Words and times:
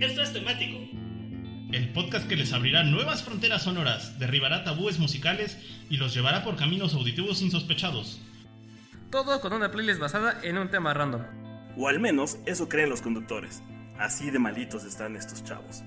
Esto 0.00 0.22
es 0.22 0.32
temático. 0.32 0.78
El 1.72 1.92
podcast 1.92 2.28
que 2.28 2.36
les 2.36 2.52
abrirá 2.52 2.84
nuevas 2.84 3.24
fronteras 3.24 3.64
sonoras, 3.64 4.16
derribará 4.20 4.62
tabúes 4.62 5.00
musicales 5.00 5.58
y 5.90 5.96
los 5.96 6.14
llevará 6.14 6.44
por 6.44 6.54
caminos 6.54 6.94
auditivos 6.94 7.42
insospechados. 7.42 8.20
Todo 9.10 9.40
con 9.40 9.52
una 9.52 9.72
playlist 9.72 9.98
basada 9.98 10.38
en 10.44 10.56
un 10.56 10.70
tema 10.70 10.94
random. 10.94 11.22
O 11.76 11.88
al 11.88 11.98
menos 11.98 12.38
eso 12.46 12.68
creen 12.68 12.90
los 12.90 13.02
conductores. 13.02 13.60
Así 13.98 14.30
de 14.30 14.38
malitos 14.38 14.84
están 14.84 15.16
estos 15.16 15.42
chavos. 15.42 15.82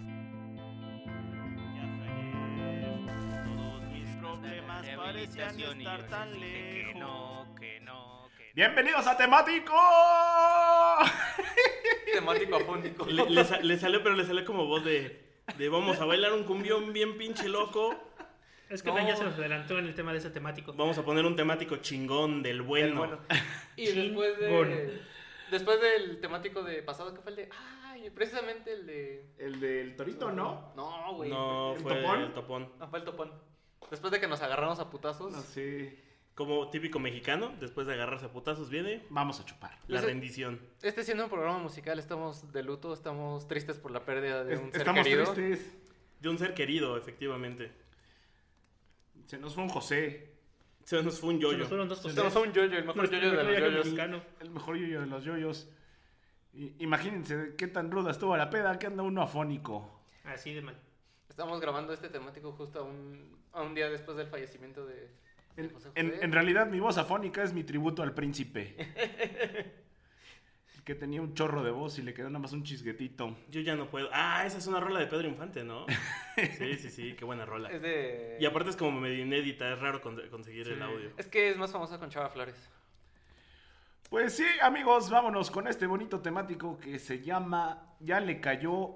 Bienvenidos 8.54 9.08
a 9.08 9.16
Temático. 9.16 9.74
Temático 12.14 12.56
afónico. 12.56 13.06
Le, 13.06 13.30
le 13.30 13.44
sa- 13.46 13.60
le 13.60 13.78
salió, 13.78 14.04
pero 14.04 14.16
le 14.16 14.24
salió 14.26 14.44
como 14.46 14.66
voz 14.68 14.84
de, 14.84 15.22
de 15.58 15.70
vamos 15.70 16.00
a 16.00 16.06
bailar 16.06 16.34
un 16.34 16.44
cumbión 16.44 16.94
bien 16.94 17.18
pinche 17.18 17.48
loco. 17.50 17.96
Es 18.70 18.82
que 18.84 18.90
No. 18.90 18.96
Fran 18.96 19.08
ya 19.08 19.16
se 19.18 19.24
nos 19.26 19.34
adelantó 19.36 19.78
en 19.80 19.86
el 19.88 19.96
tema 19.96 20.12
de 20.14 20.20
ese 20.20 20.30
temático. 20.30 20.74
Vamos 20.74 20.98
a 20.98 21.04
poner 21.04 21.26
un 21.26 21.36
temático 21.36 21.78
chingón 21.78 22.42
del 22.42 22.62
bueno. 22.62 23.20
Y 23.76 23.88
después 23.88 24.34
Chingón. 24.40 24.70
de. 24.70 25.02
Después 25.52 25.82
del 25.82 26.22
temático 26.22 26.64
de 26.64 26.82
pasado, 26.82 27.14
que 27.14 27.20
fue 27.22 27.32
el 27.32 27.36
de. 27.36 27.50
Ay, 27.84 28.10
precisamente 28.12 28.72
el 28.72 28.86
de. 28.86 29.26
El 29.38 29.60
del 29.60 29.96
torito, 29.98 30.32
¿no? 30.32 30.72
No, 30.78 31.14
güey. 31.16 31.30
No, 31.30 31.74
¿El 31.76 31.82
fue 31.82 31.96
topón? 31.96 32.22
el 32.22 32.34
topón. 32.34 32.72
No, 32.80 32.88
fue 32.88 33.00
el 33.00 33.06
topón. 33.06 33.34
Después 33.90 34.12
de 34.14 34.22
que 34.22 34.28
nos 34.28 34.42
agarramos 34.42 34.80
a 34.80 34.90
putazos. 34.90 35.34
No 35.34 35.42
sé. 35.42 36.00
Como 36.36 36.70
típico 36.70 36.98
mexicano, 36.98 37.54
después 37.60 37.86
de 37.88 37.94
agarrarse 37.94 38.26
a 38.28 38.32
putazos, 38.32 38.70
viene 38.70 39.04
Vamos 39.10 39.40
a 39.40 39.46
chupar. 39.46 39.78
la 39.88 40.00
Ese- 40.00 40.08
rendición. 40.08 40.60
Este 40.82 41.04
siendo 41.04 41.26
un 41.26 41.30
programa 41.30 41.60
musical, 41.60 42.00
estamos 42.00 42.52
de 42.54 42.64
luto, 42.64 42.94
estamos 42.94 43.48
tristes 43.48 43.78
por 43.78 43.92
la 43.92 44.06
pérdida 44.06 44.44
de 44.44 44.54
Es- 44.56 44.60
un 44.62 44.72
ser 44.72 44.82
Estamos 44.82 45.04
querido. 45.04 45.34
tristes. 45.34 45.78
De 46.22 46.30
un 46.30 46.38
ser 46.38 46.54
querido, 46.54 46.98
efectivamente. 46.98 47.72
Se 49.26 49.38
nos 49.38 49.54
fue 49.56 49.64
un 49.64 49.70
José. 49.70 50.30
Se 50.84 51.02
nos 51.04 51.20
fue 51.20 51.30
un 51.30 51.36
Se 51.38 51.42
yoyo. 51.44 51.58
nos 51.60 51.68
fueron 51.68 51.88
dos 51.90 52.00
cosas. 52.00 52.16
Tenemos 52.16 52.36
a 52.36 52.40
un 52.40 52.54
yoyo, 52.54 52.78
el 52.78 52.86
mejor 52.86 53.10
yoyo 53.10 53.20
de 53.20 53.38
mejor 53.38 53.46
los 53.46 53.54
yoyo 53.54 53.68
yoyos. 53.70 53.86
mexicano. 53.86 54.22
El 54.40 54.50
mejor 54.50 54.76
yoyo 54.78 55.02
de 55.02 55.08
los 55.08 55.24
yoyos. 55.24 55.70
Imagínense 56.80 57.56
qué 57.58 57.68
tan 57.68 57.92
ruda 57.92 58.12
estuvo 58.12 58.36
la 58.36 58.50
peda 58.50 58.78
que 58.78 58.88
anda 58.88 59.04
uno 59.04 59.22
afónico. 59.22 60.02
Así 60.26 60.54
de 60.54 60.62
mal. 60.62 60.78
Estamos 61.30 61.62
grabando 61.62 61.94
este 61.94 62.10
temático 62.10 62.52
justo 62.52 62.80
a 62.80 62.84
un, 62.84 63.38
a 63.54 63.62
un 63.62 63.74
día 63.74 63.90
después 63.90 64.18
del 64.18 64.28
fallecimiento 64.28 64.86
de, 64.86 64.96
de 64.96 65.10
En, 65.58 65.70
José 65.74 65.90
en- 65.96 66.32
realidad 66.32 66.68
mi 66.68 66.80
voz 66.80 66.98
afónica 66.98 67.44
es 67.44 67.54
mi 67.54 67.64
tributo 67.64 68.04
al 68.04 68.14
príncipe. 68.14 68.76
El 70.76 70.84
que 70.84 70.96
tenía 70.96 71.22
un 71.22 71.34
chorro 71.36 71.62
de 71.64 71.70
voz 71.72 72.00
y 72.00 72.02
le 72.02 72.14
quedó 72.14 72.30
nada 72.30 72.40
más 72.40 72.54
un 72.54 72.64
chisguetito. 72.64 73.38
Yo 73.50 73.62
ya 73.62 73.76
no 73.76 73.90
puedo. 73.90 74.10
Ah, 74.14 74.44
esa 74.46 74.58
es 74.58 74.66
una 74.68 74.80
rola 74.80 75.00
de 75.00 75.08
Pedro 75.08 75.28
Infante, 75.28 75.64
¿no? 75.64 75.86
Sí, 76.58 76.76
sí, 76.76 76.90
sí, 76.90 77.14
qué 77.18 77.26
buena 77.26 77.46
rola. 77.46 77.70
Es 77.70 77.82
de... 77.82 78.38
Y 78.40 78.46
aparte 78.46 78.70
es 78.72 78.76
como 78.78 79.00
medio 79.00 79.22
inédita, 79.24 79.72
es 79.74 79.80
raro 79.80 80.02
con- 80.02 80.20
conseguir 80.30 80.68
el 80.70 80.82
audio. 80.82 81.12
Es 81.18 81.28
que 81.28 81.50
es 81.52 81.58
más 81.58 81.72
famosa 81.72 82.00
con 82.00 82.10
Chava 82.10 82.30
Flores. 82.30 82.56
Pues 84.10 84.36
sí, 84.36 84.46
amigos, 84.62 85.10
vámonos 85.10 85.52
con 85.52 85.68
este 85.68 85.86
bonito 85.86 86.20
temático 86.22 86.78
que 86.80 86.98
se 87.00 87.22
llama 87.22 87.96
Ya 88.00 88.20
le 88.20 88.42
cayó 88.42 88.96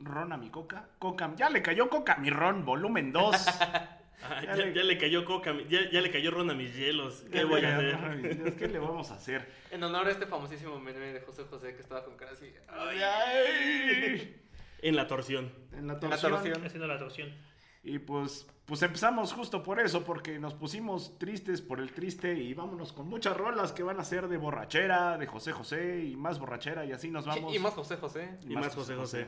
ron 0.00 0.32
a 0.32 0.36
mi 0.36 0.50
coca. 0.50 0.88
Coca, 0.98 1.32
ya 1.36 1.48
le 1.50 1.62
cayó 1.62 1.88
coca 1.88 2.14
a 2.14 2.18
mi 2.18 2.30
ron, 2.30 2.64
volumen 2.64 3.12
2. 3.12 3.36
Ah, 4.22 4.42
Ya 4.44 4.56
ya, 4.72 4.82
le- 4.82 4.98
cayó 4.98 5.24
coca, 5.24 5.50
a 5.50 5.52
mi- 5.54 5.66
ya, 5.68 5.90
ya 5.90 6.00
le 6.00 6.10
cayó 6.10 6.30
ron 6.30 6.50
a 6.50 6.54
mis 6.54 6.74
hielos. 6.76 7.24
¿Qué 7.32 7.44
voy 7.44 7.64
a 7.64 7.76
hacer? 7.76 8.54
¿Qué 8.56 8.68
le 8.68 8.78
vamos 8.78 9.10
a 9.10 9.14
hacer? 9.14 9.48
En 9.70 9.82
honor 9.82 10.06
a 10.06 10.10
este 10.10 10.26
famosísimo 10.26 10.78
meme 10.78 11.12
de 11.12 11.20
José 11.20 11.44
José 11.48 11.74
que 11.74 11.80
estaba 11.80 12.04
con 12.04 12.16
cara 12.16 12.32
así. 12.32 12.52
Ay, 12.68 12.98
ay. 13.02 14.36
En 14.82 14.96
la 14.96 15.06
torsión. 15.06 15.52
En 15.72 15.86
la 15.86 15.94
la 15.94 16.00
torsión. 16.00 16.32
torsión. 16.32 16.64
Haciendo 16.64 16.86
la 16.86 16.98
torsión. 16.98 17.34
Y 17.82 17.98
pues, 17.98 18.46
pues 18.66 18.82
empezamos 18.82 19.32
justo 19.32 19.62
por 19.62 19.80
eso, 19.80 20.04
porque 20.04 20.38
nos 20.38 20.52
pusimos 20.52 21.18
tristes 21.18 21.62
por 21.62 21.80
el 21.80 21.92
triste 21.92 22.34
y 22.34 22.52
vámonos 22.52 22.92
con 22.92 23.08
muchas 23.08 23.34
rolas 23.36 23.72
que 23.72 23.82
van 23.82 23.98
a 24.00 24.04
ser 24.04 24.28
de 24.28 24.36
borrachera, 24.36 25.16
de 25.16 25.26
José 25.26 25.52
José 25.52 26.04
y 26.04 26.14
más 26.14 26.38
borrachera 26.38 26.84
y 26.84 26.92
así 26.92 27.10
nos 27.10 27.24
vamos. 27.24 27.54
Y 27.54 27.58
más 27.58 27.72
José 27.72 27.96
José. 27.96 28.36
Y 28.46 28.54
más 28.54 28.74
José 28.74 28.94
José. 28.96 29.26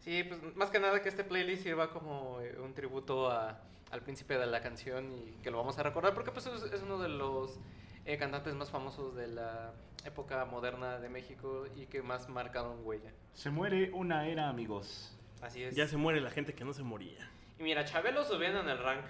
Sí, 0.00 0.24
pues 0.24 0.56
más 0.56 0.70
que 0.70 0.80
nada 0.80 1.00
que 1.02 1.08
este 1.08 1.22
playlist 1.24 1.62
sirva 1.62 1.90
como 1.90 2.40
eh, 2.40 2.56
un 2.62 2.74
tributo 2.74 3.30
a- 3.30 3.60
al 3.94 4.02
príncipe 4.02 4.36
de 4.36 4.46
la 4.46 4.60
canción 4.60 5.12
y 5.12 5.32
que 5.42 5.50
lo 5.50 5.58
vamos 5.58 5.78
a 5.78 5.82
recordar 5.84 6.14
porque 6.14 6.32
pues 6.32 6.46
es, 6.46 6.62
es 6.64 6.82
uno 6.82 6.98
de 6.98 7.08
los 7.08 7.58
eh, 8.04 8.18
cantantes 8.18 8.52
más 8.54 8.70
famosos 8.70 9.14
de 9.14 9.28
la 9.28 9.72
época 10.04 10.44
moderna 10.44 10.98
de 10.98 11.08
México 11.08 11.66
y 11.76 11.86
que 11.86 12.02
más 12.02 12.28
marcaron 12.28 12.80
huella. 12.82 13.12
Se 13.34 13.50
muere 13.50 13.90
una 13.92 14.26
era, 14.28 14.48
amigos. 14.48 15.16
Así 15.40 15.62
es. 15.62 15.74
Ya 15.76 15.86
se 15.86 15.96
muere 15.96 16.20
la 16.20 16.30
gente 16.30 16.54
que 16.54 16.64
no 16.64 16.72
se 16.72 16.82
moría. 16.82 17.30
Y 17.58 17.62
mira, 17.62 17.84
Chabelo 17.84 18.24
subiendo 18.24 18.60
en 18.60 18.68
el 18.68 18.78
rank. 18.78 19.04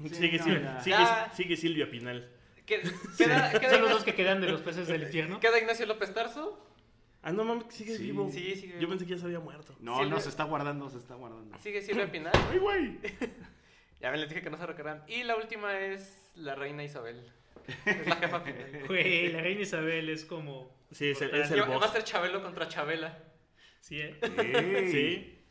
Sí, 0.00 0.08
sigue, 0.08 0.38
no, 0.38 0.44
Sil- 0.48 0.62
ya. 0.64 0.80
sigue, 0.80 0.96
Ya. 0.96 1.30
sigue 1.34 1.56
Silvia 1.56 1.90
Pinal. 1.90 2.28
Que- 2.66 2.82
Queda, 3.18 3.50
queda 3.60 3.70
Son 3.70 3.80
los 3.82 3.90
dos 3.90 4.04
que 4.04 4.14
quedan 4.14 4.40
de 4.40 4.48
los 4.48 4.62
peces 4.62 4.88
del 4.88 5.02
infierno. 5.02 5.38
queda 5.40 5.58
Ignacio 5.58 5.84
López 5.86 6.12
Tarso. 6.14 6.58
Ah, 7.22 7.32
no 7.32 7.44
mames, 7.44 7.66
sigue 7.68 7.96
Sí. 7.96 8.02
vivo. 8.04 8.28
Sí, 8.30 8.54
sigue 8.56 8.72
Yo 8.74 8.78
vivo. 8.80 8.90
pensé 8.90 9.06
que 9.06 9.12
ya 9.14 9.18
se 9.18 9.26
había 9.26 9.40
muerto. 9.40 9.74
No, 9.80 9.96
Silvia- 9.98 10.10
no, 10.14 10.20
se 10.20 10.28
está 10.30 10.44
guardando, 10.44 10.88
se 10.90 10.98
está 10.98 11.14
guardando. 11.14 11.56
Sigue 11.58 11.80
Silvia 11.82 12.10
Pinal. 12.10 12.32
¡Ay, 12.50 12.58
güey! 12.58 12.98
Ya 14.04 14.10
me 14.10 14.18
les 14.18 14.28
dije 14.28 14.42
que 14.42 14.50
no 14.50 14.58
se 14.58 14.66
recordarán. 14.66 15.02
Y 15.08 15.22
la 15.22 15.34
última 15.34 15.80
es 15.80 16.30
la 16.36 16.54
reina 16.54 16.84
Isabel. 16.84 17.24
Es 17.86 18.06
la 18.06 18.16
jefa 18.16 18.40
final. 18.40 18.82
Güey, 18.86 19.32
la 19.32 19.40
reina 19.40 19.62
Isabel 19.62 20.10
es 20.10 20.26
como. 20.26 20.76
Sí, 20.92 21.08
es 21.12 21.22
el- 21.22 21.34
es 21.34 21.50
el 21.50 21.62
va 21.62 21.64
boss. 21.64 21.82
va 21.82 21.86
a 21.86 21.92
ser 21.92 22.04
Chabelo 22.04 22.42
contra 22.42 22.68
Chabela. 22.68 23.18
Sí, 23.80 24.00
¿eh? 24.02 24.18
Sí. 24.92 25.42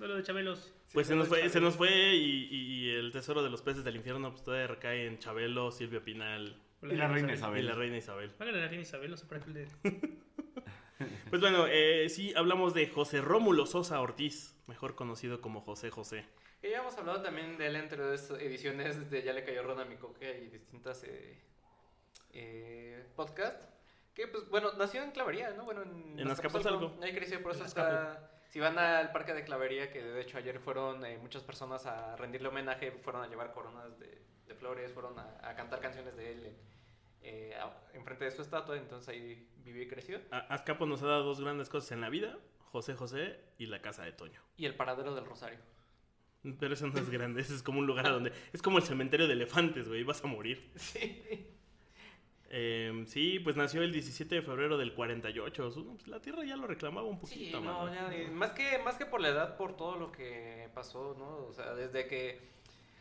No 0.00 0.08
lo 0.08 0.16
de 0.16 0.24
Chabelos. 0.24 0.74
Pues 0.92 1.06
Sí, 1.06 1.12
se 1.12 1.16
nos 1.16 1.28
fue 1.28 1.48
se 1.48 1.60
nos 1.60 1.76
fue 1.76 1.90
y, 2.16 2.46
y 2.50 2.90
el 2.90 3.12
tesoro 3.12 3.44
de 3.44 3.50
los 3.50 3.62
peces 3.62 3.84
del 3.84 3.94
infierno 3.94 4.30
pues 4.32 4.42
todavía 4.42 4.66
recae 4.66 5.06
en 5.06 5.18
Chabelo, 5.20 5.70
Silvia 5.70 6.02
Pinal 6.02 6.60
Y 6.82 6.86
la 6.96 7.06
reina 7.06 7.32
Isabel. 7.34 7.62
y 7.64 7.68
la 7.68 7.74
reina 7.74 7.96
Isabel. 7.96 8.32
A 8.40 8.44
la 8.44 8.66
reina 8.66 8.82
Isabel, 8.82 9.10
no 9.12 9.16
sé 9.16 9.26
para 9.26 9.40
qué 9.40 9.50
le. 9.50 9.68
Pues 11.30 11.40
bueno, 11.40 11.66
eh, 11.68 12.08
sí 12.08 12.32
hablamos 12.36 12.74
de 12.74 12.88
José 12.88 13.20
Rómulo 13.20 13.66
Sosa 13.66 14.00
Ortiz, 14.00 14.56
mejor 14.66 14.96
conocido 14.96 15.40
como 15.40 15.60
José 15.60 15.90
José. 15.90 16.24
Y 16.62 16.70
ya 16.70 16.78
hemos 16.78 16.96
hablado 16.98 17.22
también 17.22 17.56
de 17.56 17.66
él 17.68 17.76
entre 17.76 18.02
dos 18.02 18.30
ediciones 18.32 19.10
de 19.10 19.22
Ya 19.22 19.32
le 19.32 19.44
cayó 19.44 19.62
Ron 19.62 19.80
a 19.80 19.84
mi 19.84 19.96
coca 19.96 20.28
y 20.28 20.48
distintas 20.48 21.04
eh, 21.04 21.38
eh, 22.32 23.04
podcasts. 23.16 23.68
Que 24.14 24.26
pues 24.26 24.48
bueno, 24.48 24.72
nació 24.76 25.02
en 25.02 25.12
Clavería, 25.12 25.50
¿no? 25.50 25.64
Bueno, 25.64 25.82
en, 25.82 26.18
En 26.18 26.30
Azcapotzalco. 26.30 26.96
Ahí 27.02 27.14
creció, 27.14 27.40
por 27.42 27.52
eso 27.52 27.64
está... 27.64 28.32
Si 28.48 28.58
van 28.60 28.78
al 28.78 29.12
parque 29.12 29.34
de 29.34 29.44
Clavería, 29.44 29.92
que 29.92 30.02
de 30.02 30.20
hecho 30.22 30.38
ayer 30.38 30.58
fueron 30.58 31.04
eh, 31.04 31.18
muchas 31.18 31.42
personas 31.44 31.84
a 31.86 32.16
rendirle 32.16 32.48
homenaje, 32.48 32.90
fueron 32.92 33.22
a 33.22 33.28
llevar 33.28 33.52
coronas 33.52 33.98
de, 34.00 34.22
de 34.46 34.54
flores, 34.54 34.90
fueron 34.92 35.18
a, 35.18 35.38
a 35.42 35.54
cantar 35.54 35.80
canciones 35.80 36.16
de 36.16 36.32
él 36.32 36.56
eh, 37.22 37.54
enfrente 37.92 38.24
de 38.24 38.30
su 38.30 38.40
estatua, 38.40 38.76
entonces 38.78 39.08
ahí 39.10 39.46
vivió 39.58 39.82
y 39.82 39.86
creció. 39.88 40.20
A- 40.30 40.38
Azcapo 40.54 40.86
nos 40.86 41.02
ha 41.02 41.06
dado 41.08 41.24
dos 41.24 41.40
grandes 41.42 41.68
cosas 41.68 41.92
en 41.92 42.00
la 42.00 42.08
vida, 42.08 42.38
José 42.72 42.94
José 42.94 43.38
y 43.58 43.66
la 43.66 43.82
casa 43.82 44.02
de 44.04 44.12
Toño. 44.12 44.40
Y 44.56 44.64
el 44.64 44.74
paradero 44.74 45.14
del 45.14 45.26
Rosario. 45.26 45.58
Pero 46.58 46.74
eso 46.74 46.86
no 46.86 46.98
es 46.98 47.10
grande, 47.10 47.40
ese 47.40 47.54
es 47.54 47.62
como 47.62 47.78
un 47.80 47.86
lugar 47.86 48.06
a 48.06 48.10
donde... 48.10 48.32
Es 48.52 48.62
como 48.62 48.78
el 48.78 48.84
cementerio 48.84 49.26
de 49.26 49.32
elefantes, 49.34 49.88
güey, 49.88 50.02
vas 50.04 50.22
a 50.24 50.26
morir. 50.26 50.70
Sí. 50.76 51.46
Eh, 52.50 53.04
sí, 53.08 53.40
pues 53.40 53.56
nació 53.56 53.82
el 53.82 53.92
17 53.92 54.36
de 54.36 54.40
febrero 54.42 54.78
del 54.78 54.94
48. 54.94 55.70
Su- 55.70 55.84
pues, 55.96 56.08
la 56.08 56.18
tierra 56.20 56.44
ya 56.44 56.56
lo 56.56 56.66
reclamaba 56.66 57.06
un 57.06 57.16
Sí, 57.26 57.50
poquito. 57.52 57.60
no, 57.60 57.84
mano. 57.84 57.94
ya, 57.94 58.16
y 58.16 58.28
más 58.30 58.52
que 58.52 58.78
más 58.78 58.96
que 58.96 59.04
por 59.04 59.20
la 59.20 59.28
edad, 59.28 59.56
por 59.58 59.76
todo 59.76 59.96
lo 59.96 60.10
que 60.10 60.68
pasó, 60.74 61.14
¿no? 61.18 61.46
O 61.46 61.52
sea, 61.52 61.74
desde 61.74 62.06
que 62.06 62.40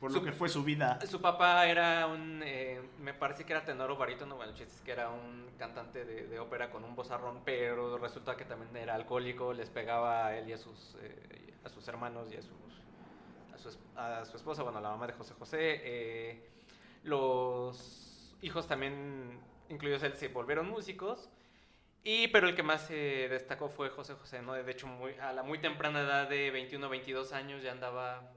Por 0.01 0.11
Su- 0.11 0.17
lo 0.19 0.25
que 0.25 0.31
fue 0.33 0.49
su 0.49 0.63
vida. 0.65 0.99
su 1.07 1.21
papá 1.21 1.65
era 1.65 2.05
un, 2.07 2.41
eh, 2.43 2.81
me 2.99 3.13
parece 3.13 3.45
que 3.45 3.53
era 3.53 3.63
tenor 3.63 3.89
o 3.89 3.95
barítono, 3.95 4.35
bueno, 4.35 4.51
el 4.51 4.57
chiste 4.57 4.73
es 4.75 4.81
que 4.81 4.91
era 4.91 5.09
un 5.09 5.47
cantante 5.57 6.03
de, 6.05 6.27
de 6.27 6.39
ópera 6.39 6.69
con 6.69 6.83
un 6.83 6.93
vozarrón, 6.95 7.41
pero 7.45 7.97
resulta 7.97 8.35
que 8.37 8.43
también 8.45 8.75
era 8.75 8.93
alcohólico, 8.95 9.53
les 9.53 9.69
pegaba 9.71 10.27
a 10.27 10.37
él 10.37 10.49
y 10.49 10.53
a 10.53 10.57
sus, 10.57 10.97
eh, 11.01 11.53
a 11.63 11.69
sus 11.69 11.87
hermanos 11.87 12.29
y 12.31 12.35
a, 12.35 12.41
sus, 12.41 12.51
a, 12.51 12.86
su, 13.57 13.69
a 13.95 14.25
su 14.25 14.37
esposa, 14.37 14.63
bueno, 14.63 14.79
la 14.81 14.89
mamá 14.89 15.07
de 15.07 15.13
José 15.13 15.33
José. 15.33 15.81
eh, 15.83 16.49
los 17.03 18.35
hijos 18.41 18.67
también, 18.67 19.39
incluidos 19.69 20.03
él, 20.03 20.13
se 20.15 20.27
volvieron 20.27 20.69
músicos. 20.69 21.29
Y, 22.03 22.27
pero 22.29 22.47
el 22.47 22.55
que 22.55 22.63
más 22.63 22.83
se 22.87 23.27
destacó 23.29 23.69
fue 23.69 23.89
José 23.89 24.13
José, 24.13 24.41
¿no? 24.41 24.53
De 24.53 24.71
hecho, 24.71 24.87
muy, 24.87 25.13
a 25.15 25.33
la 25.33 25.43
muy 25.43 25.59
temprana 25.59 26.01
edad 26.01 26.29
de 26.29 26.51
21 26.51 26.87
22 26.89 27.33
años 27.33 27.63
ya 27.63 27.71
andaba 27.71 28.31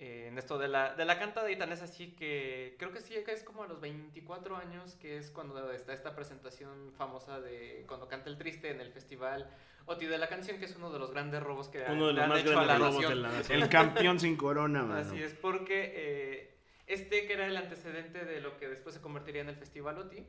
eh, 0.00 0.28
en 0.28 0.38
esto 0.38 0.56
de 0.58 0.66
la, 0.66 0.94
de 0.94 1.04
la 1.04 1.18
cantada 1.18 1.50
y 1.50 1.58
tan 1.58 1.70
es 1.72 1.82
así 1.82 2.12
que 2.12 2.74
creo 2.78 2.90
que 2.90 3.00
sí, 3.00 3.14
es 3.14 3.42
como 3.42 3.64
a 3.64 3.68
los 3.68 3.80
24 3.82 4.56
años, 4.56 4.94
que 4.94 5.18
es 5.18 5.30
cuando 5.30 5.70
está 5.72 5.92
esta 5.92 6.16
presentación 6.16 6.92
famosa 6.96 7.38
de 7.38 7.84
cuando 7.86 8.08
canta 8.08 8.30
el 8.30 8.38
triste 8.38 8.70
en 8.70 8.80
el 8.80 8.90
festival 8.92 9.50
Oti 9.84 10.06
de 10.06 10.16
la 10.16 10.28
canción, 10.28 10.58
que 10.58 10.64
es 10.64 10.74
uno 10.74 10.90
de 10.90 10.98
los 10.98 11.10
grandes 11.10 11.42
robos 11.42 11.68
que 11.68 11.84
Uno 11.86 12.06
de 12.06 12.12
los 12.14 12.22
han 12.22 12.28
más 12.30 12.40
hecho 12.40 12.58
a 12.58 12.64
la 12.64 12.78
grandes 12.78 12.88
robos 12.88 13.02
nación. 13.02 13.22
de 13.22 13.28
la 13.28 13.32
nación. 13.34 13.62
El 13.62 13.68
campeón 13.68 14.20
sin 14.20 14.36
corona, 14.36 14.84
mano. 14.84 15.00
Así 15.00 15.22
es, 15.22 15.34
porque 15.34 15.92
eh, 15.94 16.54
este 16.86 17.26
que 17.26 17.34
era 17.34 17.46
el 17.46 17.56
antecedente 17.58 18.24
de 18.24 18.40
lo 18.40 18.56
que 18.56 18.68
después 18.68 18.94
se 18.94 19.02
convertiría 19.02 19.42
en 19.42 19.50
el 19.50 19.56
Festival 19.56 19.98
OTI, 19.98 20.24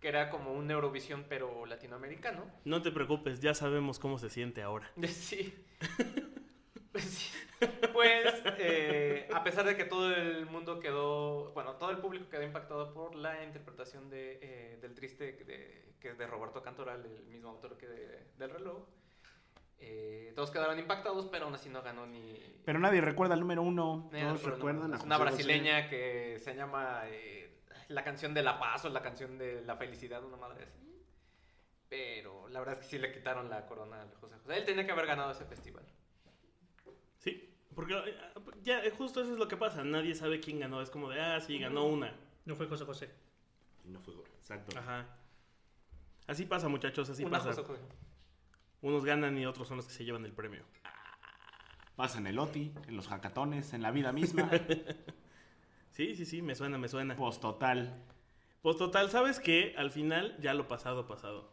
que 0.00 0.08
era 0.08 0.30
como 0.30 0.52
un 0.52 0.68
Eurovisión 0.68 1.26
pero 1.28 1.64
latinoamericano. 1.66 2.44
No 2.64 2.82
te 2.82 2.90
preocupes, 2.90 3.40
ya 3.40 3.54
sabemos 3.54 4.00
cómo 4.00 4.18
se 4.18 4.30
siente 4.30 4.62
ahora. 4.62 4.90
Sí. 5.06 5.54
Pues, 6.90 7.04
sí. 7.04 7.30
Pues, 7.92 8.34
eh, 8.58 9.28
a 9.34 9.44
pesar 9.44 9.66
de 9.66 9.76
que 9.76 9.84
todo 9.84 10.14
el 10.14 10.46
mundo 10.46 10.80
quedó, 10.80 11.52
bueno, 11.52 11.74
todo 11.76 11.90
el 11.90 11.98
público 11.98 12.28
quedó 12.30 12.42
impactado 12.42 12.92
por 12.94 13.14
la 13.14 13.44
interpretación 13.44 14.08
de, 14.08 14.38
eh, 14.42 14.78
del 14.80 14.94
triste, 14.94 15.32
de- 15.32 15.92
que 16.00 16.10
es 16.10 16.18
de 16.18 16.26
Roberto 16.26 16.62
Cantoral, 16.62 17.04
el 17.04 17.24
mismo 17.26 17.50
autor 17.50 17.76
que 17.76 17.86
de- 17.86 18.24
del 18.38 18.50
reloj, 18.50 18.84
eh, 19.78 20.32
todos 20.34 20.50
quedaron 20.50 20.78
impactados, 20.78 21.26
pero 21.26 21.44
aún 21.46 21.54
así 21.54 21.68
no 21.68 21.82
ganó 21.82 22.06
ni... 22.06 22.38
Pero 22.64 22.78
nadie 22.78 23.00
recuerda 23.00 23.34
el 23.34 23.40
número 23.40 23.62
uno. 23.62 24.08
Todos 24.10 24.42
no, 24.42 24.50
recuerdan 24.50 24.94
Es 24.94 25.02
una 25.02 25.16
José. 25.16 25.28
brasileña 25.30 25.88
que 25.88 26.38
se 26.38 26.54
llama 26.54 27.04
La 27.88 28.04
canción 28.04 28.32
de 28.34 28.42
la 28.42 28.58
paz 28.58 28.84
o 28.84 28.88
La 28.88 29.02
canción 29.02 29.36
de 29.38 29.60
la 29.62 29.76
felicidad, 29.76 30.24
una 30.24 30.36
madre 30.36 30.64
así. 30.64 30.86
Pero 31.88 32.48
la 32.48 32.60
verdad 32.60 32.74
es 32.78 32.80
que 32.84 32.86
sí 32.90 32.98
le 32.98 33.10
quitaron 33.12 33.50
la 33.50 33.66
corona 33.66 34.00
a 34.02 34.06
José 34.20 34.36
José. 34.42 34.56
Él 34.56 34.64
tenía 34.64 34.86
que 34.86 34.92
haber 34.92 35.06
ganado 35.06 35.32
ese 35.32 35.44
festival. 35.44 35.84
Sí, 37.18 37.49
porque 37.80 37.94
eh, 37.94 38.14
ya 38.62 38.84
eh, 38.84 38.90
justo 38.90 39.22
eso 39.22 39.32
es 39.32 39.38
lo 39.38 39.48
que 39.48 39.56
pasa. 39.56 39.82
Nadie 39.84 40.14
sabe 40.14 40.38
quién 40.38 40.60
ganó. 40.60 40.82
Es 40.82 40.90
como 40.90 41.08
de, 41.08 41.18
ah, 41.18 41.40
sí, 41.40 41.58
ganó 41.58 41.86
una. 41.86 42.12
No 42.44 42.54
fue 42.54 42.66
José 42.66 42.84
José. 42.84 43.10
No 43.86 43.98
fue 44.00 44.12
exacto. 44.38 44.78
Ajá. 44.78 45.06
Así 46.26 46.44
pasa, 46.44 46.68
muchachos, 46.68 47.08
así 47.08 47.24
Una 47.24 47.38
pasa. 47.38 47.50
José 47.50 47.62
José. 47.62 47.82
Unos 48.82 49.06
ganan 49.06 49.38
y 49.38 49.46
otros 49.46 49.66
son 49.66 49.78
los 49.78 49.86
que 49.86 49.94
se 49.94 50.04
llevan 50.04 50.26
el 50.26 50.32
premio. 50.32 50.62
Pasa 51.96 52.18
en 52.18 52.26
el 52.26 52.38
OTI, 52.38 52.70
en 52.86 52.96
los 52.96 53.08
hackatones, 53.08 53.72
en 53.72 53.80
la 53.82 53.90
vida 53.90 54.12
misma. 54.12 54.50
Sí, 55.92 56.14
sí, 56.14 56.24
sí, 56.24 56.40
me 56.40 56.54
suena, 56.54 56.78
me 56.78 56.88
suena. 56.88 57.16
pues 57.16 57.40
total. 57.40 58.02
Pues 58.62 58.76
total, 58.76 59.10
¿sabes 59.10 59.40
qué? 59.40 59.74
Al 59.76 59.90
final, 59.90 60.36
ya 60.38 60.54
lo 60.54 60.68
pasado, 60.68 61.06
pasado. 61.06 61.52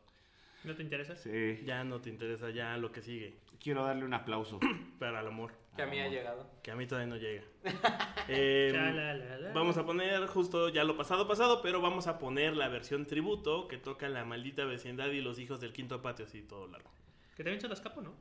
¿No 0.63 0.75
te 0.75 0.81
interesa? 0.83 1.15
Sí. 1.15 1.61
Ya 1.65 1.83
no 1.83 2.01
te 2.01 2.09
interesa, 2.09 2.49
ya 2.49 2.77
lo 2.77 2.91
que 2.91 3.01
sigue. 3.01 3.37
Quiero 3.59 3.83
darle 3.85 4.03
un 4.05 4.13
aplauso. 4.13 4.59
Para 4.99 5.21
el 5.21 5.27
amor, 5.27 5.51
Que 5.75 5.83
a 5.83 5.85
mí 5.87 5.99
ha 5.99 6.07
llegado. 6.09 6.49
que 6.63 6.71
a 6.71 6.75
mí 6.75 6.85
todavía 6.87 7.07
no 7.07 7.17
llega. 7.17 7.43
Eh, 8.29 8.71
Cha, 8.73 8.91
la, 8.91 9.13
la, 9.13 9.37
la. 9.37 9.53
Vamos 9.53 9.77
a 9.77 9.85
poner 9.85 10.25
justo 10.27 10.67
ya 10.67 10.83
lo 10.83 10.97
pasado 10.97 11.29
pasado, 11.29 11.61
pero 11.61 11.79
vamos 11.79 12.07
a 12.07 12.19
poner 12.19 12.57
la 12.57 12.67
versión 12.67 13.05
tributo 13.05 13.69
que 13.69 13.77
toca 13.77 14.09
la 14.09 14.25
maldita 14.25 14.65
vecindad 14.65 15.07
y 15.11 15.21
los 15.21 15.39
hijos 15.39 15.61
del 15.61 15.71
quinto 15.71 16.01
patio, 16.01 16.25
así 16.25 16.41
todo 16.41 16.67
largo. 16.67 16.91
Que 17.37 17.43
también 17.45 17.61
se 17.61 17.69
las 17.69 17.79
capo, 17.79 18.01
¿no? 18.01 18.13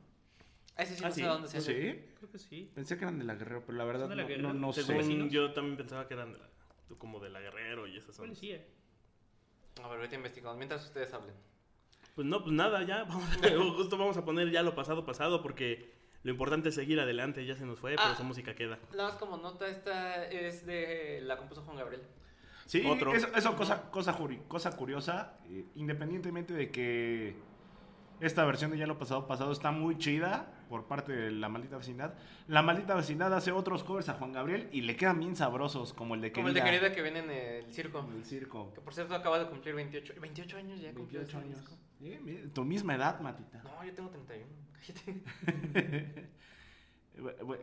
Ese 0.77 0.95
sí 0.95 1.01
Ah, 1.03 1.09
no 1.09 1.13
sí. 1.13 1.21
sé 1.21 1.27
dónde 1.27 1.47
se 1.49 1.57
hace. 1.57 1.73
¿Sí? 1.91 2.05
Creo 2.19 2.31
que 2.31 2.39
sí. 2.39 2.71
Pensé 2.73 2.97
que 2.97 3.03
eran 3.03 3.19
de 3.19 3.25
la 3.25 3.35
Guerrero, 3.35 3.63
pero 3.65 3.77
la 3.77 3.83
verdad 3.83 4.07
¿Son 4.07 4.15
de 4.15 4.23
la 4.23 4.37
no, 4.37 4.53
no, 4.53 4.67
no 4.67 4.71
sé. 4.73 4.93
Vecinos? 4.93 5.29
yo 5.29 5.51
también 5.51 5.75
pensaba 5.75 6.07
que 6.07 6.13
eran 6.13 6.31
de 6.31 6.39
la- 6.39 6.49
como 6.97 7.19
de 7.19 7.29
la 7.29 7.41
Guerrero 7.41 7.85
y 7.87 7.97
esas 7.97 8.15
son. 8.15 8.31
Eh. 8.41 8.65
A 9.83 9.87
ver, 9.89 9.99
vete 9.99 10.15
investigando 10.15 10.55
mientras 10.57 10.85
ustedes 10.85 11.11
hablen. 11.13 11.35
Pues 12.17 12.25
no, 12.25 12.41
pues 12.41 12.51
nada, 12.51 12.81
ya, 12.83 13.03
vamos, 13.07 13.23
justo 13.75 13.95
vamos 13.95 14.17
a 14.17 14.25
poner 14.25 14.49
ya 14.49 14.63
lo 14.63 14.73
pasado 14.73 15.05
pasado 15.05 15.43
porque 15.43 15.93
lo 16.23 16.31
importante 16.31 16.69
es 16.69 16.75
seguir 16.75 16.99
adelante, 16.99 17.45
ya 17.45 17.55
se 17.55 17.63
nos 17.63 17.79
fue, 17.79 17.91
pero 17.91 18.09
Ah. 18.09 18.13
esa 18.13 18.23
música 18.23 18.55
queda. 18.55 18.79
Nada 18.91 19.09
más 19.09 19.17
como 19.19 19.37
nota, 19.37 19.67
esta 19.67 20.25
es 20.25 20.65
de. 20.65 21.21
La 21.21 21.37
compuso 21.37 21.61
Juan 21.61 21.77
Gabriel. 21.77 22.01
Sí, 22.65 22.83
Otro. 22.85 23.13
eso, 23.13 23.27
eso 23.35 23.55
cosa, 23.55 23.91
cosa, 23.91 24.17
cosa 24.47 24.75
curiosa, 24.75 25.37
eh, 25.45 25.63
independientemente 25.75 26.53
de 26.55 26.71
que 26.71 27.35
esta 28.19 28.43
versión 28.45 28.71
de 28.71 28.79
Ya 28.79 28.87
lo 28.87 28.97
pasado 28.97 29.27
pasado 29.27 29.51
está 29.51 29.69
muy 29.69 29.99
chida 29.99 30.51
por 30.69 30.85
parte 30.85 31.13
de 31.13 31.29
la 31.31 31.49
maldita 31.49 31.77
vecindad, 31.77 32.15
la 32.47 32.63
maldita 32.63 32.95
vecindad 32.95 33.31
hace 33.33 33.51
otros 33.51 33.83
covers 33.83 34.09
a 34.09 34.15
Juan 34.15 34.33
Gabriel 34.33 34.69
y 34.73 34.81
le 34.81 34.95
quedan 34.97 35.19
bien 35.19 35.35
sabrosos, 35.35 35.93
como 35.93 36.15
el 36.15 36.21
de 36.21 36.31
Como 36.31 36.47
Querida. 36.47 36.59
el 36.65 36.65
de 36.65 36.71
Querida 36.79 36.95
que 36.95 37.01
viene 37.03 37.19
en 37.19 37.29
el 37.29 37.71
circo. 37.73 37.99
En 37.99 38.17
el 38.17 38.25
circo. 38.25 38.73
Que 38.73 38.81
por 38.81 38.93
cierto 38.95 39.13
acaba 39.13 39.37
de 39.37 39.45
cumplir 39.45 39.75
28. 39.75 40.15
28 40.19 40.57
años 40.57 40.81
ya 40.81 40.91
cumplió 40.95 41.19
28 41.21 41.37
ese 41.37 41.37
años. 41.37 41.59
disco. 41.61 41.77
Eh, 42.01 42.19
mira, 42.23 42.41
tu 42.53 42.63
misma 42.63 42.95
edad, 42.95 43.19
Matita. 43.21 43.61
No, 43.63 43.83
yo 43.83 43.93
tengo 43.93 44.09
31. 44.09 44.47
Cállate. 44.73 46.27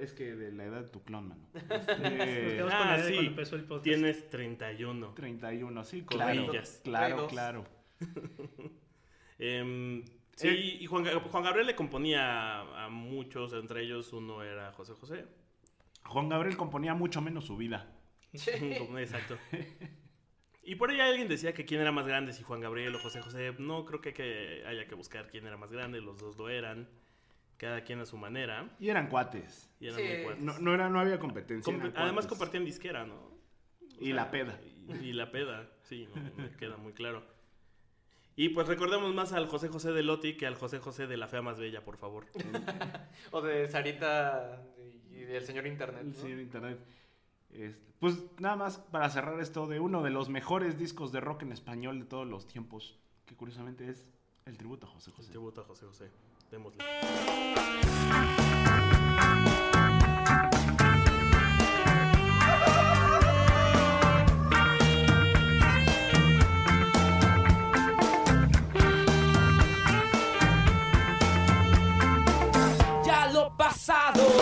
Es 0.01 0.13
que 0.15 0.35
de 0.35 0.51
la 0.51 0.65
edad 0.65 0.81
de 0.83 0.89
tu 0.89 1.05
clon, 1.05 1.29
mano. 1.29 1.47
Este, 1.55 2.61
ah, 2.73 2.99
sí. 3.07 3.15
empezó 3.19 3.55
el 3.55 3.63
podcast. 3.63 3.85
Tienes 3.85 4.29
31. 4.29 5.15
31, 5.15 5.85
sí, 5.85 6.03
Con 6.03 6.17
claro. 6.19 6.51
Claro, 6.83 7.17
dos. 7.19 7.31
claro. 7.31 7.65
Em, 9.39 10.05
sí, 10.35 10.49
Eh. 10.49 10.79
y 10.81 10.87
Juan, 10.87 11.05
Juan 11.07 11.45
Gabriel 11.45 11.67
le 11.69 11.77
componía 11.77 12.61
a, 12.85 12.89
muchos, 12.89 13.53
entre 13.53 13.83
ellos 13.83 14.13
uno 14.13 14.43
era 14.43 14.73
José 14.73 14.95
José. 14.95 15.25
Juan 16.05 16.29
Gabriel 16.29 16.57
componía 16.57 16.95
mucho 16.95 17.21
menos 17.21 17.45
su 17.45 17.57
vida. 17.57 17.93
Como- 18.81 18.99
Exacto. 18.99 19.39
Y 20.65 20.77
por 20.77 20.91
ahí 20.91 21.01
alguien 21.01 21.29
decía 21.29 21.53
que 21.53 21.65
quién 21.65 21.81
era 21.81 21.93
más 21.93 22.07
grande, 22.07 22.33
si 22.33 22.43
Juan 22.43 22.61
Gabriel 22.61 22.95
o 22.95 22.99
José 22.99 23.21
José. 23.21 23.55
No 23.59 23.85
creo 23.85 24.01
que, 24.01 24.13
que 24.15 24.65
haya 24.67 24.87
que 24.87 24.95
buscar 24.95 25.29
quién 25.29 25.47
era 25.47 25.57
más 25.57 25.71
grande, 25.71 26.01
los 26.01 26.19
dos 26.19 26.37
lo 26.39 26.49
eran, 26.49 26.89
cada 27.59 27.83
quien 27.85 28.01
a 28.01 28.07
su 28.07 28.17
manera. 28.17 28.71
Y 28.81 28.89
eran 28.89 29.09
cuates. 29.09 29.71
Y 29.81 29.87
eran 29.89 29.99
Sí. 29.99 30.05
muy 30.07 30.23
fuertes. 30.25 30.45
No, 30.45 30.59
no, 30.59 30.75
era, 30.75 30.89
no 30.89 31.01
había 31.01 31.19
competencia. 31.19 31.75
Además 31.97 32.27
compartían 32.27 32.65
disquera, 32.65 33.05
¿no? 33.05 33.15
O 33.17 33.39
Y 34.01 34.13
la 34.13 34.31
peda. 34.31 34.59
Y, 34.63 35.09
y 35.09 35.13
la 35.13 35.31
peda, 35.31 35.71
sí, 35.83 36.09
no, 36.15 36.43
me 36.43 36.51
queda 36.57 36.77
muy 36.77 36.93
claro. 36.93 37.25
Y 38.37 38.49
pues 38.49 38.67
recordemos 38.67 39.15
más 39.15 39.33
al 39.33 39.47
José 39.47 39.69
José 39.69 39.93
de 39.93 40.03
Loti 40.03 40.37
que 40.37 40.47
al 40.47 40.57
José 40.57 40.81
José 40.81 41.07
de 41.07 41.17
la 41.17 41.29
Fea 41.29 41.41
Más 41.43 41.59
Bella, 41.61 41.85
por 41.85 41.97
favor. 41.99 42.27
O 43.31 43.41
de 43.43 43.69
Sarita 43.69 44.61
y 45.11 45.21
del 45.21 45.45
señor 45.45 45.67
Internet. 45.67 46.01
El 46.03 46.09
¿no? 46.09 46.15
señor 46.15 46.41
internet. 46.41 46.79
Pues 48.01 48.19
nada 48.39 48.57
más 48.57 48.79
para 48.79 49.09
cerrar 49.09 49.41
esto 49.41 49.67
de 49.67 49.81
uno 49.81 50.03
de 50.03 50.11
los 50.11 50.29
mejores 50.29 50.77
discos 50.79 51.13
de 51.13 51.21
rock 51.21 51.43
en 51.43 51.53
español 51.53 52.01
de 52.01 52.05
todos 52.05 52.27
los 52.27 52.47
tiempos, 52.47 52.99
que 53.25 53.35
curiosamente 53.35 53.89
es 53.89 54.07
el 54.45 54.59
tributo 54.59 54.87
a 54.87 54.91
José 54.91 55.11
El 55.11 55.17
José. 55.17 55.31
tributo 55.31 55.61
a 55.63 55.65
José 55.65 55.87
José. 55.87 56.11
Démosle. 56.51 56.85
ya 73.05 73.31
lo 73.33 73.57
pasado. 73.57 74.34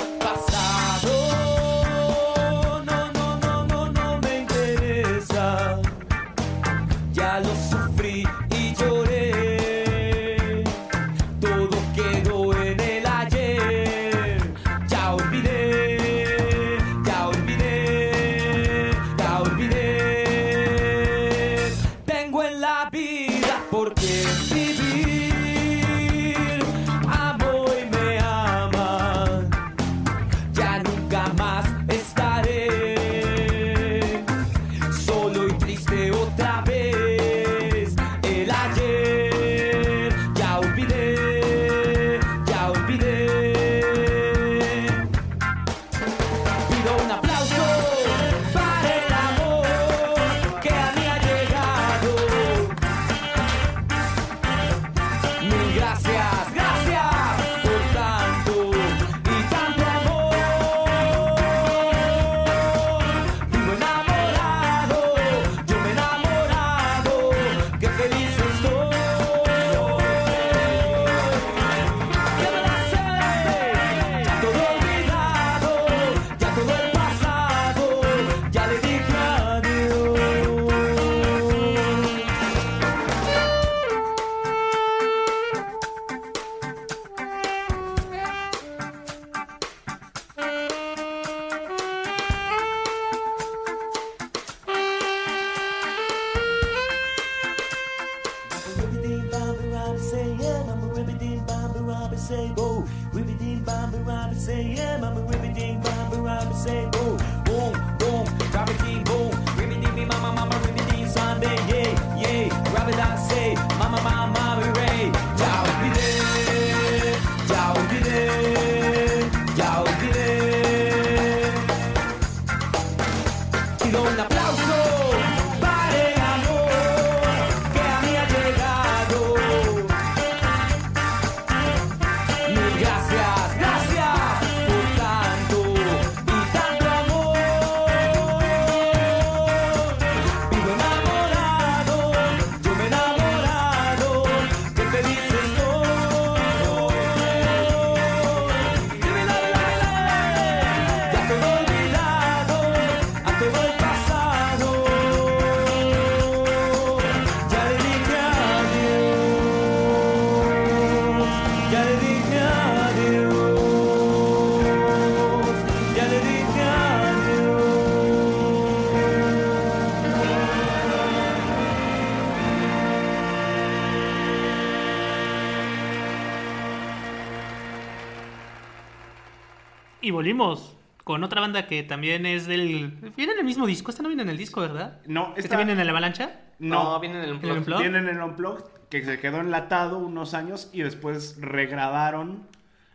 Volvimos 180.12 180.76
con 181.04 181.24
otra 181.24 181.40
banda 181.40 181.66
que 181.66 181.82
también 181.82 182.26
es 182.26 182.46
del. 182.46 182.90
Viene 183.16 183.32
en 183.32 183.38
el 183.40 183.44
mismo 183.44 183.66
disco. 183.66 183.90
Esta 183.90 184.02
no 184.02 184.08
viene 184.08 184.22
en 184.22 184.28
el 184.28 184.36
disco, 184.38 184.60
¿verdad? 184.60 185.00
No, 185.06 185.28
¿Esta 185.30 185.40
esta 185.40 185.56
viene 185.56 185.72
en 185.72 185.78
la 185.84 185.90
avalancha? 185.90 186.40
No, 186.58 186.84
no. 186.84 187.00
viene 187.00 187.16
en 187.18 187.24
el 187.24 187.30
¿En 187.30 187.34
el 187.36 187.40
Unplugged. 187.40 187.58
Unplugged? 187.58 187.82
Tienen 187.82 188.08
el 188.08 188.22
Unplugged 188.22 188.64
que 188.88 189.04
se 189.04 189.18
quedó 189.18 189.40
enlatado 189.40 189.98
unos 189.98 190.34
años 190.34 190.70
y 190.72 190.82
después 190.82 191.38
regrabaron 191.40 192.46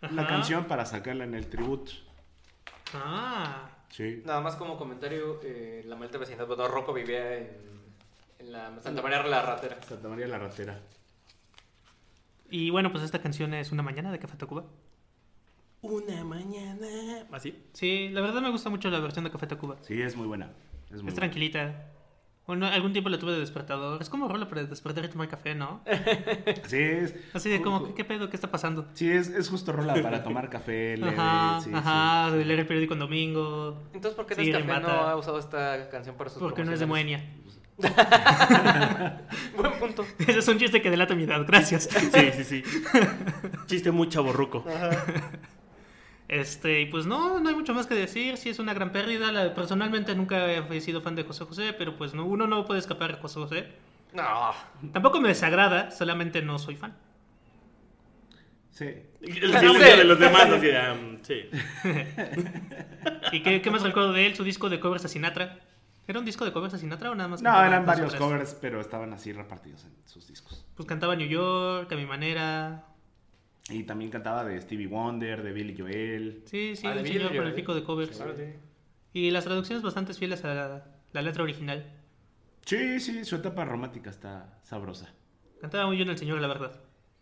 la 0.01 0.21
Ajá. 0.21 0.27
canción 0.27 0.65
para 0.65 0.85
sacarla 0.85 1.23
en 1.25 1.33
el 1.33 1.47
tributo. 1.47 1.91
Ah. 2.93 3.69
Sí. 3.89 4.21
Nada 4.25 4.41
más 4.41 4.55
como 4.55 4.77
comentario, 4.77 5.39
eh, 5.43 5.83
la 5.85 5.95
maldita 5.95 6.19
vecindad, 6.19 6.45
bueno, 6.45 6.67
Rocco 6.67 6.93
vivía 6.93 7.37
en, 7.37 7.47
en 8.39 8.51
la 8.51 8.71
Santa 8.81 9.01
María 9.01 9.23
la 9.23 9.41
Ratera. 9.41 9.81
Santa 9.81 10.07
María 10.07 10.27
la 10.27 10.37
Ratera. 10.37 10.79
Y 12.49 12.69
bueno, 12.69 12.91
pues 12.91 13.03
esta 13.03 13.19
canción 13.19 13.53
es 13.53 13.71
Una 13.71 13.83
Mañana 13.83 14.11
de 14.11 14.19
Café 14.19 14.37
Tacuba. 14.37 14.65
Una 15.89 16.23
mañana. 16.23 16.87
¿Así? 17.31 17.55
Sí, 17.73 18.09
la 18.11 18.21
verdad 18.21 18.41
me 18.41 18.49
gusta 18.51 18.69
mucho 18.69 18.89
la 18.89 18.99
versión 18.99 19.23
de 19.25 19.31
Café 19.31 19.47
Tacuba. 19.47 19.77
Sí, 19.81 20.01
es 20.01 20.15
muy 20.15 20.27
buena. 20.27 20.45
Es, 20.45 20.91
muy 20.91 20.97
Es 20.97 21.01
buena. 21.03 21.15
tranquilita. 21.15 21.85
Bueno, 22.45 22.65
algún 22.65 22.93
tiempo 22.93 23.09
la 23.09 23.19
tuve 23.19 23.33
de 23.33 23.39
despertador. 23.41 24.01
Es 24.01 24.09
como 24.09 24.27
rola 24.29 24.47
para 24.47 24.63
despertar 24.63 25.03
y 25.03 25.09
tomar 25.09 25.27
café, 25.27 25.53
¿no? 25.53 25.81
Sí, 26.67 26.77
es, 26.77 27.13
Así 27.33 27.49
de 27.49 27.61
como, 27.61 27.83
¿qué, 27.87 27.93
qué 27.93 28.05
pedo? 28.05 28.29
¿Qué 28.29 28.37
está 28.37 28.49
pasando? 28.49 28.87
sí, 28.93 29.09
es, 29.09 29.27
es 29.27 29.49
justo 29.49 29.73
rola 29.73 29.93
para 30.01 30.23
tomar 30.23 30.49
café, 30.49 30.95
leer. 30.97 31.13
Ajá, 31.19 31.59
sí, 31.61 31.71
ajá, 31.73 32.29
sí. 32.31 32.43
leer 32.45 32.61
el 32.61 32.67
periódico 32.67 32.93
en 32.93 32.99
domingo. 33.01 33.83
Entonces, 33.93 34.13
¿por 34.15 34.25
qué 34.27 34.35
Sí, 34.35 34.51
remata. 34.53 34.87
no 34.87 34.93
ha 34.93 35.15
usado 35.17 35.39
esta 35.39 35.89
canción 35.89 36.15
para 36.15 36.29
sus 36.29 36.39
Porque 36.39 36.63
no 36.63 36.71
es 36.71 36.79
de? 36.79 36.85
Moenia. 36.85 37.21
Buen 39.55 39.71
punto. 39.79 40.05
Ese 40.19 40.39
es 40.39 40.47
un 40.47 40.57
chiste 40.57 40.81
que 40.81 40.89
delata 40.89 41.15
mi 41.15 41.23
edad, 41.23 41.45
gracias. 41.45 41.83
Sí, 41.91 42.31
sí, 42.33 42.43
sí. 42.43 42.63
Chiste 43.67 43.91
muy 43.91 44.07
chaborruco. 44.09 44.63
Este, 46.27 46.81
y 46.81 46.85
pues 46.87 47.05
no, 47.05 47.39
no 47.39 47.47
hay 47.49 47.55
mucho 47.55 47.73
más 47.73 47.87
que 47.87 47.95
decir. 47.95 48.37
Sí, 48.37 48.49
es 48.49 48.59
una 48.59 48.73
gran 48.73 48.91
pérdida. 48.91 49.31
La- 49.31 49.53
personalmente 49.53 50.13
nunca 50.15 50.51
he 50.51 50.81
sido 50.81 51.01
fan 51.01 51.15
de 51.15 51.23
José 51.23 51.45
José, 51.45 51.73
pero 51.73 51.97
pues 51.97 52.13
no, 52.13 52.25
uno 52.25 52.47
no 52.47 52.65
puede 52.65 52.79
escapar 52.79 53.15
de 53.15 53.21
José 53.21 53.39
José. 53.39 53.67
No. 54.13 54.51
Tampoco 54.91 55.21
me 55.21 55.29
desagrada, 55.29 55.91
solamente 55.91 56.41
no 56.41 56.59
soy 56.59 56.75
fan. 56.75 56.95
Sí. 58.71 58.85
El 59.21 59.33
silencio 59.57 59.97
de 59.97 60.03
los 60.03 60.19
demás, 60.19 60.43
así 60.43 60.67
de, 60.67 60.91
um, 60.91 61.17
sí. 61.23 61.49
¿Y 63.31 63.41
qué, 63.41 63.61
qué 63.61 63.71
más 63.71 63.81
recuerdo 63.81 64.13
de 64.13 64.27
él? 64.27 64.35
Su 64.35 64.43
disco 64.43 64.69
de 64.69 64.79
covers 64.79 65.05
a 65.05 65.07
Sinatra. 65.07 65.59
¿Era 66.07 66.19
un 66.19 66.25
disco 66.25 66.45
de 66.45 66.51
covers 66.53 66.73
a 66.73 66.77
Sinatra 66.77 67.11
o 67.11 67.15
nada 67.15 67.27
más? 67.27 67.41
No, 67.41 67.63
eran 67.63 67.85
varios 67.85 68.15
covers, 68.15 68.55
pero 68.61 68.79
estaban 68.79 69.11
así 69.13 69.33
repartidos 69.33 69.83
en 69.85 69.91
sus 70.05 70.27
discos. 70.27 70.65
Pues 70.75 70.87
cantaba 70.87 71.15
New 71.15 71.27
York, 71.27 71.91
a 71.91 71.95
mi 71.95 72.05
manera. 72.05 72.85
Y 73.69 73.83
también 73.83 74.09
cantaba 74.11 74.45
de 74.45 74.59
Stevie 74.61 74.87
Wonder, 74.87 75.43
de 75.43 75.51
Billy 75.51 75.75
Joel. 75.77 76.43
Sí, 76.45 76.75
sí, 76.75 76.87
Ah, 76.87 76.95
un 76.97 77.05
señor 77.05 77.31
prolífico 77.35 77.75
de 77.75 77.83
covers. 77.83 78.21
Y 79.13 79.31
las 79.31 79.43
traducciones 79.45 79.83
bastante 79.83 80.13
fieles 80.13 80.43
a 80.45 80.53
la, 80.53 80.85
la 81.11 81.21
letra 81.21 81.43
original. 81.43 81.85
Sí, 82.65 82.99
sí, 82.99 83.25
su 83.25 83.35
etapa 83.37 83.65
romántica 83.65 84.09
está 84.09 84.59
sabrosa. 84.63 85.13
Cantaba 85.61 85.87
muy 85.87 85.97
bien 85.97 86.09
el 86.09 86.17
señor, 86.17 86.39
la 86.39 86.47
verdad. 86.47 86.71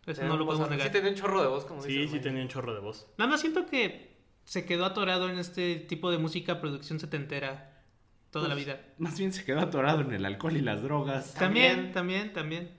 Eso 0.05 0.21
Tenía 0.21 0.29
no 0.29 0.37
lo 0.37 0.45
podemos 0.45 0.69
negar. 0.69 0.85
Sí, 0.87 0.93
tenía 0.93 1.09
un 1.09 1.15
chorro 1.15 1.41
de 1.41 1.47
voz, 1.47 1.65
como 1.65 1.81
Sí, 1.81 1.89
dices, 1.93 2.11
sí 2.11 2.17
¿no? 2.17 2.21
tenía 2.23 2.41
un 2.43 2.47
chorro 2.47 2.73
de 2.73 2.79
voz. 2.79 3.07
Nada 3.17 3.31
más 3.31 3.41
siento 3.41 3.65
que 3.65 4.15
se 4.43 4.65
quedó 4.65 4.85
atorado 4.85 5.29
en 5.29 5.39
este 5.39 5.77
tipo 5.77 6.11
de 6.11 6.17
música, 6.19 6.61
producción 6.61 6.99
setentera, 6.99 7.81
toda 8.29 8.47
la 8.47 8.53
Pues, 8.53 8.65
vida. 8.65 8.81
Más 8.99 9.17
bien 9.17 9.33
se 9.33 9.43
quedó 9.45 9.61
atorado 9.61 10.01
en 10.01 10.11
el 10.13 10.25
alcohol 10.25 10.57
y 10.57 10.61
las 10.61 10.83
drogas. 10.83 11.33
También, 11.33 11.91
también, 11.91 12.33
también. 12.33 12.69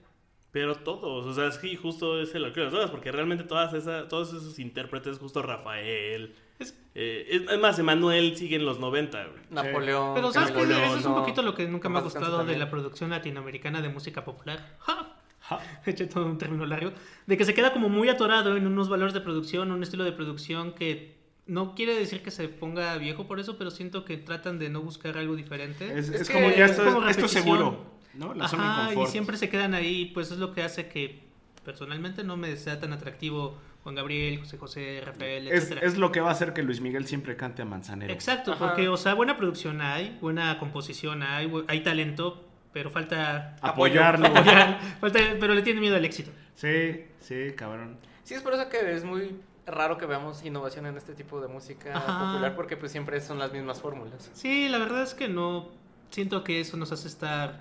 Pero 0.59 0.75
todos, 0.75 1.25
o 1.27 1.33
sea, 1.35 1.51
sí, 1.51 1.75
justo 1.75 2.19
es 2.19 2.33
el 2.33 2.43
alcohol 2.45 2.61
y 2.61 2.63
las 2.63 2.71
drogas, 2.73 2.89
porque 2.89 3.11
realmente 3.11 3.43
todas 3.43 3.73
esas, 3.75 4.07
todos 4.07 4.29
esos 4.29 4.57
intérpretes, 4.57 5.19
justo 5.19 5.41
Rafael, 5.43 6.33
Es- 6.59 6.75
eh, 6.95 7.27
es, 7.29 7.51
es 7.51 7.59
más, 7.59 7.77
Emanuel 7.77 8.35
sigue 8.35 8.55
en 8.55 8.65
los 8.65 8.79
90, 8.79 9.23
güey. 9.25 9.39
Napoleón. 9.51 10.15
Pero 10.15 10.31
¿sabes 10.31 10.49
qué? 10.51 10.63
Eso 10.63 10.97
es 10.97 11.05
un 11.05 11.13
poquito 11.15 11.43
lo 11.43 11.53
que 11.53 11.67
nunca 11.67 11.89
me 11.89 11.99
ha 11.99 12.01
gustado 12.01 12.43
de 12.43 12.57
la 12.57 12.69
producción 12.71 13.11
latinoamericana 13.11 13.81
de 13.83 13.89
música 13.89 14.25
popular. 14.25 14.75
¡Ja! 14.79 15.13
Ja. 15.41 15.59
Eché 15.85 16.07
todo 16.07 16.25
un 16.25 16.39
término 16.39 16.65
largo. 16.65 16.91
De 17.27 17.37
que 17.37 17.45
se 17.45 17.53
queda 17.53 17.71
como 17.71 17.87
muy 17.89 18.09
atorado 18.09 18.57
en 18.57 18.65
unos 18.65 18.89
valores 18.89 19.13
de 19.13 19.21
producción, 19.21 19.71
un 19.71 19.83
estilo 19.83 20.03
de 20.05 20.11
producción 20.13 20.73
que 20.73 21.15
no 21.45 21.75
quiere 21.75 21.93
decir 21.95 22.23
que 22.23 22.31
se 22.31 22.49
ponga 22.49 22.97
viejo 22.97 23.27
por 23.27 23.39
eso, 23.39 23.57
pero 23.59 23.69
siento 23.69 24.03
que 24.03 24.17
tratan 24.17 24.57
de 24.59 24.69
no 24.69 24.81
buscar 24.81 25.17
algo 25.19 25.35
diferente. 25.35 25.85
Es, 25.97 26.09
Es 26.09 26.21
es 26.21 26.27
que 26.27 26.33
como 26.33 26.49
ya 26.49 26.65
es 26.65 26.71
esto, 26.71 26.83
como 26.85 27.07
esto 27.07 27.25
es 27.25 27.33
repetición. 27.33 27.43
seguro. 27.43 27.96
¿No? 28.13 28.33
La 28.33 28.47
zona 28.47 28.63
de 28.63 28.69
Ajá, 28.69 28.83
y 28.83 28.95
confort. 28.95 29.11
siempre 29.11 29.37
se 29.37 29.49
quedan 29.49 29.73
ahí, 29.73 30.05
pues 30.13 30.31
es 30.31 30.37
lo 30.37 30.53
que 30.53 30.63
hace 30.63 30.87
que 30.87 31.23
personalmente 31.63 32.23
no 32.23 32.37
me 32.37 32.55
sea 32.57 32.79
tan 32.79 32.93
atractivo 32.93 33.57
Juan 33.83 33.95
Gabriel, 33.95 34.39
José 34.39 34.57
José, 34.57 35.01
Rafael, 35.05 35.47
es, 35.47 35.63
etcétera. 35.65 35.87
es 35.87 35.97
lo 35.97 36.11
que 36.11 36.19
va 36.21 36.29
a 36.29 36.31
hacer 36.33 36.53
que 36.53 36.61
Luis 36.63 36.81
Miguel 36.81 37.05
siempre 37.07 37.35
cante 37.37 37.61
a 37.61 37.65
Manzanero. 37.65 38.11
Exacto, 38.11 38.53
Ajá. 38.53 38.67
porque, 38.67 38.89
o 38.89 38.97
sea, 38.97 39.13
buena 39.13 39.37
producción 39.37 39.81
hay, 39.81 40.17
buena 40.21 40.59
composición 40.59 41.23
hay, 41.23 41.51
hay 41.67 41.81
talento, 41.83 42.43
pero 42.73 42.89
falta 42.91 43.55
Apoyarlo. 43.61 44.27
apoyar, 44.27 44.79
falta- 44.99 45.19
pero 45.39 45.53
le 45.53 45.61
tiene 45.61 45.79
miedo 45.79 45.95
al 45.95 46.03
éxito. 46.05 46.31
Sí, 46.55 47.05
sí, 47.19 47.53
cabrón. 47.55 47.97
Sí, 48.23 48.33
es 48.33 48.41
por 48.41 48.53
eso 48.53 48.67
que 48.69 48.93
es 48.93 49.03
muy 49.05 49.35
raro 49.65 49.97
que 49.97 50.05
veamos 50.05 50.43
innovación 50.45 50.85
en 50.85 50.97
este 50.97 51.13
tipo 51.13 51.39
de 51.41 51.47
música 51.47 51.95
Ajá. 51.97 52.25
popular, 52.31 52.55
porque 52.55 52.75
pues 52.77 52.91
siempre 52.91 53.19
son 53.21 53.39
las 53.39 53.51
mismas 53.53 53.79
fórmulas. 53.81 54.29
Sí, 54.33 54.67
la 54.69 54.79
verdad 54.79 55.03
es 55.03 55.13
que 55.13 55.27
no 55.29 55.69
siento 56.09 56.43
que 56.43 56.59
eso 56.61 56.75
nos 56.77 56.91
hace 56.91 57.07
estar 57.07 57.59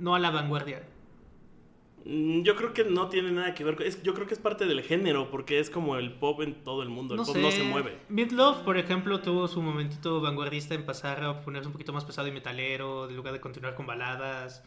no 0.00 0.14
a 0.14 0.18
la 0.18 0.30
vanguardia. 0.30 0.82
Mm, 2.04 2.42
Yo 2.42 2.56
creo 2.56 2.72
que 2.72 2.84
no 2.84 3.08
tiene 3.08 3.30
nada 3.30 3.54
que 3.54 3.62
ver 3.62 3.76
con... 3.76 3.86
Es, 3.86 4.02
yo 4.02 4.14
creo 4.14 4.26
que 4.26 4.32
es 4.34 4.40
parte 4.40 4.64
del 4.64 4.80
género, 4.82 5.30
porque 5.30 5.60
es 5.60 5.68
como 5.68 5.96
el 5.96 6.12
pop 6.14 6.40
en 6.40 6.54
todo 6.64 6.82
el 6.82 6.88
mundo. 6.88 7.14
El 7.14 7.18
No 7.18 7.26
pop 7.26 7.34
sé. 7.36 7.42
no 7.42 7.50
se 7.50 7.62
mueve. 7.62 7.98
Meatloaf, 8.08 8.60
por 8.62 8.78
ejemplo, 8.78 9.20
tuvo 9.20 9.46
su 9.48 9.60
momentito 9.60 10.20
vanguardista 10.22 10.74
en 10.74 10.86
pasar 10.86 11.22
a 11.22 11.42
ponerse 11.42 11.66
un 11.66 11.72
poquito 11.72 11.92
más 11.92 12.04
pesado 12.06 12.26
y 12.26 12.32
metalero, 12.32 13.08
en 13.08 13.16
lugar 13.16 13.34
de 13.34 13.40
continuar 13.40 13.74
con 13.74 13.86
baladas. 13.86 14.64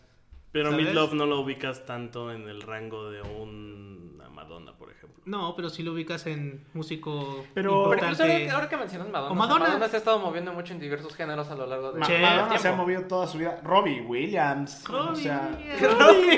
Pero. 0.52 0.72
Meatloaf 0.72 1.13
no 1.13 1.25
lo 1.25 1.40
ubicas 1.40 1.86
tanto 1.88 2.32
en 2.32 2.48
el 2.48 2.62
rango 2.62 3.10
de 3.10 3.22
una 3.24 4.12
Madonna, 4.44 4.74
por 4.74 4.92
ejemplo. 4.92 5.22
No, 5.26 5.56
pero 5.56 5.70
sí 5.70 5.84
lo 5.84 5.94
ubicas 5.94 6.26
en 6.28 6.66
músico 6.74 7.46
Pero- 7.54 7.86
ahora, 7.86 8.12
ahora 8.54 8.70
que 8.70 8.78
mencionas 8.78 9.10
Madonna, 9.10 9.32
O 9.32 9.36
Madonna. 9.36 9.66
Madonna 9.68 9.88
se 9.88 9.96
ha 9.96 10.00
estado 10.00 10.20
moviendo 10.20 10.52
mucho 10.54 10.74
en 10.74 10.80
diversos 10.80 11.16
géneros 11.16 11.50
a 11.50 11.56
lo 11.56 11.66
largo 11.66 11.92
de 11.94 12.00
Ma- 12.00 12.06
Che, 12.06 12.20
Madonna 12.20 12.58
se 12.58 12.68
ha 12.68 12.74
movido 12.76 13.02
toda 13.04 13.28
su 13.28 13.38
vida. 13.38 13.60
Robbie 13.64 14.02
Williams. 14.02 14.84
o 14.90 14.92
Robbie 14.92 15.24
sea, 15.24 15.58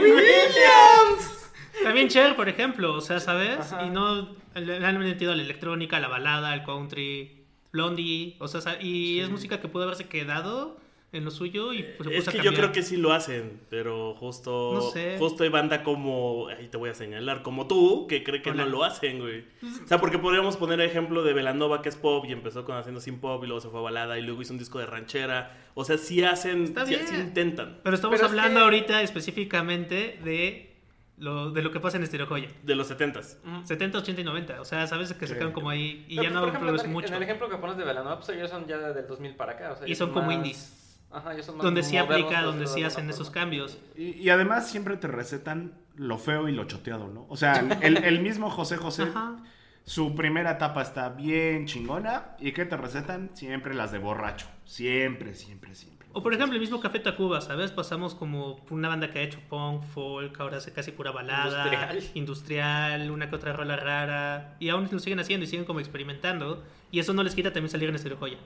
Williams. 0.01 1.51
También 1.83 2.07
Cher, 2.07 2.35
por 2.35 2.47
ejemplo, 2.49 2.93
o 2.93 3.01
sea, 3.01 3.19
¿sabes? 3.19 3.59
Ajá. 3.73 3.85
Y 3.85 3.89
no 3.89 4.29
le 4.55 4.85
han 4.85 4.97
metido 4.99 5.33
a 5.33 5.35
la 5.35 5.43
electrónica, 5.43 5.97
a 5.97 5.99
la 5.99 6.07
balada, 6.07 6.51
al 6.51 6.63
country, 6.63 7.43
Blondie, 7.71 8.37
o 8.39 8.47
sea, 8.47 8.81
y 8.81 9.19
es 9.19 9.29
música 9.29 9.59
que 9.59 9.67
pudo 9.67 9.83
haberse 9.83 10.07
quedado 10.07 10.77
en 11.17 11.25
lo 11.25 11.31
suyo 11.31 11.73
y 11.73 11.83
pues, 11.83 12.09
se 12.09 12.17
Es 12.17 12.29
que 12.29 12.41
yo 12.43 12.53
creo 12.53 12.71
que 12.71 12.83
sí 12.83 12.97
lo 12.97 13.13
hacen, 13.13 13.61
pero 13.69 14.13
justo, 14.15 14.73
No 14.75 14.81
sé. 14.91 15.15
justo 15.17 15.43
hay 15.43 15.49
banda 15.49 15.83
como, 15.83 16.47
ahí 16.49 16.67
te 16.67 16.77
voy 16.77 16.89
a 16.89 16.93
señalar, 16.93 17.41
como 17.41 17.67
tú, 17.67 18.05
que 18.07 18.23
cree 18.23 18.41
que 18.41 18.51
Hola. 18.51 18.63
no 18.65 18.69
lo 18.69 18.83
hacen, 18.83 19.19
güey. 19.19 19.45
O 19.83 19.87
sea, 19.87 19.99
porque 19.99 20.19
podríamos 20.19 20.57
poner 20.57 20.79
ejemplo 20.81 21.23
de 21.23 21.33
Velanova, 21.33 21.81
que 21.81 21.89
es 21.89 21.95
pop, 21.95 22.25
y 22.27 22.31
empezó 22.31 22.65
con 22.65 22.75
haciendo 22.77 22.99
sin 23.01 23.19
pop, 23.19 23.43
y 23.43 23.47
luego 23.47 23.61
se 23.61 23.69
fue 23.69 23.79
a 23.79 23.83
balada, 23.83 24.17
y 24.19 24.21
luego 24.21 24.41
hizo 24.41 24.53
un 24.53 24.59
disco 24.59 24.79
de 24.79 24.85
ranchera. 24.85 25.57
O 25.73 25.83
sea, 25.85 25.97
sí 25.97 26.23
hacen, 26.23 26.67
sí, 26.85 26.95
sí 27.05 27.15
intentan. 27.15 27.79
Pero 27.83 27.95
estamos 27.95 28.15
Pero 28.17 28.27
es 28.27 28.31
hablando 28.31 28.59
que- 28.59 28.63
ahorita 28.63 29.01
específicamente 29.01 30.19
de 30.23 30.71
lo, 31.17 31.51
de 31.51 31.61
lo 31.61 31.71
que 31.71 31.79
pasa 31.79 31.95
en 31.97 32.03
Estéreo 32.03 32.27
Joya. 32.27 32.49
De 32.63 32.75
los 32.75 32.87
setentas. 32.87 33.39
70, 33.63 33.99
80 33.99 34.19
y 34.21 34.23
90. 34.25 34.59
O 34.61 34.65
sea, 34.65 34.85
sabes 34.87 35.13
que 35.13 35.27
se 35.27 35.37
quedan 35.37 35.53
como 35.53 35.69
ahí 35.69 36.05
y 36.09 36.15
Pero, 36.17 36.23
ya 36.23 36.29
pues, 36.29 36.33
no 36.41 36.47
ejemplo, 36.49 36.81
el, 36.83 36.89
mucho. 36.89 37.07
En 37.07 37.13
el 37.13 37.23
ejemplo 37.23 37.49
que 37.49 37.55
pones 37.55 37.77
de 37.77 37.85
Velanova, 37.85 38.17
pues 38.17 38.29
ellos 38.29 38.49
son 38.49 38.67
ya 38.67 38.77
del 38.77 39.07
2000 39.07 39.35
para 39.35 39.53
acá. 39.53 39.71
O 39.71 39.77
sea, 39.77 39.87
Y 39.87 39.95
son 39.95 40.11
como 40.11 40.25
más- 40.27 40.35
indies. 40.35 40.81
Ajá, 41.15 41.33
ellos 41.33 41.45
son 41.45 41.57
más 41.57 41.63
Donde 41.63 41.81
sí 41.83 41.97
aplica, 41.97 42.29
por 42.41 42.43
donde 42.43 42.67
sí 42.67 42.83
hacen 42.83 43.09
esos 43.09 43.29
cambios. 43.29 43.77
Y, 43.95 44.11
y 44.21 44.29
además 44.29 44.67
siempre 44.69 44.97
te 44.97 45.07
recetan 45.07 45.73
lo 45.95 46.17
feo 46.17 46.49
y 46.49 46.51
lo 46.51 46.65
choteado, 46.65 47.07
¿no? 47.07 47.25
O 47.29 47.37
sea, 47.37 47.53
el, 47.81 47.97
el 48.03 48.19
mismo 48.21 48.49
José 48.49 48.75
José, 48.77 49.03
Ajá. 49.03 49.37
su 49.85 50.13
primera 50.13 50.51
etapa 50.51 50.81
está 50.81 51.09
bien 51.09 51.65
chingona. 51.67 52.35
¿Y 52.39 52.51
qué 52.51 52.65
te 52.65 52.75
recetan? 52.75 53.29
Siempre 53.33 53.73
las 53.73 53.91
de 53.93 53.99
borracho. 53.99 54.47
Siempre, 54.65 55.33
siempre, 55.35 55.73
siempre. 55.73 55.95
O 56.11 56.23
por 56.23 56.33
ejemplo, 56.33 56.55
el 56.55 56.61
mismo 56.61 56.79
Café 56.79 56.99
Tacuba, 56.99 57.41
¿sabes? 57.41 57.71
Pasamos 57.71 58.15
como 58.15 58.55
por 58.65 58.77
una 58.77 58.87
banda 58.87 59.11
que 59.11 59.19
ha 59.19 59.21
hecho 59.21 59.39
punk, 59.49 59.83
folk, 59.83 60.39
ahora 60.39 60.57
hace 60.57 60.71
casi 60.71 60.91
pura 60.93 61.11
balada, 61.11 61.65
Industrial. 61.65 62.03
industrial, 62.13 63.11
una 63.11 63.29
que 63.29 63.35
otra 63.35 63.51
rola 63.53 63.75
rara. 63.75 64.55
Y 64.59 64.69
aún 64.69 64.87
lo 64.91 64.99
siguen 64.99 65.19
haciendo 65.19 65.43
y 65.43 65.47
siguen 65.47 65.65
como 65.65 65.79
experimentando. 65.81 66.63
Y 66.91 66.99
eso 66.99 67.13
no 67.13 67.21
les 67.23 67.35
quita 67.35 67.51
también 67.51 67.69
salir 67.69 67.89
en 67.89 67.95
Estéreo 67.95 68.17
Joya. 68.17 68.37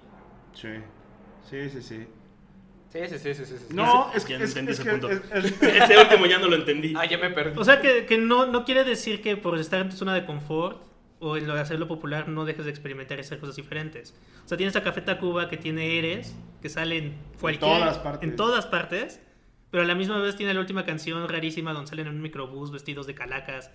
Sí, 0.54 0.70
sí, 1.48 1.70
sí, 1.70 1.82
sí. 1.84 2.08
Sí, 2.92 3.00
sí, 3.08 3.20
sí, 3.20 3.34
sí, 3.36 3.46
sí. 3.46 3.56
No, 3.74 4.10
Ya 4.12 4.18
es 4.18 4.26
que... 4.26 4.38
no 4.38 4.44
Es, 4.46 4.50
entendí 4.52 4.72
es 4.72 4.80
ese 4.80 4.84
que 4.90 4.92
punto. 4.98 5.10
es- 5.10 5.22
es- 5.46 5.62
Ese 5.62 5.98
último 5.98 6.26
ya 6.26 6.40
no 6.40 6.48
lo 6.48 6.56
entendí. 6.56 6.94
Ah, 6.98 7.06
ya 7.06 7.18
me 7.18 7.30
perdí. 7.30 7.60
O 7.60 7.64
sea 7.64 7.82
que, 7.82 8.06
que 8.06 8.18
no, 8.18 8.48
no 8.48 8.66
quiere 8.66 8.84
decir 8.84 9.22
que 9.22 9.38
por 9.38 9.58
estar 9.60 9.82
en 9.82 9.90
tu 9.90 9.96
zona 9.96 10.14
de 10.16 10.26
confort 10.26 10.82
o 11.20 11.38
en 11.38 11.48
lo 11.48 11.54
de 11.54 11.62
hacerlo 11.62 11.88
popular 11.88 12.28
no 12.30 12.46
dejes 12.46 12.66
de 12.66 12.72
experimentar 12.72 13.18
y 13.18 13.22
hacer 13.22 13.40
cosas 13.40 13.56
diferentes. 13.58 14.16
O 14.44 14.48
sea, 14.48 14.58
tienes 14.58 14.76
a 14.76 14.84
Café 14.84 15.02
Tacuba 15.02 15.50
que 15.50 15.58
tiene 15.58 16.00
Eres, 16.00 16.36
que 16.62 16.70
sale 16.70 16.98
en 16.98 17.18
cualquier... 17.40 17.72
todas 17.80 17.98
partes. 18.00 18.30
En 18.30 18.36
todas 18.36 18.66
partes. 18.66 19.22
Pero 19.72 19.84
a 19.84 19.86
la 19.86 19.94
misma 19.94 20.18
vez 20.20 20.36
tiene 20.36 20.56
la 20.56 20.60
última 20.62 20.84
canción 20.84 21.30
rarísima 21.30 21.74
donde 21.74 21.90
salen 21.90 22.08
en 22.08 22.16
un 22.16 22.22
microbús 22.24 22.72
vestidos 22.72 23.06
de 23.06 23.14
calacas. 23.14 23.70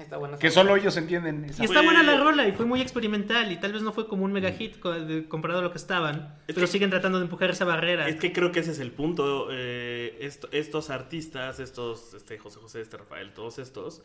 Está 0.00 0.16
buena 0.16 0.38
que 0.38 0.50
solo 0.50 0.76
ellos 0.76 0.96
entienden. 0.96 1.44
esa- 1.46 1.62
Y 1.62 1.66
está 1.66 1.82
buena 1.82 2.02
la 2.02 2.16
rola 2.18 2.46
y 2.48 2.52
fue 2.52 2.66
muy 2.66 2.80
experimental 2.80 3.50
y 3.52 3.56
tal 3.56 3.72
vez 3.72 3.82
no 3.82 3.92
fue 3.92 4.06
como 4.08 4.24
un 4.24 4.32
mega 4.32 4.52
hit 4.52 4.78
co- 4.78 4.92
de- 4.92 5.26
comparado 5.28 5.60
a 5.60 5.62
lo 5.62 5.70
que 5.72 5.78
estaban, 5.78 6.34
Es 6.46 6.54
pero 6.54 6.62
que- 6.62 6.72
siguen 6.72 6.90
tratando 6.90 7.18
de 7.18 7.24
empujar 7.24 7.50
esa 7.50 7.64
barrera. 7.64 8.08
Es 8.08 8.16
que 8.16 8.32
creo 8.32 8.52
que 8.52 8.60
ese 8.60 8.72
es 8.72 8.78
el 8.78 8.90
punto. 8.92 9.48
eh, 9.50 10.16
esto- 10.20 10.48
estos 10.52 10.90
artistas, 10.90 11.58
estos, 11.60 12.14
este 12.14 12.38
José 12.38 12.58
José, 12.60 12.80
este 12.80 12.96
Rafael, 12.96 13.32
todos 13.32 13.58
estos, 13.58 14.02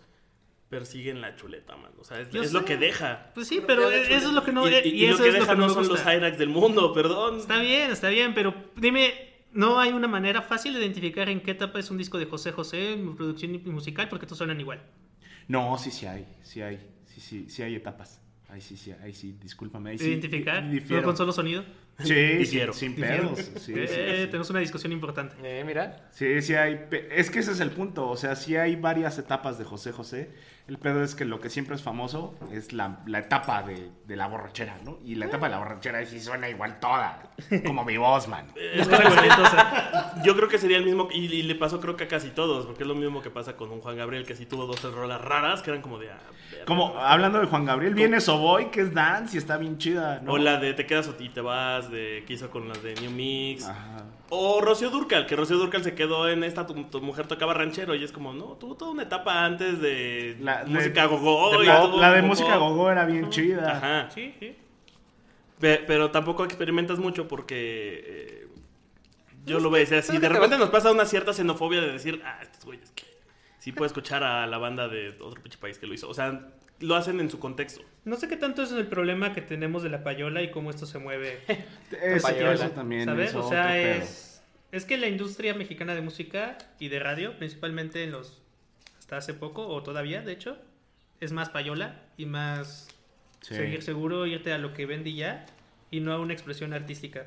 persiguen 0.69 1.21
la 1.21 1.35
chuleta, 1.35 1.75
man. 1.77 1.91
O 1.99 2.03
sea, 2.03 2.19
es, 2.21 2.51
lo 2.53 2.65
que 2.65 2.77
deja. 2.77 3.31
Pues 3.35 3.47
sí, 3.47 3.61
pero 3.65 3.91
eso 3.91 4.11
es 4.29 4.33
lo 4.33 4.43
que 4.43 4.51
no, 4.51 4.67
y, 4.67 4.73
y, 4.73 4.77
y- 4.87 4.89
y 4.89 5.05
eso 5.05 5.17
lo 5.19 5.23
que 5.23 5.29
es 5.29 5.39
lo 5.39 5.47
que 5.47 5.55
no 5.55 5.69
son 5.69 5.87
los. 5.87 5.99
Hyrax 6.01 6.37
del 6.39 6.49
mundo, 6.49 6.93
perdón. 6.93 7.37
Está 7.39 7.59
bien, 7.59 7.91
está 7.91 8.09
bien, 8.09 8.33
pero 8.33 8.55
dime, 8.75 9.13
¿no 9.51 9.79
hay 9.79 9.91
una 9.91 10.07
manera 10.07 10.41
fácil 10.41 10.73
de 10.73 10.79
identificar 10.79 11.29
en 11.29 11.41
qué 11.41 11.51
etapa 11.51 11.77
es 11.77 11.91
un 11.91 11.97
disco 11.99 12.17
de 12.17 12.25
José 12.25 12.51
José, 12.53 12.97
producción 13.15 13.61
musical? 13.65 14.09
Porque 14.09 14.25
todos 14.25 14.39
suenan 14.39 14.59
igual. 14.59 14.81
No, 15.47 15.77
sí, 15.77 15.91
sí 15.91 16.05
hay. 16.05 16.25
Sí 16.41 16.61
hay. 16.61 16.79
Sí, 17.05 17.21
sí, 17.21 17.45
sí 17.49 17.61
hay 17.63 17.75
etapas. 17.75 18.19
Ahí 18.49 18.61
sí, 18.61 18.77
sí, 18.77 18.91
ahí 19.01 19.13
sí, 19.13 19.35
discúlpame. 19.41 19.91
Ahí 19.91 19.97
sí, 19.97 20.05
¿Identificar? 20.09 20.61
di- 20.63 20.67
¿No 20.67 20.73
difiero. 20.73 21.03
con 21.03 21.17
solo 21.17 21.31
sonido? 21.31 21.63
Sí, 21.99 22.45
sí, 22.45 22.59
sin 22.73 22.95
pedos. 22.95 23.39
Sí, 23.39 23.73
Eh, 23.75 23.87
sí, 23.87 23.95
eh, 23.97 24.19
sí. 24.21 24.25
Tenemos 24.27 24.49
una 24.51 24.59
discusión 24.59 24.91
importante. 24.91 25.35
Eh, 25.43 25.63
mira. 25.63 26.07
Sí, 26.11 26.41
sí 26.41 26.53
hay. 26.55 26.79
Es 27.11 27.29
que 27.31 27.39
ese 27.39 27.51
es 27.51 27.59
el 27.59 27.71
punto. 27.71 28.07
O 28.09 28.17
sea, 28.17 28.35
sí 28.35 28.55
hay 28.55 28.75
varias 28.75 29.17
etapas 29.17 29.57
de 29.57 29.63
José 29.65 29.91
José. 29.91 30.29
El 30.65 30.77
pedo 30.77 31.03
es 31.03 31.13
que 31.13 31.25
lo 31.25 31.41
que 31.41 31.49
siempre 31.49 31.75
es 31.75 31.81
famoso 31.81 32.35
es 32.53 32.71
la, 32.71 32.99
la 33.05 33.19
etapa 33.19 33.63
de, 33.63 33.91
de 34.07 34.15
la 34.15 34.27
borrachera, 34.27 34.77
¿no? 34.85 34.97
Y 35.03 35.15
la 35.15 35.25
etapa 35.25 35.47
de 35.47 35.51
la 35.51 35.57
borrachera 35.57 36.05
sí 36.05 36.21
suena 36.21 36.47
igual 36.47 36.79
toda. 36.79 37.31
Como 37.65 37.83
mi 37.83 37.97
voz, 37.97 38.29
man. 38.29 38.47
Es 38.55 38.87
cosa 38.87 39.03
cuarentosa. 39.03 40.23
Yo 40.23 40.37
creo 40.37 40.47
que 40.47 40.57
sería 40.57 40.77
el 40.77 40.85
mismo, 40.85 41.09
y, 41.11 41.25
y 41.25 41.43
le 41.43 41.55
pasó 41.55 41.81
creo 41.81 41.97
que 41.97 42.05
a 42.05 42.07
casi 42.07 42.29
todos, 42.29 42.65
porque 42.65 42.83
es 42.83 42.87
lo 42.87 42.95
mismo 42.95 43.21
que 43.21 43.29
pasa 43.29 43.57
con 43.57 43.71
un 43.71 43.81
Juan 43.81 43.97
Gabriel, 43.97 44.25
que 44.25 44.35
sí 44.35 44.45
tuvo 44.45 44.65
dos 44.65 44.77
tres 44.77 44.93
rolas 44.93 45.19
raras, 45.19 45.61
que 45.61 45.69
eran 45.69 45.81
como 45.81 45.99
de... 45.99 46.11
ah. 46.11 46.19
Como 46.65 46.97
hablando 46.97 47.39
de 47.39 47.47
Juan 47.47 47.65
Gabriel, 47.65 47.93
viene 47.93 48.21
Soboy, 48.21 48.71
que 48.71 48.81
es 48.81 48.93
dance 48.93 49.35
y 49.35 49.39
está 49.39 49.57
bien 49.57 49.77
chida, 49.77 50.21
¿no? 50.21 50.31
O 50.31 50.37
la 50.37 50.57
de 50.61 50.73
Te 50.73 50.85
quedas 50.85 51.09
o 51.09 51.15
y 51.19 51.27
te 51.27 51.41
vas, 51.41 51.91
de 51.91 52.23
que 52.25 52.33
hizo 52.33 52.49
con 52.49 52.69
las 52.69 52.81
de 52.81 52.95
New 52.95 53.11
Mix. 53.11 53.65
Ajá. 53.65 54.05
O 54.29 54.61
Rocío 54.61 54.89
Durcal, 54.89 55.25
que 55.27 55.35
Rocío 55.35 55.57
Durcal 55.57 55.83
se 55.83 55.93
quedó 55.93 56.27
en 56.29 56.43
esta, 56.43 56.65
tu, 56.65 56.73
tu 56.85 57.01
mujer 57.01 57.27
tocaba 57.27 57.53
ranchero, 57.53 57.93
y 57.93 58.03
es 58.03 58.11
como, 58.11 58.33
no, 58.33 58.45
tuvo 58.59 58.75
toda 58.75 58.91
una 58.91 59.03
etapa 59.03 59.45
antes 59.45 59.79
de 59.79 60.37
La, 60.39 60.63
de- 60.63 60.71
música 60.71 61.05
gogo. 61.05 61.51
pop, 61.51 61.61
tuvo 61.63 61.99
la 62.01 62.11
de 62.13 62.21
música 62.23 62.57
gogo 62.57 62.89
era 62.89 63.05
bien 63.05 63.29
chida. 63.29 63.77
Ajá. 63.77 64.09
Sí, 64.11 64.33
sí. 64.39 64.55
Pe- 65.59 65.83
Pero 65.85 66.09
tampoco 66.09 66.43
experimentas 66.45 66.97
mucho 66.99 67.27
porque 67.27 68.03
eh, 68.07 68.47
yo 69.45 69.59
lo 69.59 69.69
veo. 69.69 69.83
O 69.83 69.87
sea, 69.87 70.01
si 70.01 70.17
de 70.17 70.29
repente 70.29 70.57
nos 70.57 70.69
pasa 70.69 70.91
una 70.91 71.05
cierta 71.05 71.31
xenofobia 71.33 71.81
de 71.81 71.91
decir, 71.91 72.21
ah, 72.25 72.39
estos 72.41 72.65
güeyes 72.65 72.91
que 72.91 73.05
sí 73.59 73.71
puedo 73.71 73.85
escuchar 73.85 74.23
a 74.23 74.47
la 74.47 74.57
banda 74.57 74.87
de 74.87 75.09
otro 75.21 75.43
pinche 75.43 75.59
país 75.59 75.77
que 75.77 75.85
lo 75.85 75.93
hizo. 75.93 76.09
O 76.09 76.13
sea, 76.13 76.47
lo 76.79 76.95
hacen 76.95 77.19
en 77.19 77.29
su 77.29 77.39
contexto. 77.39 77.81
No 78.05 78.17
sé 78.17 78.27
qué 78.27 78.35
tanto 78.35 78.63
es 78.63 78.71
el 78.71 78.87
problema 78.87 79.33
que 79.33 79.41
tenemos 79.41 79.83
de 79.83 79.89
la 79.89 80.03
payola 80.03 80.41
y 80.41 80.51
cómo 80.51 80.69
esto 80.69 80.85
se 80.85 80.99
mueve. 80.99 81.39
Eso, 82.01 82.27
Payola. 82.27 82.53
eso 82.53 82.69
también 82.71 83.05
¿Sabes? 83.05 83.29
es 83.29 83.35
O 83.35 83.39
otro 83.39 83.49
sea, 83.51 83.67
pedo. 83.67 84.03
es, 84.03 84.41
es 84.71 84.85
que 84.85 84.97
la 84.97 85.07
industria 85.07 85.53
mexicana 85.53 85.95
de 85.95 86.01
música 86.01 86.57
y 86.79 86.89
de 86.89 86.99
radio, 86.99 87.37
principalmente 87.37 88.03
en 88.03 88.11
los 88.11 88.41
hasta 88.99 89.17
hace 89.17 89.33
poco 89.33 89.67
o 89.67 89.83
todavía, 89.83 90.21
de 90.21 90.33
hecho, 90.33 90.57
es 91.21 91.31
más 91.31 91.49
payola 91.49 92.01
y 92.17 92.25
más 92.25 92.87
Sí. 93.41 93.55
seguir 93.55 93.83
seguro, 93.83 94.25
irte 94.25 94.53
a 94.53 94.57
lo 94.57 94.73
que 94.73 94.85
vende 94.85 95.09
y 95.09 95.17
ya 95.17 95.45
y 95.91 95.99
no 95.99 96.13
a 96.13 96.19
una 96.19 96.31
expresión 96.33 96.71
artística. 96.73 97.25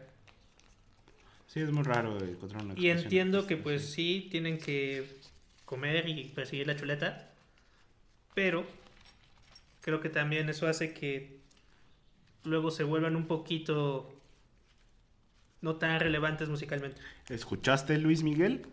Sí, 1.46 1.60
es 1.60 1.70
muy 1.70 1.84
raro 1.84 2.18
encontrar 2.22 2.62
una 2.64 2.74
Y 2.78 2.88
entiendo 2.90 3.46
que 3.46 3.56
pues 3.58 3.82
sí. 3.84 4.22
sí 4.22 4.28
tienen 4.30 4.58
que 4.58 5.06
comer 5.66 6.08
y 6.08 6.24
perseguir 6.34 6.66
la 6.66 6.74
chuleta, 6.76 7.30
pero 8.34 8.66
creo 9.86 10.00
que 10.00 10.08
también 10.08 10.48
eso 10.48 10.66
hace 10.66 10.92
que 10.92 11.38
luego 12.42 12.72
se 12.72 12.82
vuelvan 12.82 13.14
un 13.14 13.28
poquito 13.28 14.12
no 15.60 15.76
tan 15.76 16.00
relevantes 16.00 16.48
musicalmente. 16.48 17.00
¿Escuchaste 17.28 17.96
Luis 17.98 18.24
Miguel? 18.24 18.66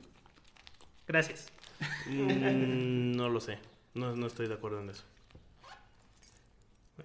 Gracias. 1.08 1.52
Mm, 2.08 3.12
no 3.16 3.30
lo 3.30 3.40
sé. 3.40 3.60
No, 3.94 4.16
no 4.16 4.26
estoy 4.26 4.48
de 4.48 4.56
acuerdo 4.56 4.82
en 4.82 4.90
eso. 4.90 5.04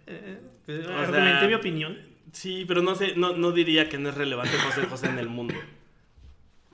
Eh, 0.06 0.40
O 0.68 0.92
argumenté 0.92 1.40
sea, 1.40 1.48
mi 1.48 1.54
opinión. 1.54 1.98
Sí, 2.32 2.64
pero 2.66 2.80
no 2.80 2.94
sé, 2.94 3.14
no, 3.14 3.36
no 3.36 3.52
diría 3.52 3.90
que 3.90 3.98
no 3.98 4.08
es 4.08 4.14
relevante 4.14 4.56
José 4.56 4.86
José 4.86 5.08
en 5.08 5.18
el 5.18 5.28
mundo. 5.28 5.54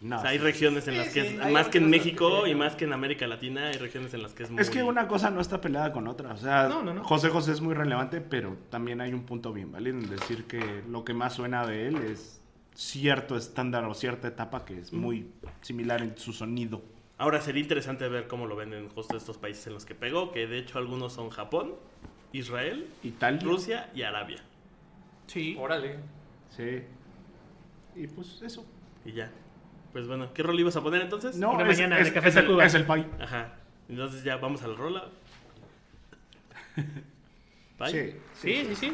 No. 0.04 0.18
O 0.18 0.20
sea, 0.20 0.30
hay 0.30 0.38
regiones 0.38 0.86
en 0.86 0.98
las 0.98 1.08
que 1.08 1.22
sí, 1.22 1.38
es 1.42 1.50
más 1.50 1.68
que 1.68 1.78
en 1.78 1.88
México 1.88 2.42
que 2.44 2.50
y 2.50 2.54
más 2.54 2.76
que 2.76 2.84
en 2.84 2.92
América 2.92 3.26
Latina, 3.26 3.68
hay 3.68 3.78
regiones 3.78 4.12
en 4.12 4.22
las 4.22 4.34
que 4.34 4.42
es 4.42 4.50
muy 4.50 4.60
Es 4.60 4.68
que 4.68 4.82
una 4.82 5.08
cosa 5.08 5.30
no 5.30 5.40
está 5.40 5.62
peleada 5.62 5.92
con 5.92 6.06
otra. 6.08 6.34
O 6.34 6.36
sea, 6.36 6.68
No, 6.68 6.82
no, 6.82 6.92
no. 6.92 7.02
José 7.04 7.30
José 7.30 7.52
es 7.52 7.62
muy 7.62 7.72
relevante, 7.72 8.20
pero 8.20 8.54
también 8.68 9.00
hay 9.00 9.14
un 9.14 9.24
punto 9.24 9.54
bien 9.54 9.72
válido 9.72 9.96
en 9.98 10.10
decir 10.10 10.44
que 10.44 10.82
lo 10.90 11.06
que 11.06 11.14
más 11.14 11.32
suena 11.32 11.66
de 11.66 11.88
él 11.88 11.96
es 11.96 12.38
cierto 12.74 13.34
estándar 13.34 13.84
o 13.84 13.94
cierta 13.94 14.28
etapa 14.28 14.66
que 14.66 14.78
es 14.78 14.92
muy 14.92 15.30
similar 15.62 16.02
en 16.02 16.18
su 16.18 16.34
sonido. 16.34 16.82
Ahora 17.16 17.40
sería 17.40 17.62
interesante 17.62 18.06
ver 18.08 18.26
cómo 18.26 18.44
lo 18.46 18.56
venden 18.56 18.90
justo 18.90 19.16
estos 19.16 19.38
países 19.38 19.66
en 19.68 19.72
los 19.72 19.86
que 19.86 19.94
pegó, 19.94 20.32
que 20.32 20.46
de 20.46 20.58
hecho 20.58 20.76
algunos 20.76 21.14
son 21.14 21.30
Japón, 21.30 21.76
Israel, 22.32 22.88
Italia. 23.02 23.40
Rusia 23.42 23.90
y 23.94 24.02
Arabia. 24.02 24.42
Sí. 25.28 25.56
Órale. 25.58 25.96
Sí. 26.50 26.82
Y 27.96 28.06
pues 28.08 28.42
eso. 28.42 28.66
Y 29.06 29.12
ya. 29.12 29.30
Pues 29.94 30.06
bueno, 30.08 30.34
¿qué 30.34 30.42
rol 30.42 30.58
ibas 30.58 30.74
a 30.76 30.82
poner 30.82 31.00
entonces? 31.02 31.36
No, 31.36 31.52
Una 31.52 31.62
es, 31.62 31.78
mañana 31.78 31.98
es- 32.00 32.06
de 32.06 32.12
Café 32.12 32.28
es 32.28 32.36
el, 32.36 32.42
Tacuba. 32.44 32.64
es 32.66 32.74
el 32.74 32.84
pay. 32.84 33.08
Ajá. 33.20 33.52
Entonces 33.88 34.24
ya 34.24 34.36
vamos 34.36 34.60
a 34.64 34.66
la 34.68 34.74
rola. 34.74 35.04
Bye. 37.78 37.90
Sí. 37.90 38.16
Sí, 38.34 38.64
sí, 38.70 38.74
sí. 38.74 38.92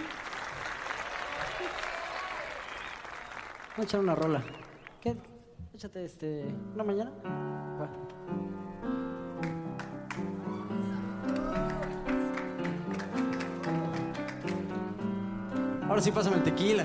Vamos 3.71 3.79
a 3.79 3.83
echar 3.83 4.01
una 4.01 4.15
rola. 4.15 4.43
¿Qué? 5.01 5.17
Échate 5.75 6.05
este. 6.05 6.45
¿Una 6.75 6.85
mañana? 6.85 7.11
Va. 7.81 7.89
Ahora 15.89 16.01
sí 16.01 16.13
pásame 16.13 16.37
el 16.37 16.43
tequila. 16.45 16.85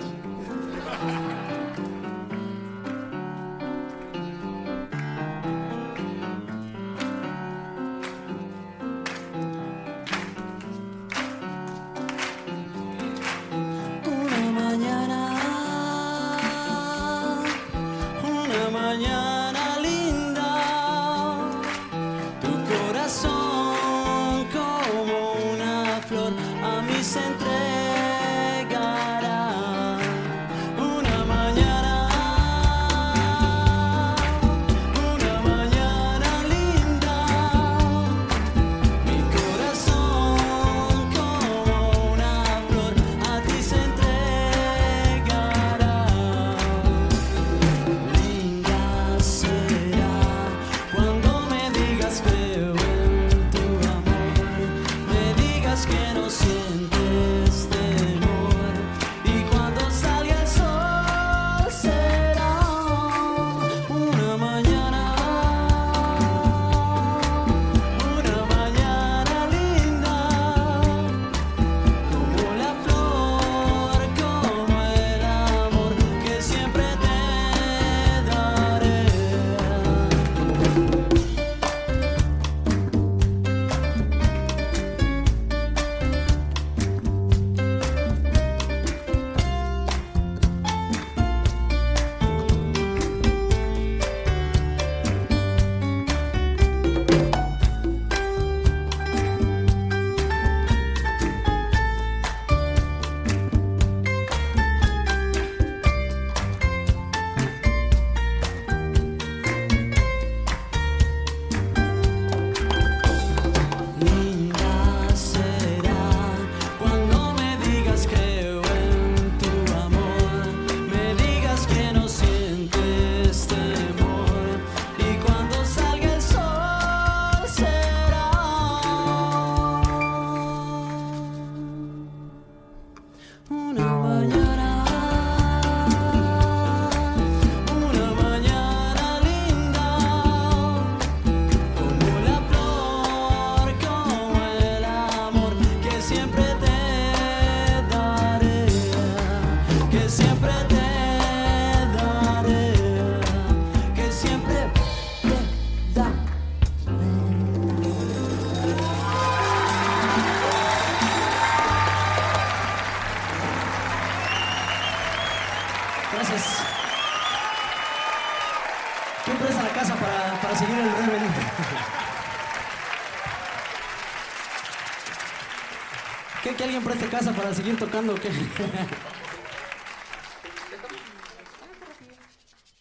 Para 177.46 177.54
seguir 177.54 177.78
tocando? 177.78 178.16
o 178.16 178.16
¿Qué? 178.16 178.32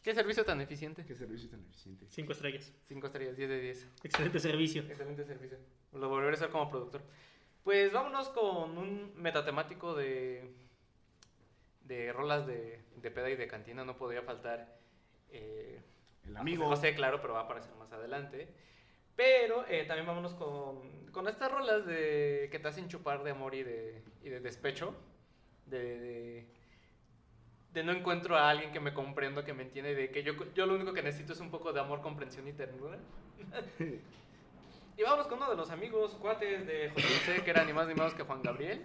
¿Qué 0.03 0.15
servicio 0.15 0.43
tan 0.43 0.59
eficiente? 0.63 1.05
¿Qué 1.05 1.15
servicio 1.15 1.51
tan 1.51 1.61
eficiente? 1.61 2.07
Cinco 2.09 2.33
estrellas. 2.33 2.73
5 2.89 3.07
estrellas, 3.07 3.37
10 3.37 3.49
de 3.51 3.61
10. 3.61 3.89
Excelente 4.05 4.39
servicio. 4.39 4.83
Excelente 4.89 5.25
servicio. 5.27 5.59
Lo 5.93 6.09
volveré 6.09 6.31
a 6.31 6.37
hacer 6.37 6.49
como 6.49 6.71
productor. 6.71 7.03
Pues 7.63 7.93
vámonos 7.93 8.31
con 8.31 8.79
un 8.79 9.13
metatemático 9.17 9.95
de, 9.95 10.51
de 11.83 12.11
rolas 12.15 12.47
de, 12.47 12.81
de 12.97 13.11
peda 13.11 13.29
y 13.29 13.37
de 13.37 13.47
cantina. 13.47 13.85
No 13.85 13.99
podría 13.99 14.23
faltar 14.23 14.79
eh, 15.29 15.83
El 16.27 16.39
amigo. 16.39 16.65
José 16.69 16.89
José, 16.89 16.95
claro, 16.95 17.21
pero 17.21 17.35
va 17.35 17.41
a 17.41 17.45
aparecer 17.45 17.75
más 17.75 17.93
adelante. 17.93 18.49
Pero 19.17 19.65
eh, 19.69 19.85
también 19.87 20.07
vámonos 20.07 20.35
con, 20.35 21.11
con 21.13 21.29
estas 21.29 21.51
rolas 21.51 21.87
de, 21.87 22.49
que 22.51 22.59
te 22.59 22.69
hacen 22.69 22.89
chupar 22.89 23.23
de 23.23 23.31
amor 23.31 23.55
y 23.55 23.63
de, 23.63 24.03
y 24.23 24.29
de 24.29 24.41
despecho. 24.41 24.95
De, 25.67 25.99
de, 25.99 26.47
de 27.73 27.83
no 27.83 27.93
encuentro 27.93 28.37
a 28.37 28.51
alguien 28.51 28.73
que 28.73 28.81
me 28.81 28.95
comprenda, 28.95 29.45
que 29.45 29.53
me 29.53 29.65
entiende, 29.65 29.95
de 29.95 30.11
que 30.11 30.23
yo, 30.23 30.35
yo 30.55 30.67
lo 30.67 30.75
único 30.75 30.93
que 30.93 31.03
necesito 31.03 31.33
es 31.33 31.41
un 31.41 31.51
poco 31.51 31.73
de 31.73 31.81
amor, 31.81 32.01
comprensión 32.03 32.47
y 32.47 32.53
ternura. 32.53 32.99
y 34.97 35.03
vamos 35.03 35.27
con 35.27 35.39
uno 35.39 35.51
de 35.51 35.57
los 35.57 35.71
amigos, 35.71 36.15
cuates 36.21 36.67
de 36.67 36.91
José 36.91 37.09
José, 37.09 37.45
que 37.45 37.51
era 37.51 37.65
ni 37.65 37.73
más 37.73 37.89
ni 37.89 37.95
menos 37.95 38.15
que 38.15 38.23
Juan 38.23 38.43
Gabriel. 38.43 38.85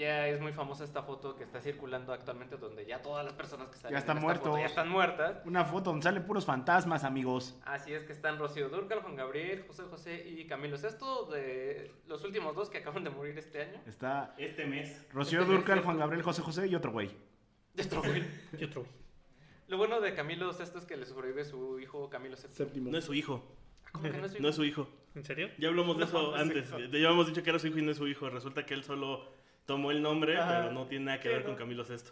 Ya 0.00 0.26
es 0.28 0.40
muy 0.40 0.52
famosa 0.54 0.82
esta 0.82 1.02
foto 1.02 1.36
que 1.36 1.44
está 1.44 1.60
circulando 1.60 2.14
actualmente, 2.14 2.56
donde 2.56 2.86
ya 2.86 3.02
todas 3.02 3.22
las 3.22 3.34
personas 3.34 3.68
que 3.68 3.76
salen 3.76 3.92
Ya 3.92 3.98
están 3.98 4.18
muertos. 4.18 4.58
ya 4.58 4.64
están 4.64 4.88
muertas. 4.88 5.42
Una 5.44 5.62
foto 5.66 5.90
donde 5.90 6.04
salen 6.04 6.24
puros 6.24 6.46
fantasmas, 6.46 7.04
amigos. 7.04 7.60
Así 7.66 7.92
es 7.92 8.04
que 8.04 8.12
están 8.14 8.38
Rocío 8.38 8.70
Durcal, 8.70 9.00
Juan 9.02 9.14
Gabriel, 9.14 9.62
José 9.66 9.82
José 9.90 10.26
y 10.26 10.46
Camilo 10.46 10.78
Sesto, 10.78 11.26
de 11.26 11.92
los 12.06 12.24
últimos 12.24 12.56
dos 12.56 12.70
que 12.70 12.78
acaban 12.78 13.04
de 13.04 13.10
morir 13.10 13.36
este 13.36 13.60
año. 13.60 13.78
Está 13.86 14.34
Este 14.38 14.64
mes. 14.64 15.04
Rocío 15.12 15.42
Este 15.42 15.52
Durcal, 15.52 15.76
mes, 15.76 15.84
Juan 15.84 15.98
Gabriel, 15.98 16.22
José 16.22 16.40
José 16.40 16.66
y 16.66 16.74
otro 16.74 16.92
güey. 16.92 17.10
De 17.74 17.82
otro 17.82 18.00
güey. 18.02 18.24
Y 18.58 18.64
otro. 18.64 18.86
Lo 19.68 19.76
bueno 19.76 20.00
de 20.00 20.14
Camilo 20.14 20.50
Sesto 20.54 20.78
es 20.78 20.86
que 20.86 20.96
le 20.96 21.04
sobrevive 21.04 21.44
su 21.44 21.78
hijo 21.78 22.08
Camilo 22.08 22.36
Sesto. 22.36 22.56
Séptimo. 22.56 22.90
No 22.90 22.96
es 22.96 23.04
su 23.04 23.12
hijo. 23.12 23.44
¿Cómo 23.92 24.04
que 24.10 24.16
no 24.16 24.24
es 24.24 24.32
su 24.32 24.38
No 24.40 24.48
hijo? 24.48 24.48
es 24.48 24.56
su 24.56 24.64
hijo. 24.64 24.88
¿En 25.14 25.24
serio? 25.26 25.50
Ya 25.58 25.68
hablamos 25.68 25.98
de 25.98 26.04
No, 26.04 26.08
eso 26.08 26.30
no 26.30 26.36
antes. 26.36 26.70
Ya 26.70 26.76
habíamos 27.08 27.26
dicho 27.26 27.42
que 27.42 27.50
era 27.50 27.58
su 27.58 27.66
hijo 27.66 27.78
y 27.78 27.82
no 27.82 27.90
es 27.90 27.98
su 27.98 28.06
hijo. 28.08 28.30
Resulta 28.30 28.64
que 28.64 28.72
él 28.72 28.82
solo 28.82 29.28
tomó 29.70 29.92
el 29.92 30.02
nombre, 30.02 30.36
Ajá. 30.36 30.62
pero 30.62 30.72
no 30.72 30.88
tiene 30.88 31.04
nada 31.04 31.20
que 31.20 31.28
Sí, 31.28 31.34
ver 31.34 31.42
no. 31.42 31.46
con 31.50 31.54
Camilo 31.56 31.84
Sesto. 31.84 32.10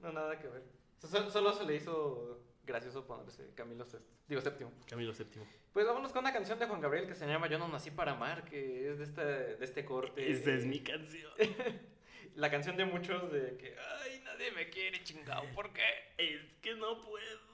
No, 0.00 0.12
nada 0.12 0.38
que 0.38 0.46
ver. 0.46 0.62
So- 0.98 1.30
Solo 1.30 1.54
se 1.54 1.64
le 1.64 1.76
hizo 1.76 2.38
gracioso 2.64 3.06
ponerse 3.06 3.48
Camilo 3.54 3.86
Sesto. 3.86 4.12
Digo, 4.28 4.42
séptimo. 4.42 4.70
Camilo 4.86 5.14
Séptimo. 5.14 5.46
Pues 5.72 5.86
vámonos 5.86 6.12
con 6.12 6.20
una 6.20 6.34
canción 6.34 6.58
de 6.58 6.66
Juan 6.66 6.82
Gabriel 6.82 7.06
que 7.06 7.14
se 7.14 7.26
llama 7.26 7.48
Yo 7.48 7.58
no 7.58 7.66
nací 7.68 7.90
para 7.90 8.12
amar, 8.12 8.44
que 8.44 8.90
es 8.90 8.98
de 8.98 9.04
este, 9.04 9.24
de 9.24 9.64
este 9.64 9.86
corte. 9.86 10.30
Esa 10.30 10.52
es 10.52 10.66
mi 10.66 10.80
canción. 10.80 11.32
La 12.34 12.50
canción 12.50 12.76
de 12.76 12.84
muchos 12.84 13.32
de 13.32 13.56
que, 13.56 13.74
ay, 14.04 14.20
nadie 14.24 14.50
me 14.52 14.68
quiere, 14.68 15.02
chingado, 15.02 15.44
¿por 15.54 15.72
qué? 15.72 15.82
Es 16.18 16.40
que 16.60 16.74
no 16.74 17.00
puedo. 17.00 17.52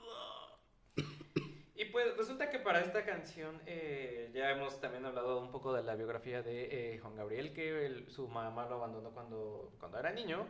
Y 1.81 1.85
pues 1.87 2.17
resulta 2.17 2.51
que 2.51 2.59
para 2.59 2.81
esta 2.81 3.05
canción 3.05 3.61
eh, 3.64 4.31
ya 4.35 4.51
hemos 4.51 4.81
también 4.81 5.07
hablado 5.07 5.38
un 5.41 5.53
poco 5.53 5.73
de 5.73 5.85
la 5.85 5.95
biografía 5.95 6.43
de 6.43 6.95
eh, 6.95 6.99
Juan 6.99 7.14
Gabriel, 7.14 7.53
que 7.55 7.87
él- 7.87 8.11
su 8.11 8.27
mamá 8.27 8.67
lo 8.69 8.75
abandonó 8.77 9.11
cuando, 9.11 9.73
cuando 9.79 9.97
era 9.99 10.11
niño. 10.11 10.47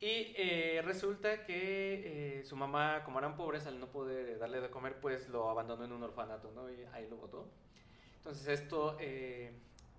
Y 0.00 0.32
eh, 0.38 0.80
resulta 0.82 1.44
que 1.44 2.38
eh, 2.40 2.44
su 2.44 2.56
mamá, 2.56 3.04
como 3.04 3.18
eran 3.18 3.36
pobres, 3.36 3.66
al 3.66 3.78
no 3.78 3.88
poder 3.92 4.38
darle 4.38 4.62
de 4.62 4.70
comer, 4.70 4.98
pues 4.98 5.28
lo 5.28 5.50
abandonó 5.50 5.84
en 5.84 5.92
un 5.92 6.02
orfanato, 6.02 6.50
¿no? 6.52 6.70
Y 6.72 6.84
ahí 6.94 7.06
lo 7.10 7.16
botó. 7.18 7.46
Entonces 8.16 8.48
esto 8.48 8.96
eh, 8.98 9.52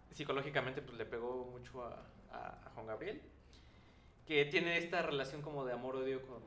psicológicamente 0.09 0.81
pues 0.81 0.97
le 0.97 1.05
pegó 1.05 1.45
mucho 1.51 1.83
a, 1.83 2.03
a- 2.31 2.61
a 2.65 2.69
Juan 2.73 2.87
Gabriel, 2.87 3.21
que 4.25 4.45
tiene 4.45 4.77
esta 4.77 5.03
relación 5.03 5.43
como 5.43 5.65
de 5.65 5.73
amor-odio 5.73 6.25
con, 6.25 6.41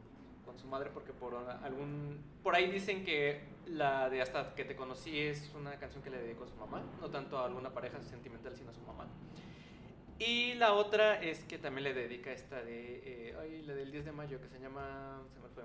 con 0.45 0.59
su 0.59 0.67
madre, 0.67 0.91
porque 0.93 1.13
por 1.13 1.35
algún... 1.35 2.19
Por 2.43 2.55
ahí 2.55 2.71
dicen 2.71 3.05
que 3.05 3.41
la 3.67 4.09
de 4.11 4.21
Hasta 4.23 4.55
que 4.55 4.65
te 4.65 4.77
conocí 4.77 5.19
es 5.19 5.53
una 5.55 5.79
canción 5.79 6.03
que 6.03 6.11
le 6.11 6.19
dedicó 6.19 6.45
a 6.45 6.49
su 6.49 6.57
mamá, 6.57 6.83
no 7.01 7.09
tanto 7.11 7.39
a 7.39 7.47
alguna 7.47 7.71
pareja 7.73 8.01
sentimental, 8.03 8.55
sino 8.57 8.71
a 8.71 8.75
su 8.75 8.81
mamá. 8.83 9.07
Y 10.19 10.55
la 10.55 10.75
otra 10.75 11.21
es 11.21 11.43
que 11.45 11.59
también 11.59 11.85
le 11.85 11.95
dedica 11.95 12.31
esta 12.31 12.63
de... 12.63 13.31
eh, 13.31 13.37
ay, 13.41 13.63
la 13.63 13.75
del 13.75 13.91
10 13.91 14.05
de 14.05 14.13
mayo, 14.13 14.41
que 14.41 14.49
se 14.49 14.61
llama... 14.61 15.21
Se 15.33 15.41
me 15.41 15.49
fue. 15.49 15.65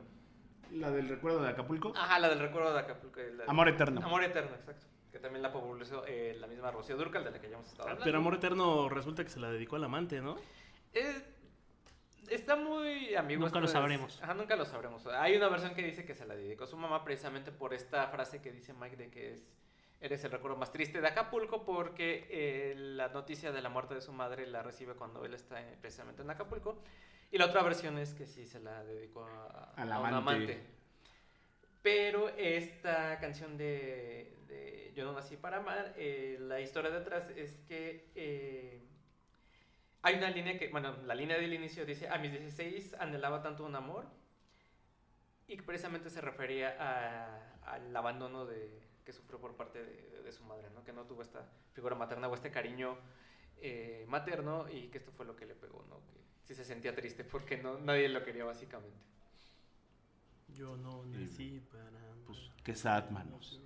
La 0.72 0.92
del 0.92 1.08
recuerdo 1.10 1.42
de 1.42 1.50
Acapulco. 1.50 1.94
Ajá, 1.96 2.20
la 2.20 2.30
del 2.30 2.40
recuerdo 2.40 2.74
de 2.74 2.80
Acapulco. 2.80 3.20
la 3.20 3.44
de- 3.44 3.50
Amor 3.50 3.68
eterno. 3.70 4.02
Amor 4.04 4.24
eterno, 4.24 4.56
exacto. 4.56 4.88
Que 5.12 5.20
también 5.20 5.42
la 5.42 5.52
popularizó 5.52 6.04
eh, 6.08 6.36
la 6.40 6.48
misma 6.48 6.70
Rocío 6.72 6.96
Durcal, 6.96 7.24
de 7.24 7.32
la 7.32 7.40
que 7.42 7.50
ya 7.50 7.56
hemos 7.56 7.68
estado 7.68 7.84
hablando. 7.90 8.06
Pero 8.06 8.18
Amor 8.20 8.36
Eterno 8.36 8.90
resulta 8.90 9.24
que 9.24 9.30
se 9.32 9.40
la 9.40 9.50
dedicó 9.52 9.76
al 9.76 9.84
amante, 9.84 10.22
¿no? 10.22 10.36
Eh, 10.94 11.24
está 12.32 12.56
muy 12.56 13.16
ambiguo. 13.16 13.46
Nunca 13.46 13.60
lo 13.60 13.68
sabremos. 13.68 14.22
Ajá, 14.22 14.34
nunca 14.34 14.56
lo 14.56 14.66
sabremos. 14.66 15.06
Hay 15.08 15.36
una 15.36 15.50
versión 15.50 15.74
que 15.74 15.84
dice 15.84 16.06
que 16.06 16.16
se 16.16 16.26
la 16.26 16.36
dedicó 16.36 16.64
a 16.66 16.68
su 16.68 16.78
mamá 16.78 17.04
precisamente 17.04 17.52
por 17.52 17.74
esta 17.74 18.08
frase 18.08 18.42
que 18.42 18.52
dice 18.52 18.74
Mike 18.74 18.96
de 18.96 19.10
que 19.10 19.34
es 19.34 19.48
eres 20.02 20.24
el 20.24 20.32
recuerdo 20.32 20.56
más 20.56 20.72
triste 20.72 21.02
de 21.02 21.08
Acapulco 21.08 21.66
porque 21.66 22.26
eh, 22.30 22.74
la 22.78 23.10
noticia 23.10 23.52
de 23.52 23.62
la 23.62 23.70
muerte 23.70 23.96
de 23.96 24.02
su 24.02 24.14
madre 24.14 24.48
la 24.48 24.64
recibe 24.64 24.94
cuando 24.94 25.26
él 25.26 25.34
está 25.34 25.62
eh, 25.62 25.78
precisamente 25.80 26.22
en 26.22 26.30
Acapulco. 26.30 26.82
Y 27.32 27.38
la 27.38 27.46
otra 27.46 27.62
versión 27.64 27.98
es 27.98 28.14
que 28.14 28.26
sí 28.26 28.46
se 28.46 28.60
la 28.60 28.84
dedicó 28.84 29.26
a, 29.26 29.74
a 29.76 29.84
un 29.84 29.92
amante. 29.92 30.16
amante. 30.16 30.60
Pero 31.82 32.30
esta 32.30 33.20
canción 33.20 33.58
de, 33.58 34.36
de 34.48 34.92
Yo 34.96 35.06
no 35.06 35.14
nací 35.14 35.38
para 35.38 35.58
amar, 35.58 35.94
eh, 35.98 36.38
la 36.40 36.60
historia 36.60 36.90
detrás 36.90 37.30
es 37.36 37.58
que 37.68 38.10
eh, 38.16 38.82
hay 40.02 40.16
una 40.16 40.30
línea 40.30 40.58
que, 40.58 40.70
bueno, 40.70 40.96
la 41.06 41.16
línea 41.16 41.38
del 41.38 41.54
inicio 41.54 41.86
dice, 41.86 42.08
a 42.10 42.18
mis 42.18 42.32
16 42.32 42.94
anhelaba 43.00 43.42
tanto 43.42 43.66
un 43.66 43.76
amor 43.76 44.06
y 45.48 45.58
que 45.58 45.64
precisamente 45.64 46.10
se 46.10 46.22
refería 46.22 46.76
a- 46.80 47.74
al 47.76 47.96
abandono 47.96 48.46
de, 48.46 48.80
que 49.06 49.12
sufrió 49.14 49.40
por 49.40 49.56
parte 49.56 49.84
de, 49.84 50.22
de 50.24 50.32
su 50.32 50.44
madre, 50.44 50.70
¿no? 50.74 50.84
Que 50.84 50.94
no 50.94 51.04
tuvo 51.06 51.22
esta 51.22 51.46
figura 51.74 51.96
materna 51.96 52.28
o 52.28 52.36
este 52.36 52.52
cariño 52.52 52.98
eh, 53.62 54.06
materno 54.08 54.70
y 54.70 54.88
que 54.88 55.00
esto 55.00 55.12
fue 55.12 55.26
lo 55.26 55.36
que 55.36 55.46
le 55.46 55.56
pegó, 55.56 55.84
¿no? 55.90 55.98
Que 56.06 56.20
sí 56.46 56.56
se 56.56 56.64
sentía 56.64 56.96
triste 56.96 57.24
porque 57.24 57.58
no, 57.58 57.78
nadie 57.80 58.08
lo 58.10 58.24
quería 58.24 58.46
básicamente. 58.46 58.98
Yo 60.56 60.76
no 60.78 61.04
nací 61.06 61.62
para. 61.72 61.90
Pues, 62.26 62.50
qué 62.64 62.76
sad, 62.76 63.10
manos. 63.10 63.60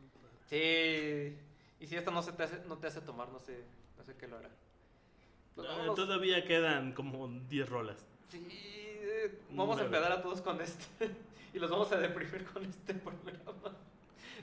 Sí, 0.48 1.38
y 1.80 1.88
si 1.88 1.96
esto 1.96 2.12
no, 2.12 2.22
se 2.22 2.34
te 2.34 2.44
hace, 2.44 2.60
no 2.66 2.78
te 2.78 2.88
hace 2.88 3.02
tomar, 3.02 3.30
no 3.30 3.40
sé, 3.40 3.64
no 3.98 4.04
sé 4.04 4.16
qué 4.16 4.28
lo 4.28 4.38
hará. 4.38 4.50
Pues 5.56 5.68
Ah, 5.70 5.72
vámonos. 5.74 5.96
todavía 5.96 6.44
quedan 6.46 6.94
como 6.94 7.28
10 7.50 7.70
rolas. 7.70 8.06
Sí, 8.30 8.46
eh, 8.50 9.40
vamos 9.52 9.78
a 9.78 9.84
Nueve. 9.84 9.98
empedar 9.98 10.12
a 10.20 10.22
todos 10.22 10.42
con 10.42 10.60
este. 10.62 10.86
y 11.54 11.60
los 11.60 11.70
vamos 11.70 11.92
a 11.92 11.98
deprimir 11.98 12.44
con 12.46 12.66
este 12.66 12.94
programa. 12.96 13.78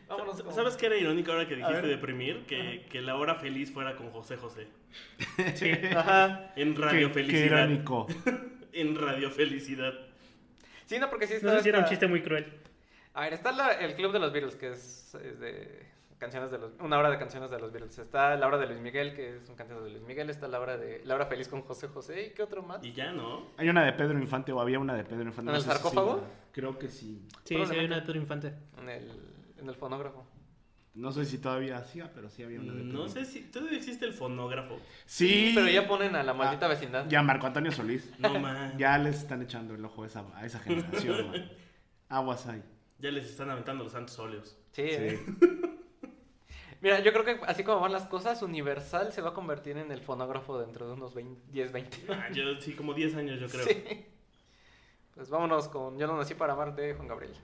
Vámonos 0.08 0.42
con... 0.42 0.52
¿Sabes 0.54 0.76
qué 0.76 0.86
era 0.86 0.96
irónico 0.96 1.30
ahora 1.32 1.46
que 1.46 1.56
dijiste 1.56 1.86
deprimir? 1.86 2.44
Que, 2.46 2.86
que 2.90 3.00
la 3.00 3.16
hora 3.16 3.36
feliz 3.36 3.72
fuera 3.72 3.94
con 3.96 4.10
José 4.10 4.36
José. 4.36 4.66
Ajá. 5.96 6.52
En 6.56 6.74
Radio 6.76 7.08
Qué, 7.08 7.14
qué 7.14 7.24
Felicidad. 7.26 7.58
irónico. 7.68 8.06
En 8.72 8.94
Radio 8.96 9.30
Felicidad. 9.32 9.92
Sí, 10.86 10.98
no, 11.00 11.10
porque 11.10 11.26
sí 11.26 11.34
está... 11.34 11.48
No 11.48 11.56
sé 11.56 11.62
si 11.64 11.68
era 11.70 11.80
un 11.80 11.86
chiste 11.86 12.06
muy 12.06 12.22
cruel. 12.22 12.46
A 13.14 13.22
ver, 13.22 13.32
está 13.34 13.50
la- 13.50 13.72
el 13.72 13.94
Club 13.96 14.12
de 14.12 14.20
los 14.20 14.32
Beatles, 14.32 14.54
que 14.54 14.70
es, 14.72 15.12
es 15.16 15.40
de 15.40 15.86
canciones 16.20 16.50
de 16.52 16.58
los... 16.58 16.72
Una 16.78 16.98
hora 16.98 17.10
de 17.10 17.18
canciones 17.18 17.50
de 17.50 17.58
los 17.58 17.72
Beatles. 17.72 17.98
Está 17.98 18.36
la 18.36 18.46
hora 18.46 18.58
de 18.58 18.66
Luis 18.68 18.78
Miguel, 18.80 19.14
que 19.16 19.38
es 19.38 19.48
un 19.48 19.56
canción 19.56 19.82
de 19.82 19.90
Luis 19.90 20.02
Miguel. 20.04 20.30
Está 20.30 20.46
la 20.46 20.60
hora 20.60 20.76
de... 20.76 21.02
La 21.04 21.16
hora 21.16 21.26
feliz 21.26 21.48
con 21.48 21.62
José 21.62 21.88
José. 21.88 22.26
¿Y 22.28 22.30
qué 22.34 22.42
otro 22.44 22.62
más? 22.62 22.84
Y 22.84 22.92
ya, 22.92 23.10
¿no? 23.10 23.48
Hay 23.56 23.68
una 23.68 23.84
de 23.84 23.92
Pedro 23.94 24.18
Infante 24.20 24.52
o 24.52 24.60
había 24.60 24.78
una 24.78 24.94
de 24.94 25.02
Pedro 25.02 25.24
Infante. 25.24 25.50
¿En 25.50 25.56
el 25.56 25.62
sarcófago? 25.62 26.22
Creo 26.52 26.78
que 26.78 26.88
sí. 26.88 27.26
Sí, 27.44 27.56
sí, 27.66 27.74
hay 27.74 27.86
una 27.86 27.96
de 27.96 28.02
Pedro 28.02 28.18
Infante. 28.20 28.54
En 28.78 28.88
el, 28.88 29.10
en 29.58 29.68
el 29.68 29.74
fonógrafo. 29.74 30.24
No 30.92 31.12
sé 31.12 31.24
si 31.24 31.38
todavía 31.38 31.78
hacía, 31.78 32.12
pero 32.12 32.28
sí 32.28 32.42
había 32.42 32.60
una 32.60 32.72
de 32.74 32.82
Pedro 32.82 32.92
No 32.98 33.08
sé 33.08 33.24
si 33.24 33.42
todavía 33.42 33.78
existe 33.78 34.04
el 34.04 34.12
fonógrafo. 34.12 34.78
Sí, 35.06 35.52
Pero 35.54 35.68
ya 35.68 35.86
ponen 35.88 36.14
a 36.16 36.22
la 36.22 36.34
maldita 36.34 36.66
Ah, 36.66 36.68
vecindad. 36.68 37.08
Ya 37.08 37.22
Marco 37.22 37.46
Antonio 37.46 37.72
Solís. 37.72 38.10
No 38.18 38.38
man. 38.38 38.76
Ya 38.76 38.98
les 38.98 39.16
están 39.18 39.40
echando 39.42 39.74
el 39.74 39.84
ojo 39.84 40.02
a 40.02 40.06
esa, 40.06 40.24
a 40.34 40.44
esa 40.44 40.58
generación, 40.58 41.26
man. 41.30 41.50
Aguas 42.08 42.46
ahí. 42.46 42.62
Ya 42.98 43.10
les 43.10 43.24
están 43.24 43.48
aventando 43.50 43.84
los 43.84 43.92
santos 43.92 44.18
óleos. 44.18 44.58
Sí, 44.72 44.88
Sí. 44.90 45.18
Mira, 46.82 47.00
yo 47.00 47.12
creo 47.12 47.24
que 47.24 47.38
así 47.46 47.62
como 47.62 47.80
van 47.80 47.92
las 47.92 48.06
cosas, 48.06 48.40
Universal 48.42 49.12
se 49.12 49.20
va 49.20 49.30
a 49.30 49.34
convertir 49.34 49.76
en 49.76 49.92
el 49.92 50.00
fonógrafo 50.00 50.58
dentro 50.58 50.86
de 50.86 50.94
unos 50.94 51.12
20, 51.14 51.42
10, 51.52 51.72
20 51.72 51.98
Ah, 52.08 52.28
yo 52.32 52.54
sí, 52.60 52.72
como 52.74 52.94
10 52.94 53.16
años 53.16 53.38
yo 53.38 53.48
creo. 53.48 53.66
Sí. 53.66 54.06
Pues 55.14 55.28
vámonos 55.28 55.68
con 55.68 55.98
Yo 55.98 56.06
no 56.06 56.16
nací 56.16 56.34
para 56.34 56.54
amar 56.54 56.74
de 56.74 56.94
Juan 56.94 57.08
Gabriel. 57.08 57.34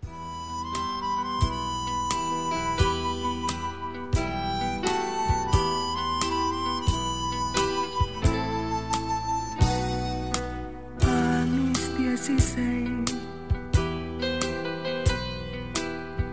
a 11.03 11.45
mis 11.47 11.99
16 11.99 13.05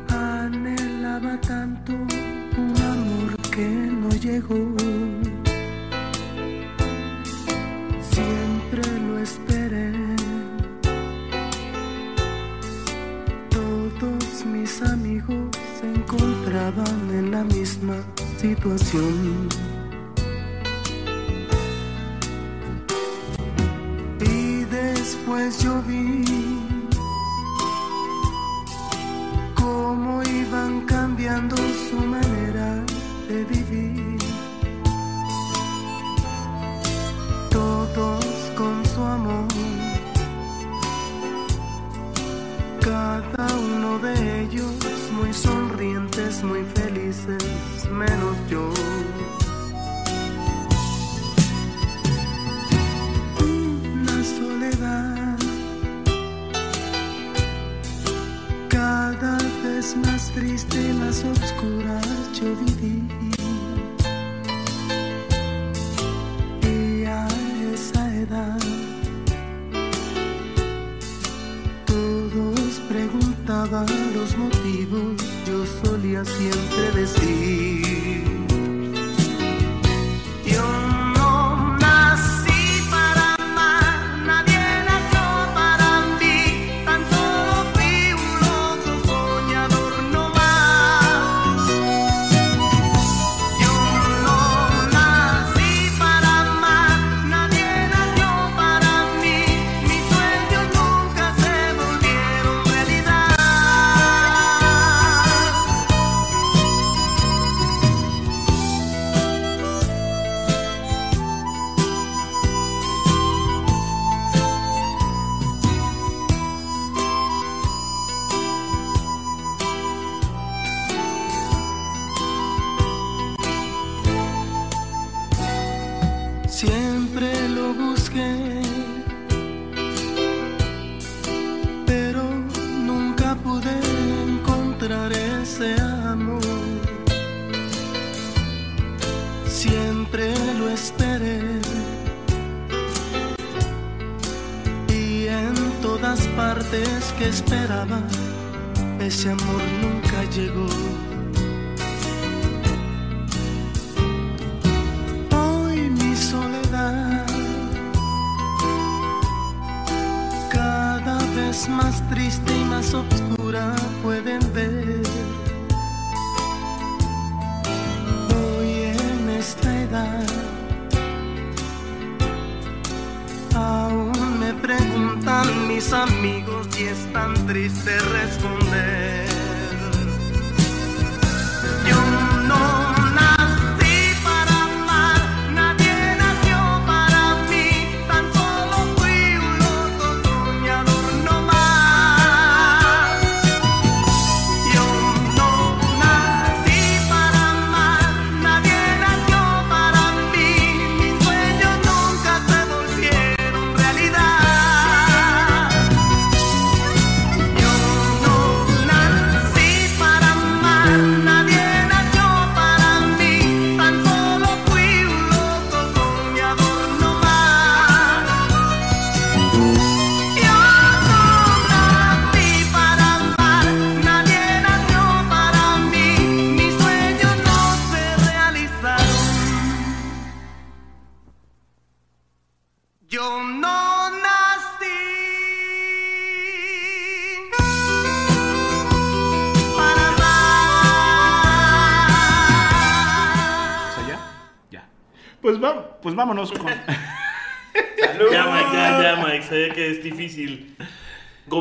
anhelaba 0.10 1.40
tanto 1.42 2.03
que 3.56 3.68
no 3.68 4.10
llegó. 4.10 4.66
Siempre 8.12 8.84
lo 9.08 9.20
esperé. 9.20 9.92
Todos 13.50 14.46
mis 14.46 14.82
amigos 14.82 15.50
se 15.80 15.88
encontraban 15.88 17.00
en 17.12 17.32
la 17.32 17.44
misma 17.44 17.98
situación 18.38 19.50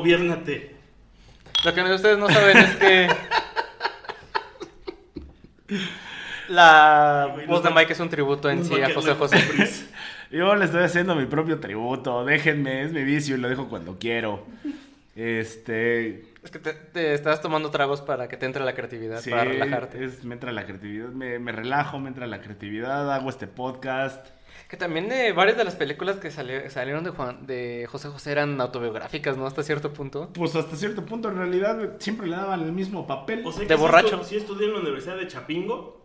Gobiérnate. 0.03 0.75
Lo 1.65 1.73
que 1.73 1.83
ustedes 1.95 2.19
no 2.19 2.29
saben 2.29 2.57
es 2.59 2.75
que. 2.77 3.09
La 6.49 7.35
voz 7.47 7.63
de 7.63 7.71
Mike 7.71 7.93
es 7.93 8.01
un 8.01 8.09
tributo 8.09 8.51
en 8.51 8.65
sí 8.65 8.81
a 8.83 8.93
José 8.93 9.15
José. 9.15 9.39
Pris. 9.39 9.89
Yo 10.31 10.55
le 10.57 10.65
estoy 10.65 10.83
haciendo 10.83 11.15
mi 11.15 11.27
propio 11.27 11.61
tributo. 11.61 12.25
Déjenme, 12.25 12.83
es 12.83 12.93
mi 12.93 13.05
vicio 13.05 13.37
y 13.37 13.39
lo 13.41 13.49
dejo 13.49 13.69
cuando 13.69 13.99
quiero. 13.99 14.45
Este. 15.15 16.25
Es 16.43 16.51
que 16.51 16.59
te, 16.59 16.73
te 16.73 17.15
estás 17.15 17.41
tomando 17.41 17.71
tragos 17.71 18.01
para 18.01 18.27
que 18.29 18.37
te 18.37 18.47
entre 18.47 18.65
la 18.65 18.75
creatividad, 18.75 19.21
Sí, 19.21 19.31
para 19.31 19.45
relajarte. 19.45 20.05
es- 20.05 20.25
me 20.25 20.35
entra 20.35 20.51
la 20.51 20.65
creatividad. 20.67 21.09
Me, 21.11 21.39
me 21.39 21.53
relajo, 21.53 22.01
me 22.01 22.09
entra 22.09 22.27
la 22.27 22.41
creatividad. 22.41 23.13
Hago 23.15 23.31
este 23.31 23.47
podcast. 23.47 24.27
Que 24.73 24.79
también 24.79 25.13
eh, 25.13 25.33
varias 25.33 25.59
de 25.59 25.65
las 25.65 25.77
películas 25.77 26.17
que 26.17 26.31
sali- 26.31 26.71
salieron 26.71 27.05
de, 27.05 27.11
Juan, 27.11 27.47
de 27.47 27.87
José 27.91 28.09
José 28.09 28.33
eran 28.33 28.59
autobiográficas, 28.59 29.37
¿no? 29.37 29.47
Hasta 29.47 29.63
cierto 29.63 29.93
punto. 29.93 30.31
Pues 30.33 30.57
hasta 30.57 30.77
cierto 30.77 31.05
punto, 31.05 31.29
en 31.29 31.37
realidad, 31.37 31.97
siempre 31.99 32.27
le 32.27 32.37
daban 32.37 32.63
el 32.63 32.73
mismo 32.73 33.07
papel. 33.07 33.43
O 33.45 33.53
sea, 33.53 33.67
De 33.67 33.75
sí 33.75 33.79
borracho. 33.79 34.25
Sí 34.25 34.37
estudié 34.37 34.69
en 34.69 34.73
la 34.73 34.81
Universidad 34.81 35.19
de 35.19 35.29
Chapingo. 35.29 36.01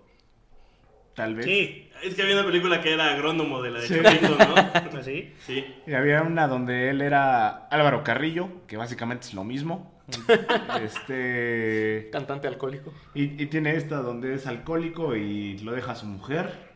Tal 1.16 1.36
vez. 1.36 1.46
Sí, 1.46 1.90
Es 2.04 2.14
que 2.14 2.24
había 2.24 2.36
una 2.36 2.46
película 2.46 2.82
que 2.82 2.92
era 2.94 3.14
agrónomo 3.14 3.62
de 3.62 3.72
la 3.72 3.80
de 3.80 3.88
Sí. 3.88 4.00
Chapingo, 4.04 4.36
¿no? 4.38 4.56
así. 5.00 5.34
Sí. 5.46 5.66
Y 5.88 5.94
había 5.94 6.22
una 6.24 6.50
donde 6.50 6.90
él 6.90 7.00
era 7.02 7.68
Álvaro 7.70 8.04
Carrillo, 8.04 8.50
que 8.68 8.76
básicamente 8.76 9.28
es 9.28 9.34
lo 9.34 9.46
mismo. 9.46 9.98
este. 10.84 12.10
Cantante 12.12 12.50
alcohólico. 12.50 12.94
Y, 13.14 13.42
y 13.42 13.46
tiene 13.48 13.78
esta 13.78 14.02
donde 14.02 14.34
es 14.36 14.46
alcohólico 14.46 15.16
y 15.16 15.58
lo 15.60 15.72
deja 15.72 15.94
a 15.94 15.96
su 15.96 16.06
mujer. 16.06 16.67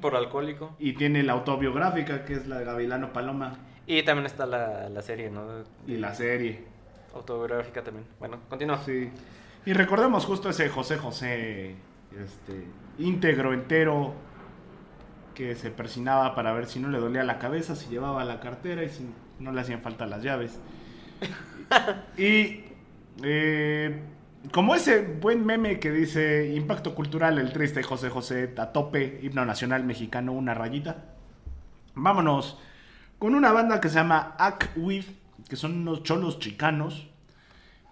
Por 0.00 0.16
alcohólico. 0.16 0.74
Y 0.78 0.94
tiene 0.94 1.22
la 1.22 1.32
autobiográfica, 1.34 2.24
que 2.24 2.34
es 2.34 2.46
la 2.46 2.58
de 2.58 2.64
Gavilano 2.64 3.12
Paloma. 3.12 3.56
Y 3.86 4.02
también 4.02 4.26
está 4.26 4.46
la, 4.46 4.88
la 4.88 5.02
serie, 5.02 5.30
¿no? 5.30 5.64
Y 5.86 5.96
la 5.96 6.14
serie. 6.14 6.64
Autobiográfica 7.14 7.82
también. 7.82 8.06
Bueno, 8.18 8.38
continúa. 8.48 8.78
Sí. 8.78 9.10
Y 9.64 9.72
recordemos 9.72 10.24
justo 10.24 10.50
ese 10.50 10.68
José 10.68 10.98
José, 10.98 11.76
este, 12.18 12.66
íntegro, 12.98 13.52
entero, 13.52 14.14
que 15.34 15.54
se 15.54 15.70
persinaba 15.70 16.34
para 16.34 16.52
ver 16.52 16.66
si 16.66 16.80
no 16.80 16.88
le 16.88 16.98
dolía 16.98 17.24
la 17.24 17.38
cabeza, 17.38 17.76
si 17.76 17.88
llevaba 17.88 18.24
la 18.24 18.40
cartera 18.40 18.82
y 18.82 18.88
si 18.88 19.08
no 19.38 19.52
le 19.52 19.60
hacían 19.60 19.80
falta 19.80 20.06
las 20.06 20.22
llaves. 20.22 20.58
y 22.18 22.64
eh, 23.22 24.00
como 24.50 24.74
ese 24.74 25.00
buen 25.02 25.44
meme 25.46 25.78
que 25.78 25.90
dice 25.90 26.52
Impacto 26.54 26.94
Cultural, 26.94 27.38
el 27.38 27.52
triste 27.52 27.82
José 27.82 28.10
José, 28.10 28.52
a 28.58 28.72
tope, 28.72 29.20
himno 29.22 29.44
nacional 29.44 29.84
mexicano, 29.84 30.32
una 30.32 30.54
rayita. 30.54 31.04
Vámonos 31.94 32.58
con 33.18 33.34
una 33.34 33.52
banda 33.52 33.80
que 33.80 33.88
se 33.88 33.96
llama 33.96 34.34
Akwif, 34.38 35.08
que 35.48 35.56
son 35.56 35.74
unos 35.82 36.02
cholos 36.02 36.38
chicanos. 36.38 37.08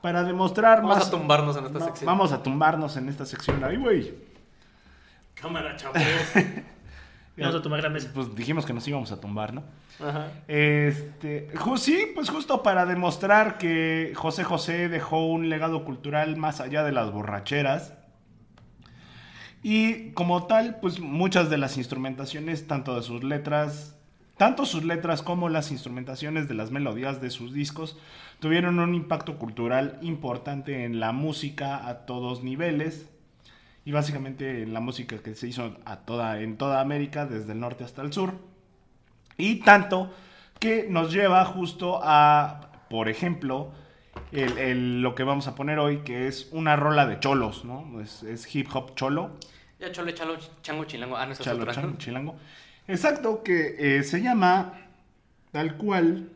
Para 0.03 0.25
demostrar 0.25 0.79
Vamos 0.81 0.97
más. 0.97 1.09
a 1.09 1.11
tumbarnos 1.11 1.57
en 1.59 1.67
esta 1.67 1.79
Va- 1.79 1.85
sección. 1.85 2.07
Vamos 2.07 2.33
a 2.33 2.43
tumbarnos 2.43 2.97
en 2.97 3.09
esta 3.11 3.27
sección. 3.27 3.63
Ahí, 3.63 3.77
güey. 3.77 4.15
Cámara, 5.35 5.77
chavos. 5.77 5.99
Vamos 7.41 7.61
a 7.61 7.63
tomar 7.63 7.83
la 7.83 7.89
mesa. 7.89 8.11
Pues 8.15 8.35
dijimos 8.35 8.67
que 8.67 8.73
nos 8.73 8.87
íbamos 8.87 9.11
a 9.13 9.21
tumbar, 9.21 9.55
¿no? 9.55 9.65
Ajá. 9.99 10.29
Este, 10.49 11.49
sí, 11.77 12.07
pues 12.15 12.31
justo 12.31 12.63
para 12.63 12.87
demostrar 12.87 13.59
que 13.59 14.13
José 14.15 14.45
José 14.45 14.89
dejó 14.89 15.27
un 15.27 15.49
legado 15.49 15.85
cultural 15.85 16.37
más 16.37 16.61
allá 16.61 16.85
de 16.85 16.93
las 16.93 17.11
borracheras. 17.13 17.95
Y 19.63 20.13
como 20.13 20.47
tal, 20.47 20.79
pues 20.81 21.01
muchas 21.01 21.51
de 21.51 21.59
las 21.59 21.77
instrumentaciones, 21.77 22.67
tanto 22.67 22.97
de 22.97 23.03
sus 23.03 23.23
letras, 23.23 23.99
tanto 24.39 24.65
sus 24.65 24.85
letras 24.85 25.23
como 25.23 25.51
las 25.51 25.71
instrumentaciones 25.71 26.49
de 26.49 26.55
las 26.55 26.71
melodías 26.71 27.21
de 27.21 27.31
sus 27.31 27.53
discos, 27.53 27.99
tuvieron 28.39 28.79
un 28.79 28.95
impacto 28.95 29.39
cultural 29.39 29.99
importante 30.01 30.85
en 30.85 30.99
la 30.99 31.13
música 31.13 31.87
a 31.87 32.07
todos 32.07 32.43
niveles. 32.43 33.11
Y 33.85 33.93
básicamente 33.93 34.63
en 34.63 34.75
la 34.75 34.81
música 34.81 35.19
que 35.19 35.35
se 35.35 35.49
hizo 35.49 35.77
a 35.85 35.97
toda, 36.01 36.41
en 36.41 36.57
toda 36.57 36.81
América, 36.81 37.27
desde 37.27 37.53
el 37.53 37.61
norte 37.61 37.85
hasta 37.85 38.03
el 38.03 38.13
sur. 38.13 38.35
Y 39.39 39.61
tanto 39.61 40.13
que 40.59 40.87
nos 40.89 41.13
lleva 41.13 41.45
justo 41.47 41.99
a, 42.03 42.73
por 42.91 43.09
ejemplo, 43.09 43.73
el- 44.33 44.59
el- 44.59 45.03
lo 45.03 45.15
que 45.15 45.23
vamos 45.23 45.47
a 45.49 45.55
poner 45.55 45.79
hoy, 45.79 45.99
que 45.99 46.27
es 46.29 46.49
una 46.53 46.77
rola 46.77 47.07
de 47.07 47.19
cholos, 47.21 47.65
¿no? 47.65 48.01
Es, 48.01 48.23
es 48.23 48.55
hip 48.55 48.69
hop 48.75 48.95
cholo, 48.97 49.31
Ya 49.79 49.91
chole, 49.91 50.13
chalo, 50.13 50.37
chango, 50.63 50.85
chilango. 50.85 51.17
Ah, 51.17 51.25
no, 51.25 51.33
es 51.33 51.39
chalo, 51.39 51.63
otra. 51.63 51.73
chan- 51.73 51.97
chilango. 51.97 52.37
Exacto, 52.87 53.43
que 53.43 53.77
eh, 53.99 54.03
se 54.03 54.21
llama 54.21 54.75
tal 55.53 55.79
cual 55.79 56.29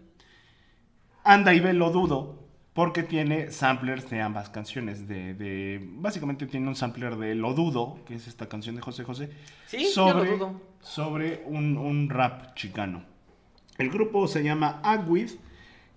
Anda 1.25 1.53
y 1.53 1.61
ve 1.61 1.75
lo 1.75 1.91
dudo, 1.91 2.44
porque 2.75 3.03
tiene 3.05 3.51
samplers 3.53 4.11
de 4.11 4.21
ambas 4.21 4.51
canciones. 4.51 5.09
De, 5.09 5.35
de- 5.35 5.81
básicamente 5.95 6.47
tiene 6.47 6.69
un 6.69 6.77
sampler 6.77 7.17
de 7.17 7.35
Lo 7.35 7.55
Dudo, 7.55 7.99
que 8.07 8.17
es 8.17 8.27
esta 8.29 8.49
canción 8.49 8.77
de 8.77 8.83
José 8.83 9.05
José, 9.05 9.31
Sí, 9.67 9.87
yo 10.05 10.13
lo 10.13 10.25
sobre, 10.25 10.31
dudo. 10.37 10.61
sobre 10.81 11.43
un, 11.47 11.77
un 11.79 12.11
rap 12.11 12.55
chicano. 12.55 13.05
El 13.79 13.91
grupo 13.91 14.29
se 14.29 14.43
llama 14.45 14.81
Agwid 14.83 15.31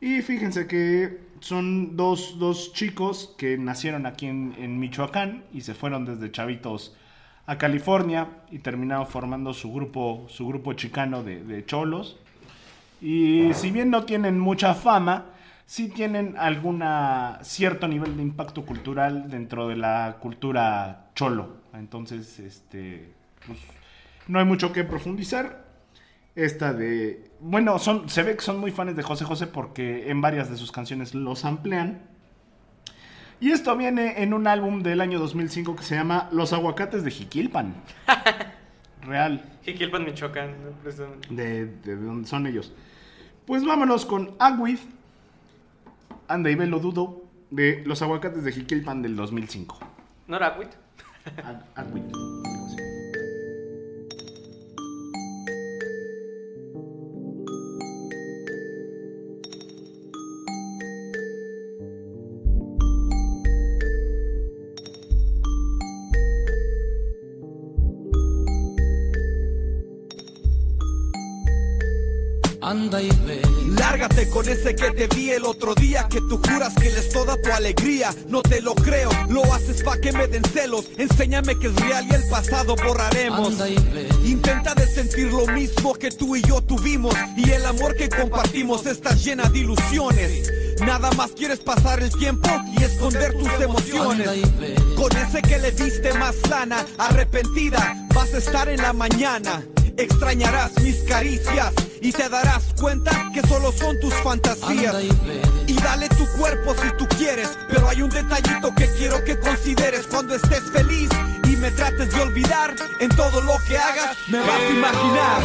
y 0.02 0.22
fíjense 0.22 0.68
que 0.68 1.20
son 1.40 1.96
dos, 1.98 2.38
dos 2.40 2.74
chicos 2.74 3.36
que 3.38 3.58
nacieron 3.58 4.06
aquí 4.06 4.28
en, 4.28 4.56
en 4.58 4.80
Michoacán 4.80 5.44
y 5.54 5.62
se 5.62 5.74
fueron 5.76 6.06
desde 6.06 6.32
chavitos 6.32 6.96
a 7.48 7.58
California 7.58 8.28
y 8.52 8.60
terminaron 8.60 9.08
formando 9.08 9.54
su 9.54 9.72
grupo, 9.72 10.26
su 10.30 10.48
grupo 10.48 10.74
chicano 10.74 11.24
de, 11.24 11.44
de 11.44 11.66
cholos. 11.66 12.18
Y 13.02 13.54
si 13.54 13.72
bien 13.72 13.90
no 13.92 14.04
tienen 14.06 14.40
mucha 14.40 14.74
fama, 14.74 15.26
sí 15.68 15.90
tienen 15.90 16.36
alguna 16.40 17.40
cierto 17.44 17.88
nivel 17.88 18.16
de 18.16 18.24
impacto 18.24 18.66
cultural 18.66 19.30
dentro 19.30 19.68
de 19.68 19.76
la 19.76 20.18
cultura 20.20 21.12
cholo. 21.14 21.58
Entonces, 21.74 22.40
este, 22.40 23.14
pues, 23.46 23.60
no 24.28 24.40
hay 24.40 24.46
mucho 24.46 24.72
que 24.72 24.84
profundizar. 24.84 25.68
Esta 26.36 26.72
de, 26.72 27.32
bueno, 27.40 27.80
son, 27.80 28.10
se 28.10 28.22
ve 28.22 28.36
que 28.36 28.42
son 28.42 28.60
muy 28.60 28.72
fans 28.72 28.96
de 28.96 29.02
José 29.02 29.26
José 29.26 29.48
porque 29.48 30.10
en 30.10 30.22
varias 30.22 30.50
de 30.50 30.56
sus 30.56 30.72
canciones 30.72 31.14
los 31.16 31.46
amplian. 31.46 32.02
Y 33.40 33.52
esto 33.52 33.76
viene 33.76 34.22
en 34.22 34.34
un 34.34 34.48
álbum 34.48 34.82
del 34.84 35.02
año 35.02 35.20
2005 35.20 35.76
que 35.76 35.84
se 35.84 35.96
llama 35.96 36.30
Los 36.32 36.54
aguacates 36.54 37.04
de 37.04 37.12
Jiquilpan. 37.12 37.76
Real 39.02 39.44
Jiquilpan, 39.64 40.06
Michoacán. 40.06 40.56
de, 41.30 41.66
de 41.66 41.96
donde 41.96 42.28
son 42.28 42.46
ellos. 42.46 42.72
Pues 43.46 43.66
vámonos 43.66 44.06
con 44.06 44.36
Agwith 44.40 44.97
Anda 46.28 46.50
y 46.50 46.56
ve 46.56 46.68
lo 46.68 46.80
dudo 46.80 47.24
de 47.50 47.84
los 47.86 48.02
aguacates 48.02 48.44
de 48.44 48.52
Jiquilpan 48.52 49.02
del 49.02 49.16
2005. 49.16 49.78
¿No 50.28 50.36
era? 50.38 50.48
Ag- 51.38 51.64
Agüit, 51.76 52.06
así. 52.66 52.78
Anda 72.62 73.02
y 73.02 73.10
con 74.26 74.50
ese 74.50 74.76
que 74.76 74.90
te 74.92 75.08
vi 75.16 75.30
el 75.30 75.46
otro 75.46 75.76
día 75.76 76.08
Que 76.10 76.20
tú 76.22 76.38
juras 76.38 76.74
que 76.74 76.88
él 76.88 76.98
es 76.98 77.10
toda 77.10 77.40
tu 77.40 77.52
alegría. 77.52 78.14
No 78.28 78.42
te 78.42 78.62
lo 78.62 78.74
creo, 78.74 79.10
lo 79.30 79.44
haces 79.54 79.84
pa' 79.84 80.00
que 80.00 80.12
me 80.12 80.28
den 80.28 80.44
celos. 80.44 80.86
Enséñame 80.98 81.58
que 81.60 81.68
es 81.68 81.76
real 81.76 82.08
y 82.10 82.16
el 82.16 82.28
pasado 82.30 82.76
borraremos. 82.76 83.54
Intenta 84.24 84.74
de 84.74 84.88
sentir 84.88 85.32
lo 85.32 85.46
mismo 85.48 85.94
que 85.94 86.10
tú 86.10 86.36
y 86.36 86.42
yo 86.42 86.62
tuvimos. 86.62 87.14
Y 87.36 87.50
el 87.52 87.66
amor 87.66 87.96
que 87.96 88.10
compartimos 88.10 88.86
está 88.86 89.14
llena 89.14 89.48
de 89.50 89.60
ilusiones. 89.60 90.52
Nada 90.80 91.12
más 91.12 91.32
quieres 91.32 91.60
pasar 91.60 92.02
el 92.02 92.12
tiempo 92.12 92.50
y 92.78 92.84
esconder 92.84 93.34
tus 93.34 93.52
emociones. 93.62 94.30
Con 94.96 95.16
ese 95.18 95.42
que 95.42 95.60
le 95.60 95.72
diste 95.72 96.14
más 96.14 96.36
sana, 96.48 96.86
arrepentida, 96.98 98.08
vas 98.16 98.34
a 98.34 98.38
estar 98.38 98.70
en 98.70 98.82
la 98.82 98.94
mañana. 98.94 99.64
Extrañarás 99.98 100.72
mis 100.82 100.98
caricias 101.04 101.74
y 102.02 102.12
te 102.12 102.30
darás 102.30 102.64
cuenta 102.80 103.30
que 103.34 103.42
solo 103.48 103.72
son 103.72 104.00
tus 104.00 104.14
fantasías. 104.16 104.96
Y 105.68 105.74
dale 105.74 106.10
tu 106.10 106.26
cuerpo 106.38 106.76
si 106.82 106.90
tú 106.98 107.08
quieres, 107.18 107.58
pero 107.70 107.90
hay 107.90 108.02
un 108.02 108.10
detallito 108.10 108.74
que 108.76 108.88
quiero 108.94 109.24
que 109.24 109.40
consideres 109.40 110.08
cuando 110.08 110.36
estés 110.36 110.64
feliz 110.72 111.10
y 111.48 111.56
me 111.58 111.72
trates 111.72 112.14
de 112.14 112.22
olvidar. 112.22 112.76
En 113.00 113.10
todo 113.10 113.42
lo 113.42 113.54
que 113.68 113.78
hagas 113.78 114.18
me 114.28 114.40
vas 114.40 114.50
a 114.50 114.70
imaginar. 114.70 115.42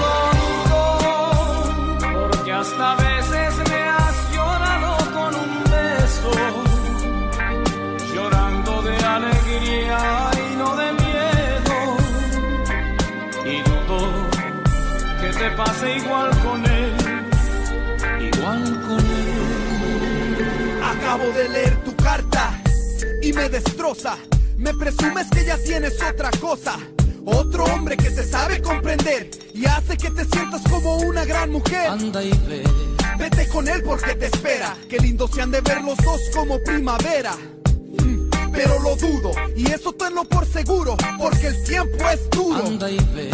Porque 2.31 2.53
hasta 2.53 2.95
veces 2.97 3.71
me 3.71 3.83
has 3.83 4.33
llorado 4.33 4.97
con 5.13 5.35
un 5.35 5.65
beso, 5.65 6.31
llorando 8.15 8.83
de 8.83 8.97
alegría 8.97 10.22
pase 15.57 15.97
igual 15.97 16.31
con 16.41 16.65
él. 16.67 16.93
Igual 18.21 18.81
con 18.87 18.99
él. 18.99 20.83
Acabo 20.83 21.25
de 21.33 21.49
leer 21.49 21.77
tu 21.85 21.95
carta 21.97 22.61
y 23.23 23.33
me 23.33 23.49
destroza. 23.49 24.17
Me 24.57 24.73
presumes 24.75 25.29
que 25.31 25.45
ya 25.45 25.59
tienes 25.59 25.95
otra 26.03 26.31
cosa. 26.41 26.79
Otro 27.25 27.65
hombre 27.65 27.97
que 27.97 28.11
te 28.11 28.25
sabe 28.25 28.61
comprender 28.61 29.31
y 29.55 29.65
hace 29.67 29.97
que 29.97 30.11
te 30.11 30.25
sientas 30.25 30.63
como 30.69 30.97
una 30.97 31.25
gran 31.25 31.51
mujer. 31.51 31.89
Anda 31.89 32.23
y 32.23 32.31
ve. 32.49 32.65
Vete 33.19 33.49
con 33.49 33.69
él 33.69 33.83
porque 33.85 34.15
te 34.15 34.27
espera. 34.27 34.77
Qué 34.89 34.99
lindo 34.99 35.29
se 35.29 35.43
han 35.43 35.51
de 35.51 35.61
ver 35.61 35.83
los 35.83 35.97
dos 35.99 36.21
como 36.35 36.59
primavera. 36.63 37.33
Pero 38.53 38.79
lo 38.81 38.97
dudo, 38.97 39.33
y 39.57 39.71
eso 39.71 39.95
tenlo 39.95 40.25
por 40.25 40.45
seguro, 40.45 40.95
porque 41.19 41.47
el 41.47 41.65
tiempo 41.65 42.05
es 42.11 42.29
duro. 42.29 42.67
Anda 42.67 42.91
y 42.91 42.99
ve. 43.15 43.31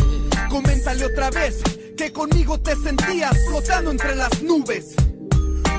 Coméntale 0.49 1.07
otra 1.07 1.29
vez 1.31 1.61
que 1.99 2.13
conmigo 2.13 2.61
te 2.61 2.77
sentías 2.77 3.37
flotando 3.49 3.91
entre 3.91 4.15
las 4.15 4.41
nubes. 4.41 4.95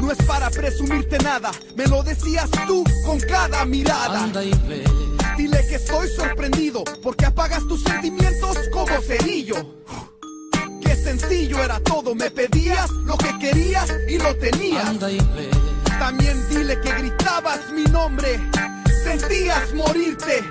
No 0.01 0.11
es 0.11 0.17
para 0.27 0.49
presumirte 0.49 1.17
nada, 1.19 1.49
me 1.77 1.87
lo 1.87 2.03
decías 2.03 2.49
tú 2.67 2.83
con 3.05 3.19
cada 3.21 3.63
mirada. 3.65 4.23
Anda 4.23 4.43
y 4.43 4.51
ve. 4.67 4.83
Dile 5.37 5.65
que 5.67 5.75
estoy 5.75 6.09
sorprendido 6.09 6.83
porque 7.01 7.25
apagas 7.25 7.65
tus 7.67 7.81
sentimientos 7.83 8.57
como 8.73 9.01
cerillo. 9.01 9.55
Qué 10.81 10.93
sencillo 10.93 11.63
era 11.63 11.79
todo, 11.79 12.13
me 12.13 12.29
pedías 12.29 12.91
lo 13.05 13.17
que 13.17 13.39
querías 13.39 13.89
y 14.09 14.17
lo 14.17 14.35
tenías. 14.35 14.85
Anda 14.85 15.09
y 15.09 15.17
ve. 15.17 15.49
También 15.99 16.37
dile 16.49 16.81
que 16.81 16.91
gritabas 16.95 17.71
mi 17.71 17.85
nombre, 17.85 18.41
sentías 19.05 19.73
morirte. 19.73 20.43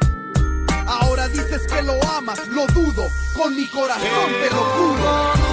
Ahora 0.86 1.28
dices 1.28 1.66
que 1.66 1.82
lo 1.82 1.92
amas, 2.08 2.38
lo 2.48 2.66
dudo, 2.68 3.06
con 3.36 3.54
mi 3.54 3.66
corazón 3.66 4.32
te 4.42 4.54
lo 4.54 4.62
juro. 4.62 5.47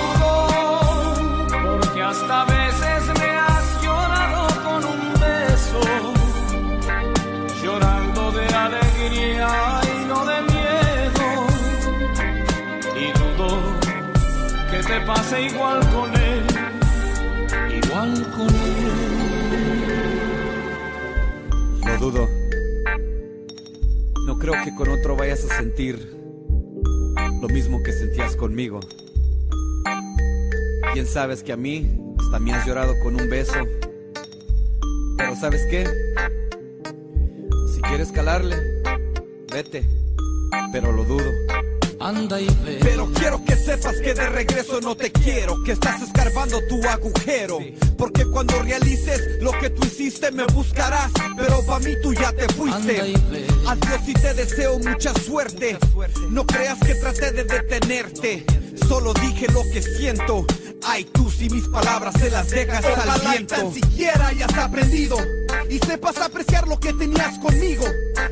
Hasta 2.07 2.45
veces 2.45 3.19
me 3.19 3.29
has 3.31 3.81
llorado 3.81 4.47
con 4.63 4.85
un 4.85 5.13
beso, 5.13 5.81
llorando 7.63 8.31
de 8.31 8.45
alegría 8.45 9.49
y 9.91 10.05
no 10.05 10.23
de 10.23 10.41
miedo. 10.43 11.47
Y 12.95 13.11
dudo 13.17 13.57
que 14.69 14.77
te 14.83 15.01
pase 15.01 15.41
igual 15.47 15.79
con 15.89 16.13
él. 16.13 16.45
Igual 17.83 18.11
con 18.37 18.49
él. 18.49 18.91
Lo 21.87 21.97
dudo. 21.97 22.29
No 24.27 24.37
creo 24.37 24.53
que 24.63 24.75
con 24.75 24.89
otro 24.89 25.15
vayas 25.15 25.43
a 25.45 25.57
sentir 25.57 26.15
lo 27.41 27.47
mismo 27.47 27.81
que 27.81 27.91
sentías 27.93 28.35
conmigo. 28.35 28.79
Bien 30.95 31.07
sabes 31.07 31.43
que 31.43 31.51
a 31.51 31.57
mí 31.57 31.99
hasta 32.17 32.39
me 32.39 32.53
has 32.53 32.65
llorado 32.65 32.97
con 33.03 33.19
un 33.19 33.29
beso. 33.29 33.51
Pero 35.17 35.35
¿sabes 35.35 35.67
qué? 35.69 35.85
Si 37.75 37.81
quieres 37.81 38.13
calarle, 38.13 38.55
vete. 39.51 39.83
Pero 40.71 40.93
lo 40.93 41.03
dudo. 41.03 41.29
Anda 41.99 42.39
y 42.39 42.47
ve. 42.63 42.79
Pero 42.81 43.11
quiero 43.11 43.43
que 43.43 43.57
sepas 43.57 43.97
que 43.97 44.13
de 44.13 44.29
regreso 44.29 44.79
no 44.79 44.95
te 44.95 45.11
quiero, 45.11 45.61
que 45.65 45.73
estás 45.73 46.01
escarbando 46.01 46.61
tu 46.69 46.81
agujero. 46.87 47.59
Porque 47.97 48.23
cuando 48.23 48.57
realices 48.61 49.41
lo 49.41 49.51
que 49.59 49.71
tú 49.71 49.85
hiciste 49.85 50.31
me 50.31 50.45
buscarás, 50.45 51.11
pero 51.35 51.59
para 51.65 51.79
mí 51.79 51.91
tú 52.01 52.13
ya 52.13 52.31
te 52.31 52.47
fuiste. 52.53 53.15
Adiós 53.67 54.07
y 54.07 54.13
te 54.13 54.33
deseo 54.33 54.79
mucha 54.79 55.13
suerte. 55.15 55.77
No 56.29 56.45
creas 56.45 56.79
que 56.79 56.95
traté 56.95 57.33
de 57.33 57.43
detenerte, 57.43 58.45
solo 58.87 59.13
dije 59.15 59.47
lo 59.51 59.61
que 59.73 59.81
siento. 59.81 60.45
Ay, 60.87 61.03
tú 61.05 61.29
si 61.31 61.49
mis 61.49 61.67
palabras 61.67 62.13
se 62.19 62.29
las 62.29 62.49
dejas 62.49 62.85
al 62.85 63.21
viento. 63.21 63.55
tan 63.55 63.73
siquiera 63.73 64.27
hayas 64.27 64.53
aprendido 64.55 65.17
y 65.69 65.79
sepas 65.79 66.17
apreciar 66.17 66.67
lo 66.67 66.79
que 66.79 66.93
tenías 66.93 67.39
conmigo. 67.39 67.85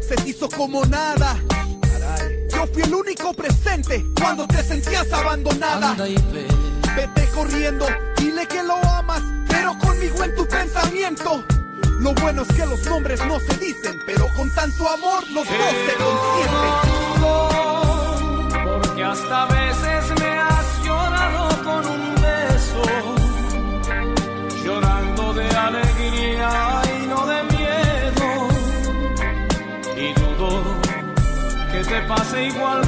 Se 0.07 0.15
te 0.15 0.29
hizo 0.29 0.47
como 0.49 0.85
nada. 0.85 1.35
Yo 2.51 2.67
fui 2.67 2.83
el 2.83 2.93
único 2.93 3.33
presente 3.33 4.05
cuando 4.19 4.47
te 4.47 4.63
sentías 4.63 5.11
abandonada. 5.11 5.95
Vete 5.95 7.27
corriendo, 7.33 7.87
dile 8.17 8.47
que 8.47 8.61
lo 8.61 8.75
amas, 8.75 9.23
pero 9.47 9.77
conmigo 9.79 10.23
en 10.23 10.35
tu 10.35 10.47
pensamiento. 10.47 11.43
Lo 11.99 12.13
bueno 12.15 12.43
es 12.43 12.49
que 12.49 12.65
los 12.65 12.85
nombres 12.85 13.19
no 13.25 13.39
se 13.39 13.57
dicen, 13.57 13.99
pero 14.05 14.27
con 14.35 14.53
tanto 14.53 14.87
amor 14.87 15.23
los 15.31 15.47
dos 15.47 15.73
se 15.87 15.95
consienten. 15.95 17.12
Que 32.33 32.49
te 32.49 32.82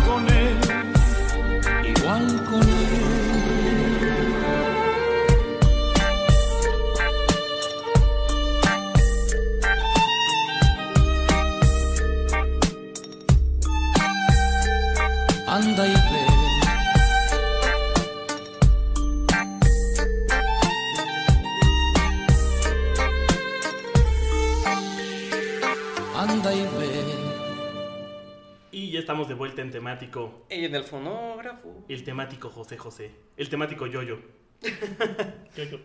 temático. 30.00 30.46
Y 30.50 30.66
en 30.66 30.76
el 30.76 30.84
fonógrafo. 30.84 31.84
El 31.88 32.04
temático 32.04 32.50
José 32.50 32.78
José. 32.78 33.12
El 33.38 33.50
temático 33.50 33.88
Yoyo. 33.88 34.20
Yoyo. 35.56 35.80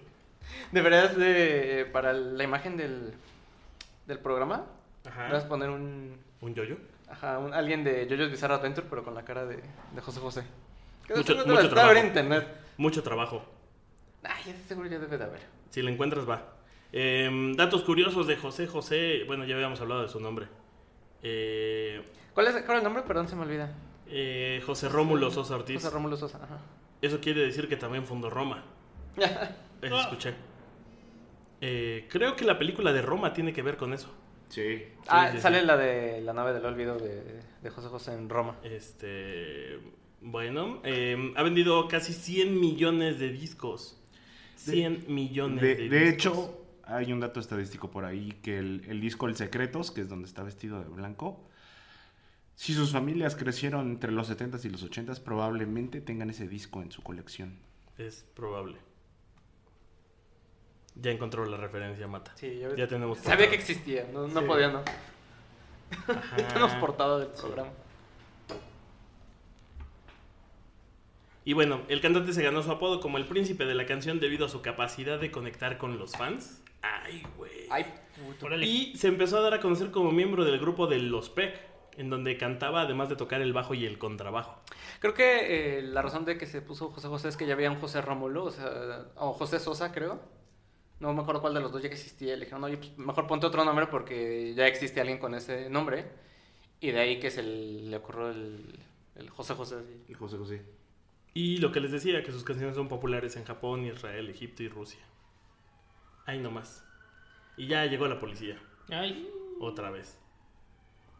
Deberías 0.72 1.16
de, 1.16 1.88
para 1.92 2.12
la 2.12 2.42
imagen 2.44 2.76
del, 2.76 3.12
del 4.06 4.18
programa, 4.18 4.66
deberías 5.04 5.40
Ajá. 5.40 5.48
poner 5.48 5.70
un, 5.70 6.16
¿Un 6.40 6.54
Yoyo? 6.54 6.76
ajá, 7.08 7.38
un- 7.38 7.52
alguien 7.54 7.84
de 7.84 8.06
JoJo's 8.08 8.30
Bizarre 8.30 8.54
Adventure, 8.54 8.86
pero 8.88 9.04
con 9.04 9.14
la 9.14 9.24
cara 9.24 9.44
de, 9.46 9.56
de 9.56 10.00
José 10.00 10.20
José. 10.20 10.44
Que 11.06 11.14
Mucho- 11.14 11.36
trabajo. 11.68 11.92
en 11.96 12.06
internet. 12.06 12.46
Mucho 12.78 13.02
trabajo. 13.02 13.44
Ay, 14.22 14.50
ese 14.50 14.62
seguro 14.68 14.88
ya 14.88 14.98
debe 14.98 15.18
de 15.18 15.24
haber. 15.24 15.40
Si 15.70 15.82
lo 15.82 15.90
encuentras, 15.90 16.28
va. 16.28 16.54
Em, 16.92 17.54
datos 17.54 17.82
curiosos 17.82 18.26
de 18.26 18.36
José 18.36 18.66
José. 18.66 19.22
Bueno, 19.26 19.44
ya 19.44 19.54
habíamos 19.54 19.80
hablado 19.80 20.02
de 20.02 20.08
su 20.08 20.18
nombre. 20.20 20.46
Eh, 21.22 22.02
¿Cuál 22.34 22.46
es, 22.48 22.52
cuál 22.62 22.78
es 22.78 22.78
el 22.78 22.84
nombre? 22.84 23.02
Perdón, 23.04 23.28
se 23.28 23.36
me 23.36 23.42
olvida. 23.42 23.72
Eh, 24.10 24.62
José 24.66 24.88
Rómulo 24.88 25.30
Sosa 25.30 25.54
Ortiz. 25.56 25.76
José 25.76 25.90
Rómulo 25.90 26.16
Sosa. 26.16 26.38
Ajá. 26.42 26.58
Eso 27.00 27.20
quiere 27.20 27.42
decir 27.42 27.68
que 27.68 27.76
también 27.76 28.04
fundó 28.04 28.28
Roma. 28.30 28.64
Eso 29.82 30.00
escuché. 30.00 30.34
Eh, 31.60 32.06
creo 32.10 32.36
que 32.36 32.44
la 32.44 32.58
película 32.58 32.92
de 32.92 33.02
Roma 33.02 33.32
tiene 33.32 33.52
que 33.52 33.62
ver 33.62 33.76
con 33.76 33.92
eso. 33.92 34.10
Sí. 34.48 34.82
ah, 35.08 35.28
sí, 35.30 35.36
sí. 35.36 35.42
sale 35.42 35.62
la 35.62 35.76
de 35.76 36.20
la 36.22 36.32
nave 36.32 36.52
del 36.52 36.64
olvido 36.64 36.98
de, 36.98 37.40
de 37.62 37.70
José 37.70 37.88
José 37.88 38.14
en 38.14 38.28
Roma. 38.28 38.56
Este. 38.62 39.78
Bueno, 40.22 40.80
eh, 40.84 41.32
ha 41.36 41.42
vendido 41.42 41.86
casi 41.88 42.12
100 42.12 42.58
millones 42.58 43.18
de 43.18 43.30
discos. 43.30 43.96
100 44.56 45.04
millones 45.08 45.60
de, 45.62 45.76
De, 45.76 45.88
de 45.88 46.00
discos. 46.00 46.12
hecho, 46.12 46.64
hay 46.84 47.12
un 47.12 47.20
dato 47.20 47.40
estadístico 47.40 47.90
por 47.90 48.04
ahí 48.04 48.32
que 48.42 48.58
el, 48.58 48.82
el 48.88 49.00
disco 49.00 49.26
El 49.28 49.36
Secretos, 49.36 49.90
que 49.90 50.02
es 50.02 50.08
donde 50.08 50.26
está 50.28 50.42
vestido 50.42 50.80
de 50.82 50.88
blanco, 50.88 51.48
si 52.60 52.74
sus 52.74 52.92
familias 52.92 53.36
crecieron 53.36 53.88
entre 53.90 54.12
los 54.12 54.28
70s 54.30 54.62
y 54.66 54.68
los 54.68 54.84
80s, 54.84 55.18
probablemente 55.22 56.02
tengan 56.02 56.28
ese 56.28 56.46
disco 56.46 56.82
en 56.82 56.92
su 56.92 57.02
colección. 57.02 57.58
Es 57.96 58.26
probable. 58.34 58.76
Ya 60.94 61.10
encontró 61.10 61.46
la 61.46 61.56
referencia, 61.56 62.06
Mata. 62.06 62.32
Sí, 62.36 62.58
yo 62.60 62.76
Ya 62.76 62.86
tenemos. 62.86 63.18
sabía 63.20 63.48
que 63.48 63.56
existía, 63.56 64.06
no, 64.12 64.28
no 64.28 64.40
Sí. 64.42 64.46
podía, 64.46 64.68
no. 64.68 64.80
Ajá. 66.06 66.36
Tenemos 66.48 66.72
portada 66.74 67.20
del 67.20 67.28
programa. 67.28 67.70
Y 71.46 71.54
bueno, 71.54 71.80
el 71.88 72.02
cantante 72.02 72.34
se 72.34 72.42
ganó 72.42 72.62
su 72.62 72.70
apodo 72.70 73.00
como 73.00 73.16
el 73.16 73.24
príncipe 73.24 73.64
de 73.64 73.74
la 73.74 73.86
canción 73.86 74.20
debido 74.20 74.44
a 74.44 74.48
su 74.50 74.60
capacidad 74.60 75.18
de 75.18 75.30
conectar 75.30 75.78
con 75.78 75.98
los 75.98 76.12
fans. 76.12 76.62
Ay, 76.82 77.22
güey. 77.38 77.68
Ay, 77.70 77.86
puto. 78.26 78.54
Y 78.60 78.94
se 78.98 79.08
empezó 79.08 79.38
a 79.38 79.40
dar 79.40 79.54
a 79.54 79.60
conocer 79.60 79.90
como 79.90 80.12
miembro 80.12 80.44
del 80.44 80.58
grupo 80.60 80.86
de 80.86 80.98
Los 80.98 81.30
Peck, 81.30 81.69
en 82.00 82.08
donde 82.08 82.38
cantaba 82.38 82.82
además 82.82 83.10
de 83.10 83.16
tocar 83.16 83.42
el 83.42 83.52
bajo 83.52 83.74
y 83.74 83.84
el 83.84 83.98
contrabajo. 83.98 84.58
Creo 85.00 85.12
que 85.12 85.78
eh, 85.78 85.82
la 85.82 86.00
razón 86.00 86.24
de 86.24 86.38
que 86.38 86.46
se 86.46 86.62
puso 86.62 86.90
José 86.90 87.08
José 87.08 87.28
es 87.28 87.36
que 87.36 87.46
ya 87.46 87.52
había 87.52 87.70
un 87.70 87.78
José 87.78 88.00
Rómulo, 88.00 88.44
o 88.44 88.50
sea, 88.50 89.04
o 89.16 89.34
José 89.34 89.58
Sosa, 89.58 89.92
creo. 89.92 90.18
No 90.98 91.12
me 91.12 91.20
acuerdo 91.20 91.42
cuál 91.42 91.52
de 91.54 91.60
los 91.60 91.72
dos 91.72 91.82
ya 91.82 91.90
que 91.90 91.94
existía. 91.94 92.34
Le 92.36 92.46
dijeron, 92.46 92.64
oye, 92.64 92.78
pues 92.78 92.96
mejor 92.96 93.26
ponte 93.26 93.46
otro 93.46 93.64
nombre 93.66 93.86
porque 93.86 94.54
ya 94.54 94.66
existe 94.66 95.00
alguien 95.00 95.18
con 95.18 95.34
ese 95.34 95.68
nombre. 95.68 96.10
Y 96.80 96.90
de 96.90 97.00
ahí 97.00 97.20
que 97.20 97.30
se 97.30 97.42
le 97.42 97.96
ocurrió 97.96 98.30
el, 98.30 98.78
el 99.16 99.28
José 99.28 99.54
José. 99.54 99.76
El 100.08 100.16
José 100.16 100.38
José. 100.38 100.62
Y 101.34 101.58
lo 101.58 101.70
que 101.70 101.80
les 101.80 101.92
decía, 101.92 102.22
que 102.22 102.32
sus 102.32 102.44
canciones 102.44 102.76
son 102.76 102.88
populares 102.88 103.36
en 103.36 103.44
Japón, 103.44 103.84
Israel, 103.84 104.30
Egipto 104.30 104.62
y 104.62 104.68
Rusia. 104.68 105.00
Ahí 106.24 106.38
nomás. 106.38 106.82
Y 107.58 107.66
ya 107.66 107.84
llegó 107.84 108.08
la 108.08 108.18
policía. 108.18 108.58
Ay, 108.88 109.30
Otra 109.60 109.90
vez. 109.90 110.19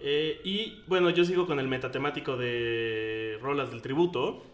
Eh, 0.02 0.40
y 0.44 0.82
bueno, 0.86 1.10
yo 1.10 1.24
sigo 1.24 1.46
con 1.46 1.60
el 1.60 1.68
metatemático 1.68 2.36
de 2.36 3.38
rolas 3.40 3.70
del 3.70 3.82
tributo. 3.82 4.44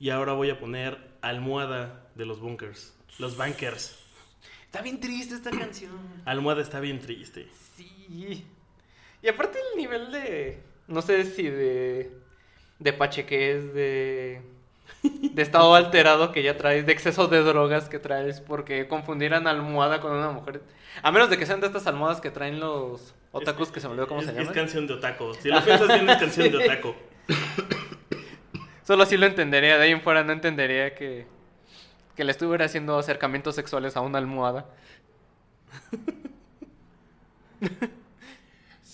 Y 0.00 0.10
ahora 0.10 0.32
voy 0.32 0.50
a 0.50 0.58
poner 0.58 0.98
Almohada 1.20 2.08
de 2.14 2.24
los 2.24 2.40
Bunkers. 2.40 2.94
Los 3.18 3.36
Bunkers. 3.36 3.98
Está 4.64 4.82
bien 4.82 5.00
triste 5.00 5.34
esta 5.34 5.50
canción. 5.50 5.92
Almohada 6.24 6.62
está 6.62 6.78
bien 6.78 7.00
triste. 7.00 7.48
Sí. 7.76 8.44
Y 9.22 9.28
aparte 9.28 9.58
el 9.72 9.78
nivel 9.78 10.12
de. 10.12 10.62
No 10.86 11.02
sé 11.02 11.24
si 11.24 11.44
de. 11.44 12.12
De 12.78 12.92
pacheques, 12.92 13.74
de. 13.74 14.42
De 15.02 15.42
estado 15.42 15.74
alterado 15.74 16.32
que 16.32 16.42
ya 16.42 16.56
traes, 16.56 16.84
de 16.86 16.92
exceso 16.92 17.28
de 17.28 17.42
drogas 17.42 17.88
que 17.88 17.98
traes, 17.98 18.40
porque 18.40 18.88
confundieran 18.88 19.46
almohada 19.46 20.00
con 20.00 20.12
una 20.12 20.30
mujer. 20.30 20.60
A 21.02 21.12
menos 21.12 21.30
de 21.30 21.38
que 21.38 21.46
sean 21.46 21.60
de 21.60 21.68
estas 21.68 21.86
almohadas 21.86 22.20
que 22.20 22.30
traen 22.30 22.58
los 22.58 23.14
otakus, 23.30 23.70
que 23.70 23.80
se 23.80 23.86
me 23.86 23.92
olvidó 23.92 24.08
cómo 24.08 24.20
es, 24.20 24.26
se 24.26 24.32
Es 24.32 24.38
llaman. 24.38 24.54
canción 24.54 24.86
de 24.86 24.94
otaku. 24.94 25.34
Si 25.34 25.48
lo 25.50 25.62
piensas 25.64 25.86
bien, 25.88 26.08
es 26.10 26.16
canción 26.16 26.50
de 26.50 26.58
otaku. 26.58 26.94
Solo 28.84 29.02
así 29.04 29.16
lo 29.16 29.26
entendería, 29.26 29.76
de 29.78 29.84
ahí 29.84 29.90
en 29.92 30.00
fuera 30.02 30.24
no 30.24 30.32
entendería 30.32 30.94
que. 30.94 31.26
Que 32.16 32.24
le 32.24 32.32
estuviera 32.32 32.64
haciendo 32.64 32.98
acercamientos 32.98 33.54
sexuales 33.54 33.96
a 33.96 34.00
una 34.00 34.18
almohada. 34.18 34.66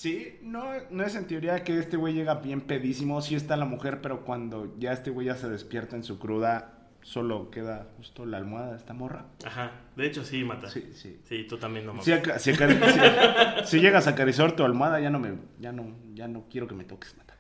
Sí, 0.05 0.39
no, 0.43 0.65
no 0.91 1.03
es 1.07 1.15
en 1.15 1.27
teoría 1.27 1.65
que 1.65 1.79
este 1.79 1.97
güey 1.97 2.13
llega 2.13 2.35
bien 2.35 2.61
pedísimo. 2.61 3.23
Sí 3.23 3.35
está 3.37 3.57
la 3.57 3.65
mujer, 3.65 4.03
pero 4.03 4.23
cuando 4.23 4.75
ya 4.79 4.93
este 4.93 5.09
güey 5.09 5.29
ya 5.29 5.35
se 5.35 5.49
despierta 5.49 5.97
en 5.97 6.05
su 6.05 6.19
cruda, 6.19 6.73
solo 7.01 7.51
queda 7.51 7.87
justo 7.97 8.27
la 8.27 8.37
almohada 8.37 8.73
de 8.73 8.77
esta 8.77 8.93
morra. 8.93 9.25
Ajá. 9.47 9.73
De 9.97 10.07
hecho, 10.07 10.23
sí, 10.23 10.45
mata. 10.45 10.69
Sí, 10.69 10.91
sí. 10.93 11.21
Sí, 11.27 11.47
tú 11.49 11.57
también 11.57 11.87
no 11.87 11.93
mames. 11.95 12.05
Si, 12.05 12.13
aca- 12.13 12.39
si 12.39 12.51
acari- 12.53 13.63
si- 13.65 13.67
si 13.67 13.81
llegas 13.81 14.07
a 14.07 14.11
acariciar 14.11 14.53
tu 14.55 14.63
almohada, 14.63 15.01
ya 15.01 15.09
no 15.09 15.19
me, 15.19 15.37
ya 15.59 15.73
no, 15.73 15.87
ya 16.13 16.29
no 16.29 16.45
quiero 16.51 16.69
que 16.69 16.75
me 16.75 16.85
toques, 16.85 17.17
mata. 17.17 17.35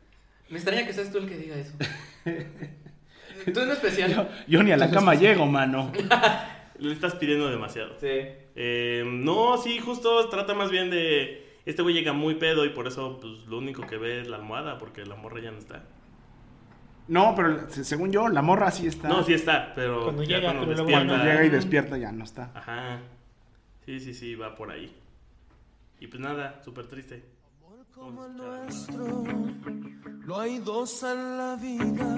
Me 0.49 0.57
extraña 0.57 0.87
que 0.87 0.95
seas 0.95 1.13
tú 1.13 1.19
el 1.19 1.29
que 1.29 1.37
diga 1.37 1.57
eso. 1.57 1.75
tú 3.53 3.61
en 3.61 3.71
especial. 3.73 4.11
Yo, 4.11 4.27
yo 4.49 4.63
ni 4.63 4.73
a 4.73 4.79
la 4.79 4.91
cama 4.91 5.15
llego, 5.15 5.45
mano. 5.45 5.93
Le 6.79 6.93
estás 6.95 7.15
pidiendo 7.17 7.51
demasiado. 7.51 7.99
Sí. 8.01 8.09
Eh, 8.57 9.05
no, 9.07 9.59
sí, 9.59 9.79
justo 9.81 10.31
trata 10.31 10.55
más 10.55 10.71
bien 10.71 10.89
de. 10.91 11.44
Este 11.67 11.83
güey 11.83 11.95
llega 11.95 12.13
muy 12.13 12.35
pedo 12.35 12.65
y 12.65 12.71
por 12.71 12.87
eso, 12.87 13.19
pues, 13.21 13.47
lo 13.47 13.59
único 13.59 13.87
que 13.87 13.97
ve 13.97 14.21
es 14.21 14.29
la 14.29 14.37
almohada, 14.37 14.79
porque 14.79 15.05
la 15.07 15.15
morra 15.17 15.41
ya 15.41 15.51
no 15.51 15.59
está. 15.59 15.83
No, 17.09 17.35
pero 17.37 17.69
se- 17.71 17.85
según 17.85 18.11
yo, 18.13 18.29
la 18.29 18.43
morra 18.43 18.71
sí 18.71 18.87
está. 18.87 19.09
No, 19.09 19.23
sí 19.23 19.35
está, 19.35 19.73
pero. 19.75 20.05
Cuando 20.05 20.23
ya 20.23 20.37
llega, 20.39 20.49
cuando 20.53 20.67
pero 20.67 20.85
despierta- 20.85 21.07
Cuando 21.07 21.25
llega 21.25 21.45
y 21.45 21.49
despierta 21.51 21.99
ya 21.99 22.13
no 22.13 22.25
está. 22.25 22.51
Ajá. 22.55 22.99
Sí, 23.85 24.01
sí, 24.01 24.15
sí, 24.15 24.35
va 24.35 24.55
por 24.55 24.71
ahí. 24.71 24.95
Y 26.01 26.07
pues 26.07 26.21
nada, 26.21 26.61
súper 26.65 26.87
triste. 26.87 27.25
como 27.95 28.27
el 28.27 28.37
nuestro, 28.37 29.23
no 30.27 30.41
hay 30.41 30.59
dos 30.59 31.03
en 31.05 31.37
la 31.39 31.55
vida. 31.57 32.17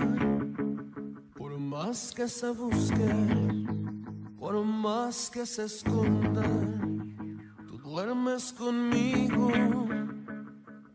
Por 1.36 1.58
más 1.58 2.14
que 2.16 2.26
se 2.28 2.48
busque, 2.50 3.12
por 4.38 4.64
más 4.64 5.28
que 5.30 5.44
se 5.44 5.64
esconda, 5.64 6.42
duermes 7.96 8.52
conmigo 8.52 9.50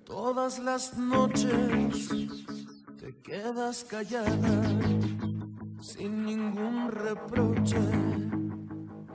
todas 0.06 0.60
las 0.60 0.95
noches. 0.95 2.10
Te 2.99 3.18
quedas 3.24 3.84
callada 3.89 4.62
sin 5.82 6.26
ningún 6.26 6.91
reproche. 6.91 7.80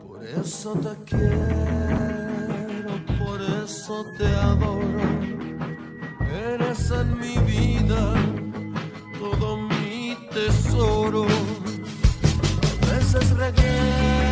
Por 0.02 0.24
eso 0.24 0.74
te 0.74 0.96
quiero, 1.04 2.92
por 3.20 3.40
eso 3.62 4.04
te 4.18 4.26
adoro. 4.26 5.06
Eres 6.52 6.90
en 6.90 7.20
mi 7.20 7.38
vida 7.52 8.14
todo 9.20 9.58
mi 9.58 10.16
tesoro. 10.32 11.24
A 12.82 12.94
veces 12.94 13.30
regreso 13.30 14.25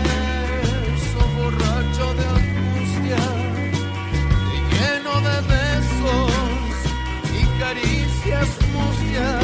yeah. 9.14 9.43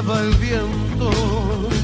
lleva 0.00 0.20
el 0.22 0.34
viento. 0.36 1.79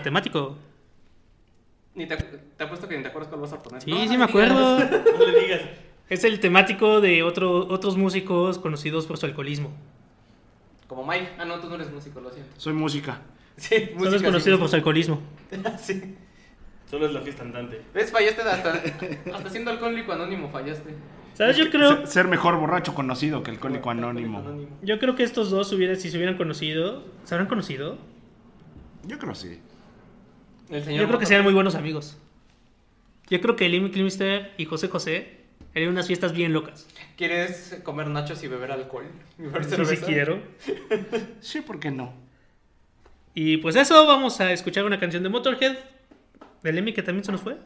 Temático. 0.00 0.56
Ni 1.94 2.06
te, 2.06 2.16
te 2.16 2.64
apuesto 2.64 2.88
que 2.88 2.96
ni 2.96 3.02
te 3.02 3.08
acuerdas 3.10 3.28
cuál 3.28 3.42
vas 3.42 3.52
a 3.52 3.62
poner. 3.62 3.82
Sí, 3.82 3.90
No, 3.90 3.98
sí 4.00 4.06
no 4.08 4.18
me 4.18 4.24
acuerdo. 4.24 4.76
digas. 4.76 4.90
No 5.18 5.26
le 5.26 5.40
digas. 5.40 5.60
Es 6.08 6.24
el 6.24 6.40
temático 6.40 7.00
de 7.00 7.22
otro, 7.22 7.66
otros 7.68 7.96
músicos 7.96 8.58
conocidos 8.58 9.06
por 9.06 9.18
su 9.18 9.26
alcoholismo. 9.26 9.72
Como 10.86 11.06
Mike. 11.06 11.30
Ah, 11.38 11.44
no, 11.44 11.58
tú 11.58 11.68
no 11.68 11.74
eres 11.74 11.90
músico, 11.90 12.20
lo 12.20 12.30
siento. 12.30 12.52
Soy 12.58 12.72
música. 12.72 13.20
Sí, 13.54 13.68
Solo 13.76 13.84
es 13.84 13.94
música, 14.12 14.24
conocido 14.24 14.56
sí, 14.56 14.60
por 14.60 14.68
su 14.70 14.76
alcoholismo. 14.76 15.20
sí. 15.78 16.16
Solo 16.90 17.04
es 17.06 17.12
la 17.12 17.20
fiesta 17.20 17.42
andante. 17.42 17.82
¿Ves? 17.92 18.10
Fallaste 18.10 18.40
hasta, 18.42 18.82
hasta 19.34 19.50
siendo 19.50 19.70
alcohólico 19.70 20.10
anónimo, 20.12 20.48
fallaste. 20.50 20.94
¿Sabes? 21.34 21.58
Yo 21.58 21.68
creo, 21.70 21.96
Ser, 21.98 22.06
ser 22.06 22.28
mejor 22.28 22.56
borracho 22.58 22.94
conocido 22.94 23.42
que 23.42 23.50
alcohólico 23.50 23.90
anónimo. 23.90 24.38
Anónimo. 24.38 24.78
yo 24.82 24.98
creo 24.98 25.14
que 25.14 25.22
estos 25.22 25.50
dos 25.50 25.70
hubieran, 25.72 25.96
si 25.96 26.10
se 26.10 26.16
hubieran 26.16 26.38
conocido, 26.38 27.04
¿se 27.24 27.34
habrán 27.34 27.46
conocido? 27.48 27.98
Yo 29.06 29.18
creo 29.18 29.34
sí. 29.34 29.58
El 30.72 30.82
señor 30.82 31.02
Yo 31.02 31.06
creo 31.08 31.20
que 31.20 31.26
serían 31.26 31.44
muy 31.44 31.52
buenos 31.52 31.74
amigos. 31.74 32.16
Yo 33.28 33.40
creo 33.42 33.56
que 33.56 33.68
Limmy 33.68 33.90
Kilmister 33.90 34.52
y 34.56 34.64
José 34.64 34.88
José 34.88 35.36
harían 35.74 35.90
unas 35.90 36.06
fiestas 36.06 36.32
bien 36.32 36.54
locas. 36.54 36.88
¿Quieres 37.16 37.78
comer 37.82 38.08
nachos 38.08 38.42
y 38.42 38.48
beber 38.48 38.72
alcohol? 38.72 39.04
¿Y 39.38 39.42
beber 39.42 39.86
Sí, 39.86 39.96
quiero. 39.98 40.42
Sí, 41.40 41.60
¿por 41.60 41.78
qué 41.78 41.90
no? 41.90 42.14
Y 43.34 43.58
pues 43.58 43.76
eso, 43.76 44.06
vamos 44.06 44.40
a 44.40 44.50
escuchar 44.50 44.84
una 44.84 44.98
canción 44.98 45.22
de 45.22 45.28
Motorhead. 45.28 45.76
De 46.62 46.72
Lemmy 46.72 46.94
que 46.94 47.02
también 47.02 47.24
se 47.24 47.32
nos 47.32 47.42
fue. 47.42 47.58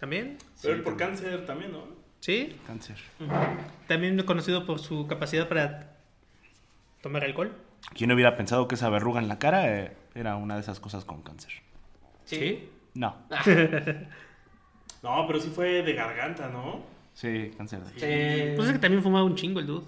¿También? 0.00 0.38
Pero 0.62 0.82
por 0.82 0.96
cáncer 0.96 1.46
también, 1.46 1.72
¿no? 1.72 1.86
Sí. 2.18 2.56
Cáncer. 2.66 2.96
También 3.86 4.20
conocido 4.22 4.66
por 4.66 4.80
su 4.80 5.06
capacidad 5.06 5.48
para 5.48 5.96
tomar 7.02 7.22
alcohol. 7.22 7.52
¿Quién 7.94 8.10
hubiera 8.10 8.36
pensado 8.36 8.66
que 8.66 8.74
esa 8.74 8.88
verruga 8.88 9.20
en 9.20 9.28
la 9.28 9.38
cara 9.38 9.76
eh, 9.76 9.96
era 10.14 10.34
una 10.36 10.54
de 10.56 10.62
esas 10.62 10.80
cosas 10.80 11.04
con 11.04 11.22
cáncer? 11.22 11.52
Sí. 12.24 12.68
No. 12.94 13.16
No, 15.02 15.26
pero 15.26 15.38
sí 15.38 15.50
fue 15.54 15.82
de 15.82 15.92
garganta, 15.92 16.48
¿no? 16.48 16.80
Sí, 17.12 17.50
cáncer. 17.58 17.80
de- 17.82 17.90
Sí. 18.50 18.56
Pues 18.56 18.68
es 18.68 18.72
que 18.74 18.78
también 18.78 19.02
fumaba 19.02 19.24
un 19.24 19.34
chingo 19.34 19.60
el 19.60 19.66
dude. 19.66 19.84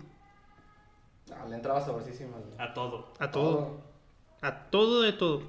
Ah, 1.33 1.47
le 1.49 1.57
entraba 1.57 1.81
sabrosísimo. 1.81 2.37
A 2.59 2.75
todo. 2.75 3.15
A 3.19 3.31
todo. 3.31 3.81
A 4.43 4.55
todo 4.71 5.01
de 5.01 5.15
todo. 5.15 5.43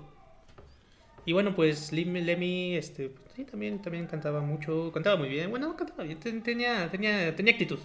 Y 1.26 1.34
bueno, 1.34 1.54
pues 1.54 1.92
Lemmy, 1.92 2.22
Lemmy, 2.22 2.76
este, 2.78 3.10
pues, 3.10 3.34
sí, 3.36 3.44
también, 3.44 3.82
también 3.82 4.08
cantaba 4.08 4.40
mucho, 4.40 4.90
cantaba 4.94 5.18
muy 5.18 5.28
bien. 5.28 5.50
Bueno, 5.50 5.68
no 5.68 5.76
cantaba 5.76 6.04
bien, 6.06 6.18
ten- 6.20 6.42
tenía, 6.42 6.90
tenía, 6.90 7.36
tenía 7.36 7.52
actitud. 7.52 7.80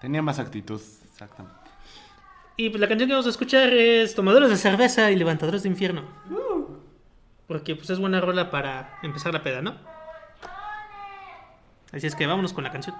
Tenía 0.00 0.22
más 0.22 0.38
actitud, 0.38 0.80
exactamente. 1.10 1.58
Y 2.56 2.70
pues 2.70 2.80
la 2.80 2.86
canción 2.86 3.08
que 3.08 3.14
vamos 3.14 3.26
a 3.26 3.30
escuchar 3.30 3.72
es 3.74 4.14
Tomadores 4.14 4.48
de 4.50 4.56
cerveza 4.56 5.10
y 5.10 5.16
levantadores 5.16 5.64
de 5.64 5.68
infierno. 5.70 6.04
Porque 7.50 7.74
pues 7.74 7.90
es 7.90 7.98
buena 7.98 8.20
rola 8.20 8.48
para 8.48 9.00
empezar 9.02 9.32
la 9.34 9.42
peda, 9.42 9.60
¿no? 9.60 9.74
Así 11.90 12.06
es 12.06 12.14
que 12.14 12.24
vámonos 12.24 12.52
con 12.52 12.62
la 12.62 12.70
canción. 12.70 12.94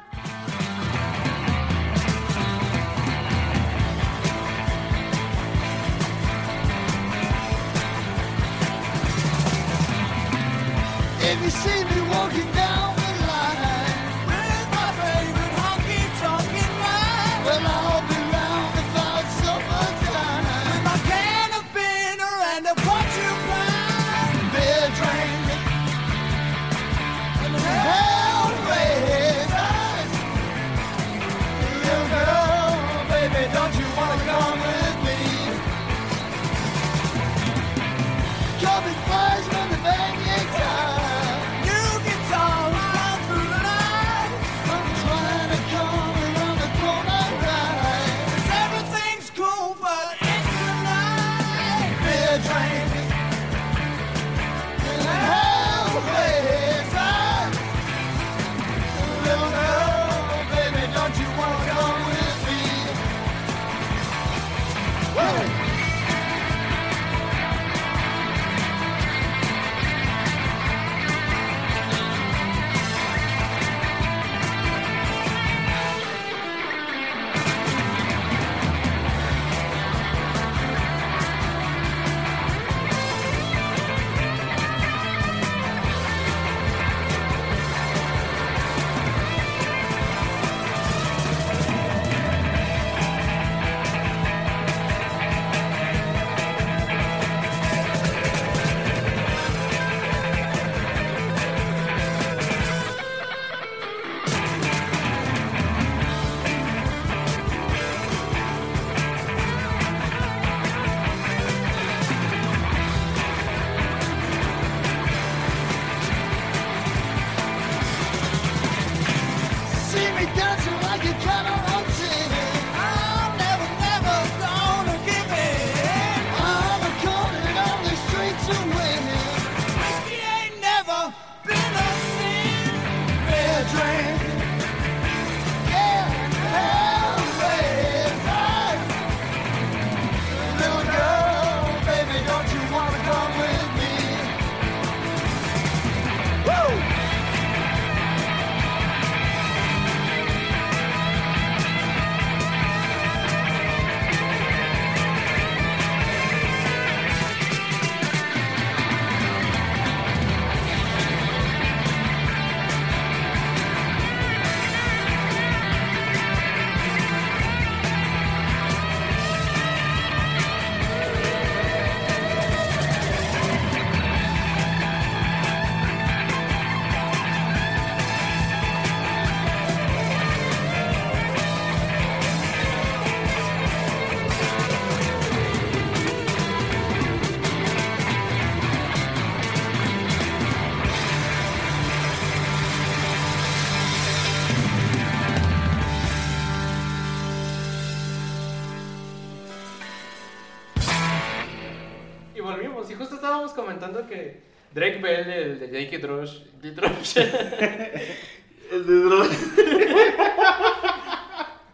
Comentando 203.80 204.06
que 204.08 204.40
Drake 204.72 204.98
Bell, 204.98 205.30
el 205.30 205.58
de 205.60 205.84
Jake 205.84 205.98
Drosh, 205.98 206.42
Drosh 206.62 207.16
El 208.70 208.86
de 208.86 208.94
Dross. 209.00 209.28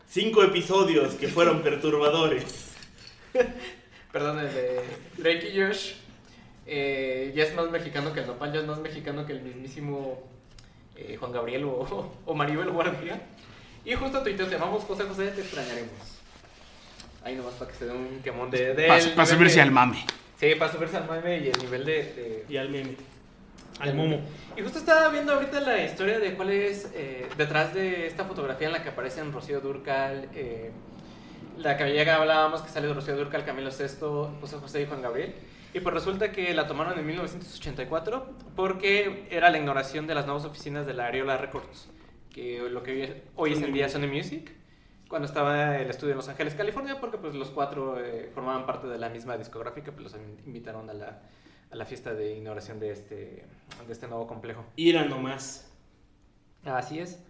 Cinco 0.09 0.43
episodios 0.45 1.15
que 1.15 1.29
fueron 1.29 1.63
perturbadores. 1.63 2.71
perdón, 4.13 4.39
el 4.39 4.55
de 4.55 4.81
Drake 5.19 5.51
y 5.53 5.61
Josh, 5.61 5.93
eh, 6.67 7.33
ya 7.35 7.45
es 7.45 7.55
más 7.55 7.71
mexicano 7.71 8.15
que 8.15 8.21
el 8.21 8.27
Nopal, 8.27 8.53
ya 8.53 8.61
es 8.61 8.67
más 8.67 8.79
mexicano 8.79 9.27
que 9.27 9.35
el 9.35 9.43
mismísimo 9.43 10.23
eh, 10.97 11.17
Juan 11.21 11.33
Gabriel 11.33 11.65
o, 11.65 12.13
o 12.25 12.35
Maribel 12.35 12.71
Guardia. 12.71 13.21
Y 13.85 13.95
justo 13.95 14.23
tuiteo, 14.23 14.47
te 14.47 14.57
amamos 14.57 14.85
José 14.85 15.05
José, 15.05 15.29
te 15.29 15.43
extrañaremos. 15.43 15.93
Ahí 17.23 17.35
nomás 17.35 17.55
para 17.55 17.71
que 17.71 17.77
se 17.77 17.85
dé 17.87 17.93
un 17.93 18.21
quemón 18.23 18.51
de... 18.51 18.75
de 18.75 18.87
Para 18.87 19.27
subirse 19.27 19.57
de- 19.57 19.63
al 19.63 19.71
mame. 19.71 20.05
Sí, 20.39 20.55
para 20.59 20.71
subirse 20.73 20.97
al 20.97 21.07
mame 21.07 21.39
y 21.39 21.49
el 21.49 21.59
nivel 21.59 21.85
de... 21.85 21.93
de- 21.93 22.45
Y 22.49 22.57
al 22.57 22.69
meme. 22.69 22.97
Al 23.79 23.95
Momo. 23.95 24.21
Y 24.57 24.63
justo 24.63 24.79
estaba 24.79 25.09
viendo 25.11 25.35
ahorita 25.35 25.61
la 25.61 25.83
historia 25.85 26.19
de 26.19 26.33
cuál 26.35 26.49
es 26.51 26.91
eh, 26.95 27.29
detrás 27.37 27.75
de 27.75 28.07
esta 28.07 28.25
fotografía 28.25 28.69
en 28.69 28.73
la 28.73 28.83
que 28.83 28.89
aparecen 28.89 29.33
Rocío 29.33 29.61
Durcal, 29.61 30.31
eh, 30.35 30.71
la 31.59 31.77
que 31.77 31.95
ya 31.95 32.17
hablábamos 32.17 32.63
que 32.63 32.71
sale 32.71 32.87
de 32.87 32.95
Rocío 32.95 33.17
Durcal, 33.17 33.45
Camilo 33.45 33.71
Sesto, 33.71 34.35
José 34.41 34.57
José 34.57 34.83
y 34.83 34.87
Juan 34.87 35.03
Gabriel. 35.03 35.35
Y 35.75 35.81
pues 35.81 35.95
resulta 35.95 36.33
que 36.33 36.55
la 36.55 36.67
tomaron 36.67 36.99
en 36.99 37.05
1984 37.07 38.27
porque 38.55 39.27
era 39.31 39.51
la 39.51 39.59
ignoración 39.59 40.07
de 40.07 40.15
las 40.15 40.25
nuevas 40.25 40.47
oficinas 40.47 40.87
de 40.87 40.95
la 40.95 41.07
Ariola 41.09 41.37
Records, 41.37 41.89
que 42.33 42.61
lo 42.71 42.83
que 42.83 42.93
hoy, 42.93 43.13
hoy 43.35 43.53
es 43.53 43.61
en 43.63 43.75
día 43.75 43.91
Sony 43.91 44.07
Music, 44.11 44.53
cuando 45.09 45.27
estaba 45.27 45.77
el 45.79 45.89
estudio 45.91 46.13
en 46.13 46.17
Los 46.19 46.29
Ángeles, 46.29 46.55
California, 46.55 46.99
porque 47.01 47.19
pues 47.19 47.35
los 47.35 47.51
cuatro 47.51 47.99
eh, 48.05 48.31
formaban 48.35 48.67
parte 48.67 48.87
de 48.89 48.99
la 48.99 49.09
misma 49.09 49.37
discográfica, 49.39 49.93
pues 49.93 50.03
los 50.05 50.17
invitaron 50.47 50.91
a 50.91 50.95
la, 50.95 51.23
a 51.71 51.77
la 51.77 51.85
fiesta 51.85 52.15
de 52.15 52.37
inauguración 52.37 52.81
de 52.81 52.91
este, 52.91 53.15
de 53.87 53.93
este 53.93 54.09
nuevo 54.09 54.27
complejo. 54.27 54.65
Ira 54.77 55.05
nomás. 55.05 55.71
Así 56.65 56.99
es. 56.99 57.23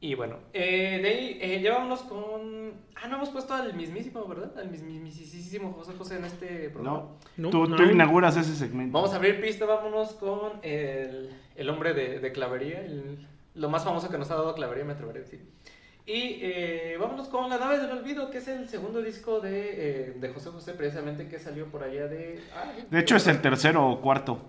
Y 0.00 0.14
bueno, 0.16 0.38
eh, 0.52 0.98
de 1.00 1.08
ahí 1.08 1.38
eh, 1.40 1.60
ya 1.62 1.74
vámonos 1.74 2.00
con... 2.02 2.72
Ah, 2.96 3.06
no 3.06 3.16
hemos 3.16 3.28
puesto 3.28 3.54
al 3.54 3.72
mismísimo, 3.74 4.24
¿verdad? 4.26 4.58
Al 4.58 4.68
mismísimo 4.68 5.72
José 5.74 5.92
José 5.96 6.16
en 6.16 6.24
este 6.24 6.70
programa. 6.70 6.98
No, 6.98 7.18
No, 7.36 7.50
tú, 7.50 7.66
no 7.68 7.76
tú 7.76 7.84
inauguras 7.84 8.36
ese 8.36 8.56
segmento. 8.56 8.94
Vamos 8.94 9.12
a 9.12 9.16
abrir 9.16 9.40
pista, 9.40 9.64
vámonos 9.64 10.14
con 10.14 10.52
el, 10.62 11.30
el 11.54 11.68
hombre 11.70 11.94
de, 11.94 12.18
de 12.18 12.32
clavería, 12.32 12.80
el- 12.80 13.28
lo 13.54 13.68
más 13.68 13.84
famoso 13.84 14.08
que 14.08 14.16
nos 14.18 14.30
ha 14.30 14.34
dado 14.34 14.54
clavería, 14.54 14.84
me 14.84 14.94
atrevería 14.94 15.20
a 15.20 15.24
decir. 15.24 15.46
Y 16.04 16.38
eh, 16.42 16.96
vámonos 16.98 17.28
con 17.28 17.48
La 17.48 17.58
nave 17.58 17.78
del 17.78 17.90
olvido, 17.92 18.28
que 18.30 18.38
es 18.38 18.48
el 18.48 18.68
segundo 18.68 19.00
disco 19.02 19.40
de, 19.40 20.08
eh, 20.10 20.12
de 20.16 20.28
José 20.30 20.50
José, 20.50 20.72
precisamente, 20.74 21.28
que 21.28 21.38
salió 21.38 21.66
por 21.66 21.84
allá 21.84 22.08
de... 22.08 22.40
ah, 22.56 22.72
De 22.90 22.98
hecho, 22.98 23.14
es 23.16 23.26
el 23.28 23.40
tercero 23.40 23.88
o 23.88 24.00
cuarto. 24.00 24.40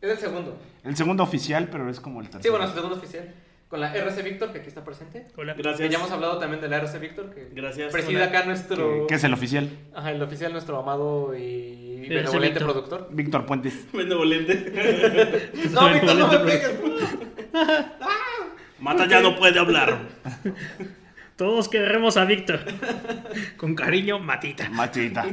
Es 0.00 0.10
el 0.10 0.18
segundo. 0.18 0.56
El 0.84 0.96
segundo 0.96 1.24
oficial, 1.24 1.68
pero 1.70 1.90
es 1.90 1.98
como 1.98 2.20
el 2.20 2.26
tercero. 2.30 2.42
Sí, 2.44 2.50
bueno, 2.50 2.64
es 2.66 2.70
el 2.70 2.76
segundo 2.76 2.96
oficial. 2.96 3.34
Con 3.68 3.80
la 3.80 3.92
RC 3.94 4.22
Víctor, 4.22 4.50
que 4.52 4.60
aquí 4.60 4.68
está 4.68 4.82
presente. 4.84 5.26
Hola. 5.36 5.54
Que 5.56 5.62
Gracias. 5.62 5.90
ya 5.90 5.98
hemos 5.98 6.10
hablado 6.10 6.38
también 6.38 6.62
de 6.62 6.68
la 6.68 6.76
RC 6.78 6.98
Víctor, 7.00 7.34
que 7.34 7.50
Gracias. 7.52 7.92
preside 7.92 8.16
Hola. 8.16 8.26
acá 8.26 8.44
nuestro... 8.46 9.00
que, 9.02 9.06
que 9.08 9.14
es 9.16 9.24
el 9.24 9.34
oficial. 9.34 9.68
Ajá, 9.92 10.12
el 10.12 10.22
oficial, 10.22 10.52
nuestro 10.52 10.78
amado 10.78 11.36
y 11.36 11.96
RC 12.06 12.08
benevolente 12.14 12.58
Víctor. 12.60 12.64
productor. 12.72 13.08
Víctor 13.10 13.44
Puentes. 13.44 13.86
Benevolente. 13.92 15.50
No, 15.72 15.92
Víctor, 15.92 16.16
no 16.16 16.28
me 16.28 16.38
pegues. 16.38 16.70
Mata 18.80 19.06
ya 19.06 19.20
no 19.20 19.36
puede 19.36 19.58
hablar. 19.58 19.98
Todos 21.36 21.68
queremos 21.68 22.16
a 22.16 22.24
Víctor. 22.24 22.60
Con 23.56 23.74
cariño, 23.76 24.18
Matita. 24.18 24.68
Machita. 24.70 25.24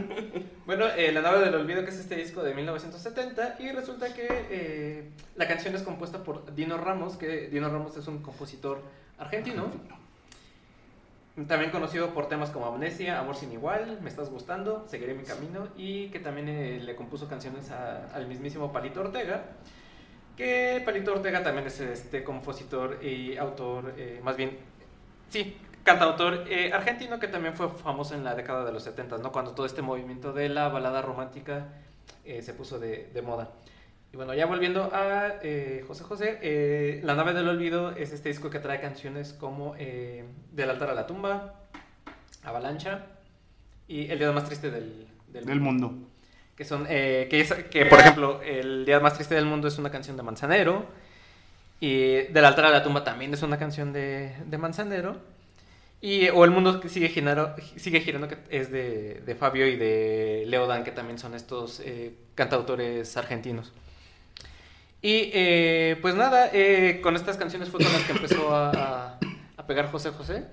Bueno, 0.68 0.86
eh, 0.96 1.12
La 1.12 1.22
nave 1.22 1.44
del 1.44 1.56
olvido, 1.56 1.84
que 1.84 1.90
es 1.90 1.98
este 1.98 2.16
disco 2.16 2.44
de 2.44 2.54
1970, 2.54 3.56
y 3.60 3.72
resulta 3.72 4.14
que 4.14 4.28
eh, 4.30 5.10
la 5.36 5.48
canción 5.48 5.74
es 5.76 5.82
compuesta 5.82 6.24
por 6.24 6.54
Dino 6.54 6.78
Ramos, 6.78 7.18
que 7.18 7.50
Dino 7.50 7.70
Ramos 7.70 7.98
es 7.98 8.08
un 8.08 8.20
compositor 8.22 8.84
argentino, 9.18 9.72
también 11.48 11.72
conocido 11.72 12.14
por 12.14 12.30
temas 12.30 12.52
como 12.52 12.68
Amnesia, 12.68 13.20
Amor 13.20 13.36
sin 13.36 13.52
igual, 13.52 14.00
Me 14.02 14.10
estás 14.10 14.30
gustando, 14.30 14.86
Seguiré 14.88 15.16
mi 15.16 15.24
camino, 15.24 15.68
y 15.76 16.10
que 16.10 16.20
también 16.20 16.48
eh, 16.50 16.80
le 16.84 16.96
compuso 16.96 17.28
canciones 17.28 17.72
a- 17.72 18.08
al 18.14 18.28
mismísimo 18.28 18.72
Palito 18.72 19.02
Ortega, 19.02 19.44
que 20.36 20.82
Palito 20.86 21.14
Ortega 21.14 21.44
también 21.44 21.68
es 21.68 21.80
este 21.80 22.24
compositor 22.24 23.04
y 23.04 23.38
autor, 23.38 23.94
eh, 23.98 24.20
más 24.24 24.38
bien, 24.38 24.58
sí, 25.30 25.58
cantautor 25.84 26.46
eh, 26.50 26.72
argentino 26.74 27.20
que 27.20 27.28
también 27.28 27.54
fue 27.54 27.70
famoso 27.70 28.16
en 28.16 28.24
la 28.24 28.36
década 28.36 28.66
de 28.66 28.72
los 28.72 28.84
70, 28.84 29.18
¿no? 29.20 29.32
Cuando 29.32 29.52
todo 29.52 29.66
este 29.66 29.82
movimiento 29.82 30.34
de 30.34 30.50
la 30.50 30.70
balada 30.70 31.02
romántica 31.02 31.68
eh, 32.24 32.42
se 32.42 32.54
puso 32.54 32.80
de, 32.80 33.10
de 33.14 33.22
moda. 33.22 33.52
Y 34.16 34.18
bueno, 34.18 34.34
ya 34.34 34.46
volviendo 34.46 34.92
a 34.94 35.42
eh, 35.44 35.84
José 35.86 36.06
José, 36.06 36.40
eh, 36.42 37.02
La 37.04 37.16
nave 37.16 37.34
del 37.34 37.50
olvido 37.50 37.92
es 37.92 38.14
este 38.14 38.30
disco 38.30 38.50
que 38.50 38.60
trae 38.60 38.80
canciones 38.80 39.34
como 39.34 39.76
eh, 39.78 40.24
Del 40.54 40.70
altar 40.70 40.90
a 40.90 40.94
la 40.94 41.06
tumba, 41.06 41.56
Avalancha 42.42 43.08
y 43.90 44.10
El 44.10 44.20
día 44.20 44.32
más 44.32 44.46
triste 44.46 44.72
del, 44.72 45.06
Del 45.28 45.60
mundo. 45.60 45.94
Que 46.56 46.66
son 46.66 46.86
eh, 46.90 47.28
que, 47.30 47.42
es- 47.42 47.54
que 47.54 47.86
por 47.86 48.00
ejemplo 48.00 48.42
el 48.42 48.86
día 48.86 49.00
más 49.00 49.16
triste 49.16 49.36
del 49.36 49.46
mundo 49.46 49.68
es 49.68 49.78
una 49.78 49.90
canción 49.92 50.16
de 50.18 50.24
Manzanero 50.24 50.86
y 51.80 52.22
del 52.32 52.46
altar 52.46 52.66
a 52.66 52.70
la 52.70 52.84
tumba 52.84 53.04
también 53.04 53.34
es 53.34 53.42
una 53.44 53.58
canción 53.60 53.92
de, 53.94 54.34
de 54.46 54.58
Manzanero 54.58 55.18
y 56.02 56.30
o 56.30 56.46
el 56.46 56.52
mundo 56.52 56.80
que 56.80 56.90
sigue 56.90 57.10
girando 57.10 57.56
sigue 57.76 58.00
girando 58.02 58.28
que 58.28 58.38
es 58.50 58.72
de, 58.72 59.22
de 59.26 59.36
Fabio 59.36 59.68
y 59.68 59.76
de 59.76 60.44
Leodan 60.48 60.84
que 60.84 60.92
también 60.92 61.18
son 61.20 61.34
estos 61.36 61.80
eh, 61.84 62.14
cantautores 62.36 63.18
argentinos. 63.18 63.74
Y 65.02 65.30
eh, 65.34 65.98
pues 66.02 66.16
nada 66.16 66.50
eh, 66.54 67.00
con 67.04 67.16
estas 67.16 67.38
canciones 67.38 67.70
fue 67.70 67.84
con 67.84 67.92
las 67.94 68.04
que 68.04 68.12
empezó 68.14 68.56
a 68.56 69.20
pegar 69.68 69.90
José 69.92 70.10
José 70.12 70.44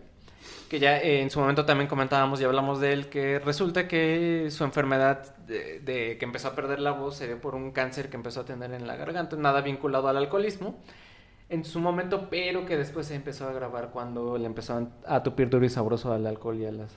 que 0.73 0.79
ya 0.81 0.97
eh, 0.99 1.21
en 1.21 1.29
su 1.29 1.39
momento 1.39 1.67
también 1.67 1.87
comentábamos 1.87 2.41
y 2.41 2.45
hablamos 2.45 2.81
de 2.81 2.95
él, 2.95 3.09
que 3.11 3.39
resulta 3.39 3.87
que 3.87 4.47
su 4.51 4.65
enfermedad 4.65 5.37
de, 5.47 5.81
de 5.81 6.17
que 6.17 6.25
empezó 6.25 6.49
a 6.49 6.55
perder 6.55 6.81
la 6.81 6.93
voz 6.93 7.17
se 7.17 7.27
dio 7.27 7.39
por 7.43 7.55
un 7.55 7.73
cáncer 7.73 8.09
que 8.09 8.17
empezó 8.17 8.41
a 8.41 8.45
tener 8.47 8.73
en 8.73 8.87
la 8.87 8.97
garganta, 8.97 9.37
nada 9.37 9.61
vinculado 9.61 10.09
al 10.09 10.17
alcoholismo 10.17 10.77
en 11.51 11.65
su 11.67 11.79
momento, 11.79 12.29
pero 12.31 12.65
que 12.65 12.79
después 12.79 13.07
se 13.07 13.15
empezó 13.15 13.47
a 13.47 13.51
agravar 13.51 13.91
cuando 13.91 14.39
le 14.39 14.47
empezó 14.47 14.73
a, 15.07 15.15
a 15.17 15.23
tupir 15.23 15.51
duro 15.51 15.67
y 15.67 15.69
sabroso 15.69 16.11
al 16.11 16.27
alcohol 16.27 16.57
y 16.59 16.65
a 16.65 16.73
las, 16.73 16.91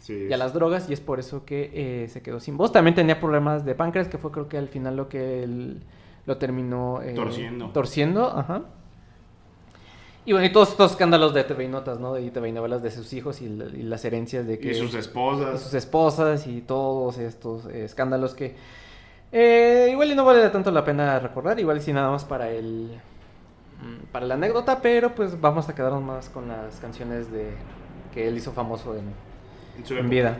Sí. 0.00 0.26
y 0.28 0.32
a 0.32 0.36
las 0.36 0.52
drogas 0.52 0.90
y 0.90 0.92
es 0.92 1.00
por 1.00 1.20
eso 1.20 1.44
que 1.44 1.70
eh, 1.72 2.08
se 2.08 2.22
quedó 2.22 2.40
sin 2.40 2.56
voz. 2.56 2.72
También 2.72 2.96
tenía 2.96 3.20
problemas 3.20 3.64
de 3.64 3.76
páncreas, 3.76 4.08
que 4.08 4.18
fue 4.18 4.32
creo 4.32 4.48
que 4.48 4.58
al 4.58 4.66
final 4.68 4.96
lo 4.96 5.08
que 5.08 5.44
él 5.44 5.84
lo 6.26 6.36
terminó 6.38 7.00
eh, 7.00 7.14
Torciendo. 7.14 7.70
torciendo, 7.70 8.26
ajá. 8.36 8.62
Y 10.26 10.32
bueno, 10.32 10.46
y 10.46 10.52
todos 10.52 10.70
estos 10.70 10.92
escándalos 10.92 11.32
de 11.34 11.44
TV 11.44 11.64
y 11.64 11.68
Notas, 11.68 11.98
¿no? 11.98 12.12
De 12.14 12.30
TV 12.30 12.50
y 12.50 12.52
novelas 12.52 12.82
de 12.82 12.90
sus 12.90 13.12
hijos 13.14 13.40
y, 13.40 13.48
la- 13.48 13.64
y 13.66 13.82
las 13.82 14.04
herencias 14.04 14.46
de 14.46 14.58
que... 14.58 14.70
Y 14.70 14.74
sus 14.74 14.92
y 14.94 14.98
esposas. 14.98 15.60
sus 15.62 15.74
esposas 15.74 16.46
y 16.46 16.60
todos 16.60 17.18
estos 17.18 17.66
eh, 17.66 17.84
escándalos 17.84 18.34
que 18.34 18.54
eh, 19.32 19.88
igual 19.90 20.10
y 20.10 20.14
no 20.14 20.24
vale 20.24 20.48
tanto 20.50 20.70
la 20.70 20.84
pena 20.84 21.18
recordar, 21.20 21.58
igual 21.60 21.78
y 21.78 21.80
sí 21.80 21.92
nada 21.92 22.10
más 22.10 22.24
para 22.24 22.50
el 22.50 22.90
mm, 23.82 24.06
para 24.12 24.26
la 24.26 24.34
anécdota, 24.34 24.80
pero 24.82 25.14
pues 25.14 25.40
vamos 25.40 25.68
a 25.68 25.74
quedarnos 25.74 26.02
más 26.02 26.28
con 26.28 26.48
las 26.48 26.76
canciones 26.80 27.30
de 27.32 27.50
que 28.12 28.26
él 28.28 28.36
hizo 28.36 28.52
famoso 28.52 28.94
en, 28.96 29.04
En 29.92 29.98
en 29.98 30.10
vida. 30.10 30.38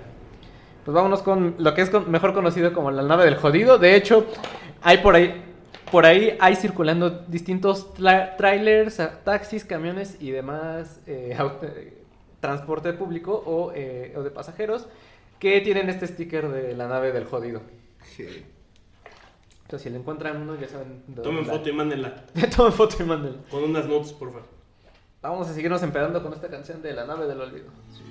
Pues 0.84 0.94
vámonos 0.94 1.22
con 1.22 1.54
lo 1.58 1.72
que 1.74 1.82
es 1.82 1.90
con- 1.90 2.10
mejor 2.10 2.34
conocido 2.34 2.72
como 2.72 2.90
la 2.90 3.02
nave 3.02 3.24
del 3.26 3.36
jodido. 3.36 3.78
De 3.78 3.94
hecho, 3.94 4.26
hay 4.82 4.98
por 4.98 5.14
ahí 5.14 5.40
por 5.90 6.06
ahí 6.06 6.36
hay 6.40 6.56
circulando 6.56 7.10
distintos 7.10 7.92
trailers, 7.94 9.00
taxis, 9.24 9.64
camiones 9.64 10.16
y 10.20 10.30
demás 10.30 11.00
eh, 11.06 11.36
transporte 12.40 12.92
público 12.94 13.42
o, 13.46 13.72
eh, 13.74 14.14
o 14.16 14.22
de 14.22 14.30
pasajeros 14.30 14.86
que 15.38 15.60
tienen 15.60 15.88
este 15.88 16.06
sticker 16.06 16.48
de 16.48 16.76
la 16.76 16.86
nave 16.88 17.12
del 17.12 17.24
jodido. 17.24 17.62
Sí. 18.16 18.44
Entonces, 19.62 19.82
si 19.84 19.90
le 19.90 19.98
encuentran 19.98 20.36
uno, 20.42 20.56
ya 20.60 20.68
saben. 20.68 21.02
de 21.06 21.22
Tomen 21.22 21.44
dónde 21.44 21.50
foto 21.58 21.68
y 21.68 21.72
mándenla. 21.72 22.24
la- 22.34 22.50
Tomen 22.56 22.72
foto 22.72 22.96
y 23.02 23.06
mándenla. 23.06 23.38
Con 23.50 23.64
unas 23.64 23.86
notes, 23.86 24.12
por 24.12 24.28
favor. 24.32 24.46
Vamos 25.22 25.48
a 25.48 25.54
seguirnos 25.54 25.82
empedando 25.82 26.22
con 26.22 26.32
esta 26.32 26.48
canción 26.48 26.82
de 26.82 26.92
la 26.92 27.04
nave 27.06 27.26
del 27.26 27.40
olvido. 27.40 27.68
Espera, 27.92 28.10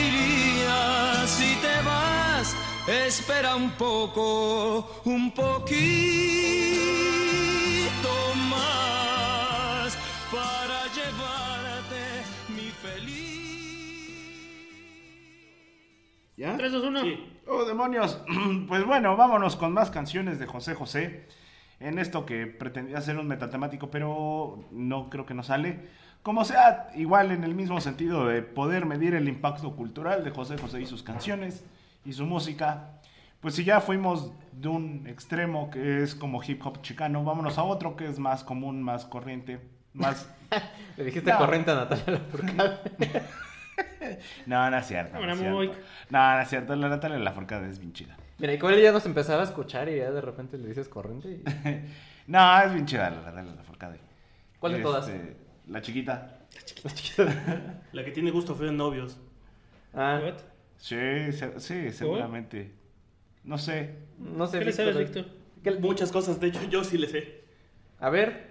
Espera 2.91 3.55
un 3.55 3.69
poco, 3.71 5.01
un 5.05 5.31
poquito 5.31 5.69
más 8.49 9.97
para 10.29 10.83
llevarte 10.93 12.25
mi 12.49 12.69
feliz. 12.69 14.19
¿Ya? 16.35 16.57
3, 16.57 16.69
2, 16.69 16.83
1. 16.83 17.01
Oh, 17.47 17.63
demonios. 17.63 18.21
Pues 18.67 18.85
bueno, 18.85 19.15
vámonos 19.15 19.55
con 19.55 19.71
más 19.71 19.89
canciones 19.89 20.37
de 20.37 20.47
José 20.47 20.75
José. 20.75 21.29
En 21.79 21.97
esto 21.97 22.25
que 22.25 22.45
pretendía 22.45 22.99
ser 22.99 23.17
un 23.17 23.27
metatemático, 23.29 23.89
pero 23.89 24.65
no 24.69 25.09
creo 25.09 25.25
que 25.25 25.33
no 25.33 25.43
sale. 25.43 25.87
Como 26.23 26.43
sea, 26.43 26.89
igual 26.95 27.31
en 27.31 27.45
el 27.45 27.55
mismo 27.55 27.79
sentido 27.79 28.27
de 28.27 28.41
poder 28.41 28.85
medir 28.85 29.15
el 29.15 29.29
impacto 29.29 29.77
cultural 29.77 30.25
de 30.25 30.31
José 30.31 30.57
José 30.57 30.81
y 30.81 30.85
sus 30.85 31.03
canciones 31.03 31.63
y 32.05 32.13
su 32.13 32.25
música. 32.25 32.89
Pues 33.39 33.55
si 33.55 33.63
ya 33.63 33.81
fuimos 33.81 34.31
de 34.51 34.67
un 34.67 35.07
extremo 35.07 35.69
que 35.71 36.03
es 36.03 36.13
como 36.15 36.43
hip 36.43 36.61
hop 36.65 36.81
chicano, 36.81 37.23
vámonos 37.23 37.57
a 37.57 37.63
otro 37.63 37.95
que 37.95 38.07
es 38.07 38.19
más 38.19 38.43
común, 38.43 38.83
más 38.83 39.05
corriente, 39.05 39.59
más... 39.93 40.29
Le 40.97 41.05
dijiste 41.05 41.31
No. 41.31 41.37
corriente 41.39 41.71
a 41.71 41.75
Natalia 41.75 42.05
Lafourcade. 42.07 42.79
No, 44.45 44.69
no 44.69 44.77
es 44.77 44.85
cierto. 44.87 45.17
No, 45.19 45.31
es 45.31 45.39
cierto. 45.39 45.73
No, 46.09 46.35
no 46.35 46.41
es 46.41 46.49
cierto. 46.49 46.75
La 46.75 46.89
Natalia 46.89 47.17
Lafourcade 47.17 47.69
es 47.69 47.79
bien 47.79 47.93
chida. 47.93 48.17
Mira, 48.37 48.53
y 48.53 48.59
como 48.59 48.73
él 48.73 48.81
ya 48.81 48.91
nos 48.91 49.05
empezaba 49.05 49.41
a 49.41 49.45
escuchar 49.45 49.89
y 49.89 49.97
ya 49.97 50.11
de 50.11 50.21
repente 50.21 50.57
le 50.57 50.67
dices 50.67 50.87
corriente. 50.89 51.29
y- 51.29 51.43
No, 52.27 52.61
es 52.61 52.73
bien 52.73 52.85
chida 52.85 53.09
la 53.09 53.21
Natalia 53.21 53.53
Lafourcade. 53.55 53.99
¿Cuál 54.59 54.73
de 54.73 54.79
todas? 54.81 55.07
Este, 55.07 55.35
La 55.67 55.81
chiquita. 55.81 56.39
La 57.93 58.03
que 58.03 58.11
tiene 58.11 58.31
gusto 58.31 58.53
feo 58.55 58.69
en 58.69 58.77
novios. 58.77 59.17
Ah, 59.93 60.19
What? 60.23 60.35
Sí, 60.81 61.31
se- 61.31 61.59
sí, 61.59 61.91
seguramente. 61.91 62.71
No 63.43 63.57
sé. 63.57 63.95
no 64.17 64.47
sé. 64.47 64.59
¿Qué 64.59 65.71
le 65.71 65.79
Muchas 65.79 66.11
cosas, 66.11 66.39
de 66.39 66.47
hecho, 66.47 66.63
yo 66.69 66.83
sí 66.83 66.97
le 66.97 67.07
sé. 67.07 67.41
A 67.99 68.09
ver, 68.09 68.49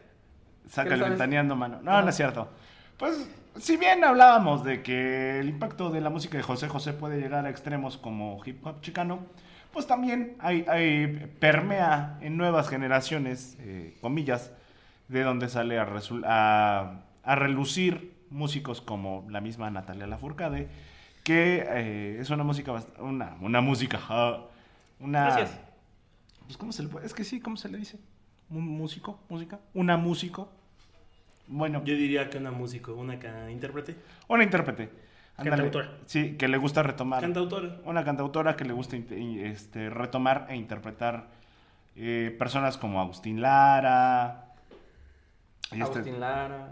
Saca 0.68 0.90
¿Qué 0.90 0.94
el 0.94 1.00
ventaneando, 1.02 1.56
mano. 1.56 1.80
No, 1.82 2.00
no 2.00 2.08
es 2.08 2.14
cierto. 2.16 2.48
Pues, 2.96 3.28
si 3.58 3.76
bien 3.76 4.04
hablábamos 4.04 4.62
de 4.62 4.80
que 4.82 5.40
el 5.40 5.48
impacto 5.48 5.90
de 5.90 6.00
la 6.00 6.08
música 6.10 6.36
de 6.36 6.44
José 6.44 6.68
José 6.68 6.92
puede 6.92 7.20
llegar 7.20 7.44
a 7.46 7.50
extremos 7.50 7.96
como 7.98 8.40
hip 8.46 8.64
hop 8.64 8.80
chicano, 8.80 9.26
pues 9.72 9.88
también 9.88 10.36
hay, 10.38 10.64
hay- 10.68 11.32
permea 11.40 12.16
en 12.20 12.36
nuevas 12.36 12.68
generaciones, 12.68 13.56
eh, 13.60 13.96
comillas, 14.00 14.52
de 15.08 15.22
donde 15.24 15.48
sale 15.48 15.80
a, 15.80 15.86
resul- 15.86 16.24
a, 16.24 17.00
a 17.24 17.34
relucir 17.34 18.14
músicos 18.30 18.80
como 18.80 19.26
la 19.30 19.40
misma 19.40 19.68
Natalia 19.70 20.06
Lafourcade, 20.06 20.68
que 21.24 21.64
eh, 21.68 22.18
es 22.20 22.30
una 22.30 22.44
música, 22.44 22.72
una, 22.98 23.36
una 23.40 23.60
música, 23.60 24.00
una... 24.98 25.24
Gracias. 25.24 25.58
Pues, 26.46 26.56
¿cómo 26.56 26.72
se 26.72 26.82
le 26.82 26.88
puede? 26.88 27.06
Es 27.06 27.14
que 27.14 27.24
sí, 27.24 27.40
¿cómo 27.40 27.56
se 27.56 27.68
le 27.68 27.78
dice? 27.78 27.98
¿Un 28.48 28.66
músico? 28.66 29.20
¿Música? 29.28 29.60
¿Una 29.74 29.96
músico? 29.96 30.50
Bueno, 31.46 31.82
Yo 31.84 31.94
diría 31.94 32.30
que 32.30 32.38
una 32.38 32.50
músico, 32.50 32.94
una 32.94 33.14
intérprete. 33.50 33.96
una 34.28 34.44
intérprete. 34.44 34.90
Cantautora. 35.36 35.92
Sí, 36.06 36.36
que 36.36 36.48
le 36.48 36.58
gusta 36.58 36.82
retomar. 36.82 37.22
Cantautora. 37.22 37.78
Una 37.84 38.04
cantautora 38.04 38.56
que 38.56 38.64
le 38.64 38.72
gusta 38.72 38.96
este, 38.96 39.88
retomar 39.88 40.46
e 40.50 40.56
interpretar 40.56 41.28
eh, 41.96 42.34
personas 42.38 42.76
como 42.76 43.00
Agustín 43.00 43.40
Lara. 43.40 44.52
este- 45.70 45.82
Agustín 45.82 46.20
Lara. 46.20 46.68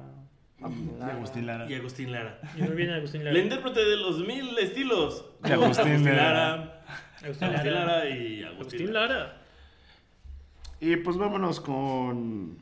Agustín 0.61 0.91
y 0.97 0.99
Lara. 0.99 1.13
Agustín 1.15 1.47
Lara. 1.47 1.71
Y 1.71 1.75
Agustín 1.75 2.13
Lara. 2.13 2.39
Y 2.57 2.63
muy 2.63 2.77
bien, 2.77 2.91
Agustín 2.91 3.25
La 3.25 3.31
Lara. 3.33 3.45
intérprete 3.45 3.85
de 3.85 3.97
los 3.97 4.19
mil 4.27 4.59
estilos. 4.59 5.25
Y 5.45 5.53
Agustín 5.53 6.05
Lara. 6.05 6.83
Agustín 7.23 7.49
Agustín 7.49 7.75
Lara. 7.75 7.87
Lara 7.87 8.09
y 8.11 8.43
Agustín 8.43 8.61
Agustín 8.61 8.93
Lara. 8.95 9.15
Lara. 9.19 9.37
Y 10.81 10.97
pues 10.97 11.17
vámonos 11.17 11.61
con. 11.61 12.59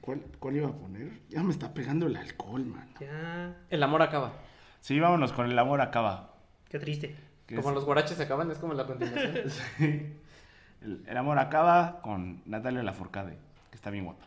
¿Cuál, 0.00 0.22
¿Cuál 0.38 0.56
iba 0.56 0.68
a 0.68 0.72
poner? 0.72 1.10
Ya 1.28 1.42
me 1.42 1.50
está 1.52 1.72
pegando 1.74 2.06
el 2.06 2.16
alcohol, 2.16 2.64
man. 2.64 2.88
Ya. 3.00 3.54
El 3.70 3.82
amor 3.82 4.00
acaba. 4.02 4.32
Sí, 4.80 4.98
vámonos 5.00 5.32
con 5.32 5.50
el 5.50 5.58
amor 5.58 5.80
acaba. 5.80 6.34
Qué 6.70 6.78
triste. 6.78 7.14
Como 7.54 7.68
es- 7.70 7.74
los 7.74 7.84
guaraches 7.84 8.16
se 8.16 8.22
acaban, 8.22 8.50
es 8.50 8.58
como 8.58 8.74
la 8.74 8.86
continuación. 8.86 9.34
el, 10.82 11.04
el 11.06 11.16
amor 11.16 11.38
acaba 11.38 12.00
con 12.02 12.42
Natalia 12.46 12.82
Lafourcade, 12.82 13.36
que 13.70 13.76
está 13.76 13.90
bien 13.90 14.04
guapa. 14.04 14.24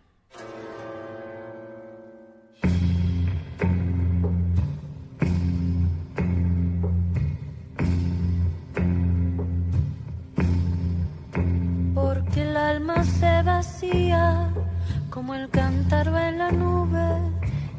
Como 15.11 15.35
el 15.35 15.49
cántaro 15.49 16.17
en 16.17 16.37
la 16.37 16.51
nube, 16.51 17.19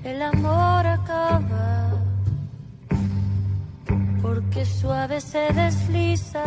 el 0.05 0.20
amor 0.20 0.87
acaba. 0.87 1.89
Porque 4.20 4.66
suave 4.66 5.18
se 5.18 5.51
desliza, 5.55 6.45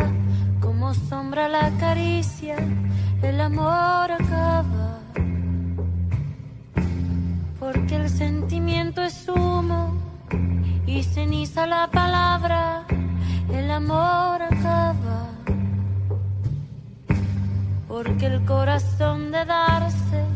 como 0.60 0.94
sombra 0.94 1.48
la 1.48 1.72
caricia, 1.80 2.54
el 3.20 3.40
amor 3.40 4.12
acaba. 4.12 5.00
Porque 7.58 7.96
el 7.96 8.08
sentimiento 8.08 9.02
es 9.02 9.28
humo 9.28 9.92
y 10.86 11.02
ceniza 11.02 11.66
la 11.66 11.90
palabra, 11.90 12.86
el 13.52 13.72
amor 13.72 14.40
acaba. 14.40 15.30
Porque 17.88 18.26
el 18.26 18.44
corazón 18.44 19.32
de 19.32 19.44
darse 19.44 20.35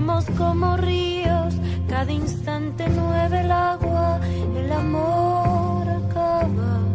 somos 0.00 0.24
como 0.38 0.78
ríos, 0.78 1.54
cada 1.86 2.10
instante 2.10 2.86
nueve 2.88 3.40
el 3.40 3.50
agua, 3.52 4.18
el 4.56 4.72
amor 4.72 5.86
acaba. 5.90 6.89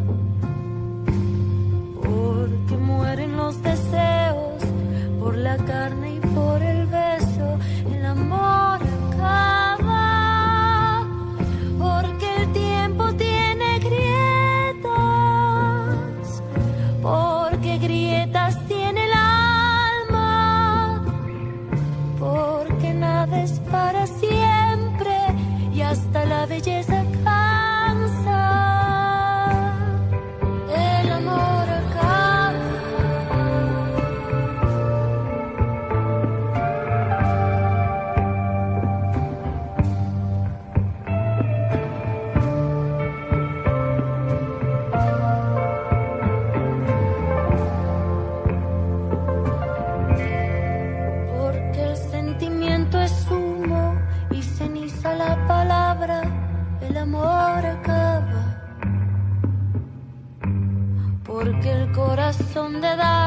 Corazón 62.66 62.82
de 62.82 63.25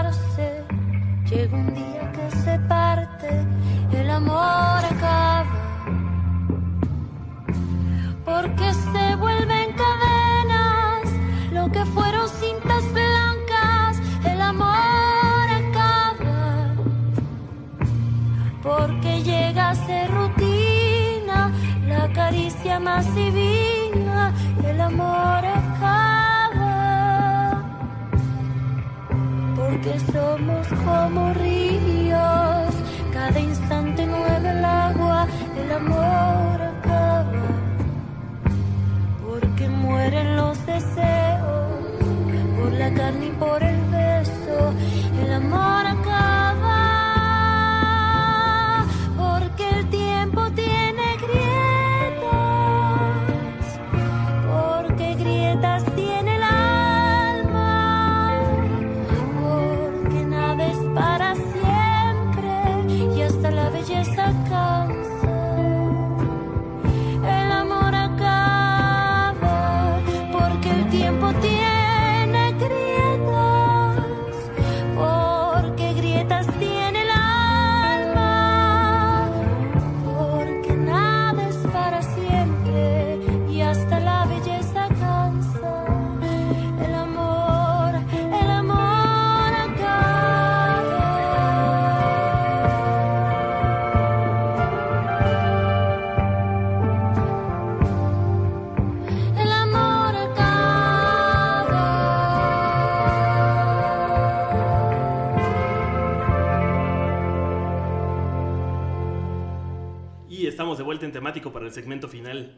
estamos 110.59 110.77
de 110.77 110.83
vuelta 110.83 111.07
en 111.07 111.13
temático 111.13 111.53
para 111.53 111.67
el 111.67 111.71
segmento 111.73 112.09
final. 112.09 112.53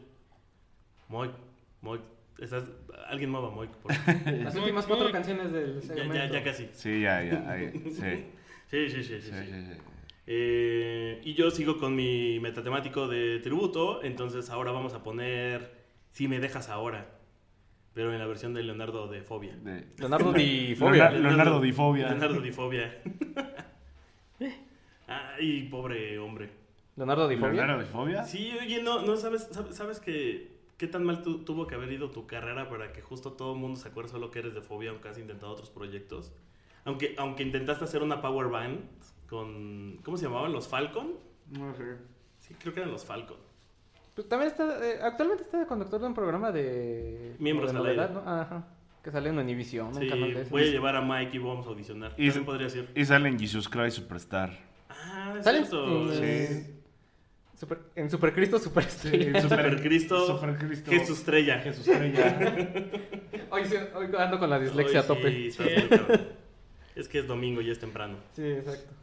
Moik, 1.09 1.33
Moik, 1.83 2.01
estás... 2.39 2.65
alguien 3.09 3.29
mueva 3.29 3.51
Moik, 3.51 3.71
por. 3.73 3.93
Las 4.43 4.57
últimas 4.57 4.87
cuatro 4.87 5.13
canciones 5.13 5.53
del 5.53 5.83
Ya, 5.83 5.87
segmento. 5.87 6.15
ya, 6.15 6.27
ya 6.31 6.43
casi. 6.43 6.71
Sí, 6.73 7.03
ya, 7.03 7.23
ya. 7.23 7.51
ahí, 7.51 7.71
sí. 7.91 8.25
Sí, 8.71 8.89
sí, 8.89 9.03
sí, 9.03 9.21
sí, 9.21 9.21
Sí, 9.21 9.31
sí. 9.33 9.53
sí, 9.53 9.65
sí. 9.75 9.81
Eh, 10.29 11.21
y 11.25 11.35
yo 11.35 11.51
sigo 11.51 11.77
con 11.77 11.95
mi 11.95 12.39
metatemático 12.41 13.07
de 13.07 13.39
tributo, 13.41 14.03
entonces 14.03 14.49
ahora 14.49 14.71
vamos 14.73 14.95
a 14.95 15.03
poner 15.03 15.71
Si 16.13 16.27
me 16.27 16.39
dejas 16.41 16.71
ahora, 16.71 17.07
pero 17.93 18.13
en 18.15 18.19
la 18.19 18.27
versión 18.27 18.55
de 18.55 18.63
Leonardo 18.63 19.09
de 19.09 19.21
Fobia. 19.23 19.57
De- 19.57 19.89
Leonardo 19.99 20.33
Di 20.33 20.75
Fobia. 20.79 21.11
Leonardo, 21.11 21.21
Leonardo 21.29 21.61
Di 21.61 21.73
Fobia. 21.73 22.09
Leonardo 22.09 22.41
di 22.41 22.51
Fobia. 22.53 22.95
Ay, 25.07 25.65
pobre 25.71 26.19
hombre. 26.19 26.61
Leonardo 26.97 27.29
Di 27.29 27.37
Fobia. 27.37 27.53
¿Leonardo 27.53 27.83
Di 27.83 27.89
Fobia? 27.89 28.23
Sí, 28.25 28.53
oye, 28.61 28.83
no, 28.83 29.03
no 29.03 29.17
sabes, 29.17 29.49
sabes, 29.51 29.75
sabes 29.77 30.01
que 30.01 30.59
qué 30.77 30.87
tan 30.87 31.05
mal 31.05 31.23
tu- 31.23 31.45
tuvo 31.45 31.67
que 31.67 31.75
haber 31.75 31.93
ido 31.93 32.11
tu 32.11 32.27
carrera 32.27 32.69
para 32.69 32.93
que 32.93 33.01
justo 33.03 33.33
todo 33.33 33.53
el 33.55 33.59
mundo 33.59 33.79
se 33.79 33.89
acuerde 33.89 34.11
solo 34.11 34.31
que 34.31 34.39
eres 34.41 34.55
de 34.55 34.61
Fobia, 34.63 34.91
aunque 34.91 35.09
has 35.09 35.19
intentado 35.19 35.53
otros 35.53 35.71
proyectos. 35.71 36.33
Aunque, 36.85 37.15
aunque 37.19 37.43
intentaste 37.43 37.85
hacer 37.85 38.03
una 38.03 38.21
power 38.23 38.49
band 38.49 38.81
con, 39.29 39.99
¿cómo 40.03 40.17
se 40.17 40.25
llamaban? 40.25 40.53
¿Los 40.53 40.69
Falcon? 40.69 41.13
No 41.59 41.75
sé. 41.75 41.97
Sí, 42.39 42.55
creo 42.59 42.73
que 42.73 42.81
eran 42.81 42.91
los 42.93 43.05
Falcon. 43.05 43.37
Pues 44.15 44.29
también 44.29 44.51
está, 44.51 44.85
eh, 44.85 44.99
actualmente 45.03 45.45
está 45.45 45.59
de 45.61 45.67
conductor 45.67 46.01
de 46.01 46.07
un 46.07 46.15
programa 46.15 46.51
de... 46.51 47.37
Miembros 47.39 47.73
de 47.73 47.79
novedad, 47.79 48.09
aire. 48.09 48.15
¿no? 48.25 48.29
Ajá. 48.41 48.67
Que 49.05 49.11
sale 49.11 49.31
en 49.31 49.39
Univision, 49.39 49.89
un 49.89 49.95
Sí, 49.95 50.09
canal 50.09 50.35
de 50.35 50.41
esos. 50.41 50.51
voy 50.51 50.63
a 50.63 50.67
llevar 50.67 50.97
a 50.97 51.01
Mike 51.01 51.37
y 51.37 51.39
vamos 51.39 51.65
a 51.67 51.71
audicionar. 51.71 52.13
Y, 52.17 52.27
También 52.27 52.45
podría 52.45 52.69
ser. 52.69 52.89
y 52.95 53.05
sale 53.05 53.29
en 53.29 53.39
Jesus 53.39 53.69
Christ 53.69 53.97
Superstar. 53.99 54.51
Ah, 54.91 55.35
es 55.39 55.45
¿Sale? 55.45 55.59
cierto. 55.59 56.13
Sí. 56.13 56.47
Sí. 56.47 56.80
Super- 57.61 57.79
en 57.95 58.11
Super 58.11 58.33
Cristo, 58.33 58.59
Super 58.59 58.85
Estrella. 58.85 59.43
Super 59.43 59.81
Cristo, 59.83 60.27
Super 60.27 60.57
Cristo. 60.57 60.91
Jesús 60.91 61.19
Estrella. 61.19 61.59
Jesús 61.61 61.87
Estrella. 61.89 62.39
Hoy, 63.51 63.65
sí- 63.67 63.75
hoy 63.95 64.07
ando 64.19 64.39
con 64.39 64.49
la 64.49 64.59
dislexia 64.59 65.01
Hoy 65.01 65.05
a 65.05 65.07
tope. 65.07 65.51
sí, 65.51 65.89
cabrón. 65.91 66.21
Es 66.97 67.07
que 67.09 67.19
es 67.19 67.27
domingo 67.27 67.61
y 67.61 67.71
es 67.71 67.79
temprano. 67.79 68.17
Sí, 68.35 68.45
exacto. 68.47 68.95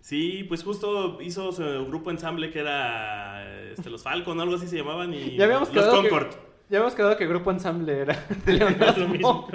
Sí, 0.00 0.44
pues 0.48 0.62
justo 0.64 1.20
hizo 1.20 1.52
su 1.52 1.62
grupo 1.86 2.10
ensamble 2.10 2.50
que 2.50 2.60
era 2.60 3.70
este, 3.70 3.88
los 3.90 4.02
Falcon, 4.02 4.40
algo 4.40 4.54
así 4.56 4.66
se 4.66 4.76
llamaban, 4.76 5.12
y 5.14 5.36
Ya 5.36 5.44
habíamos 5.44 5.72
los 5.72 5.84
quedado 5.84 6.02
que- 6.02 6.08
Concord. 6.08 6.34
Ya 6.70 6.78
hemos 6.78 6.94
quedado 6.94 7.16
que 7.18 7.26
Grupo 7.26 7.50
Ensamble 7.50 7.98
era 7.98 8.24
de 8.46 8.52
Lo 8.54 8.68
Leonardo. 8.70 9.06
mismo. 9.08 9.46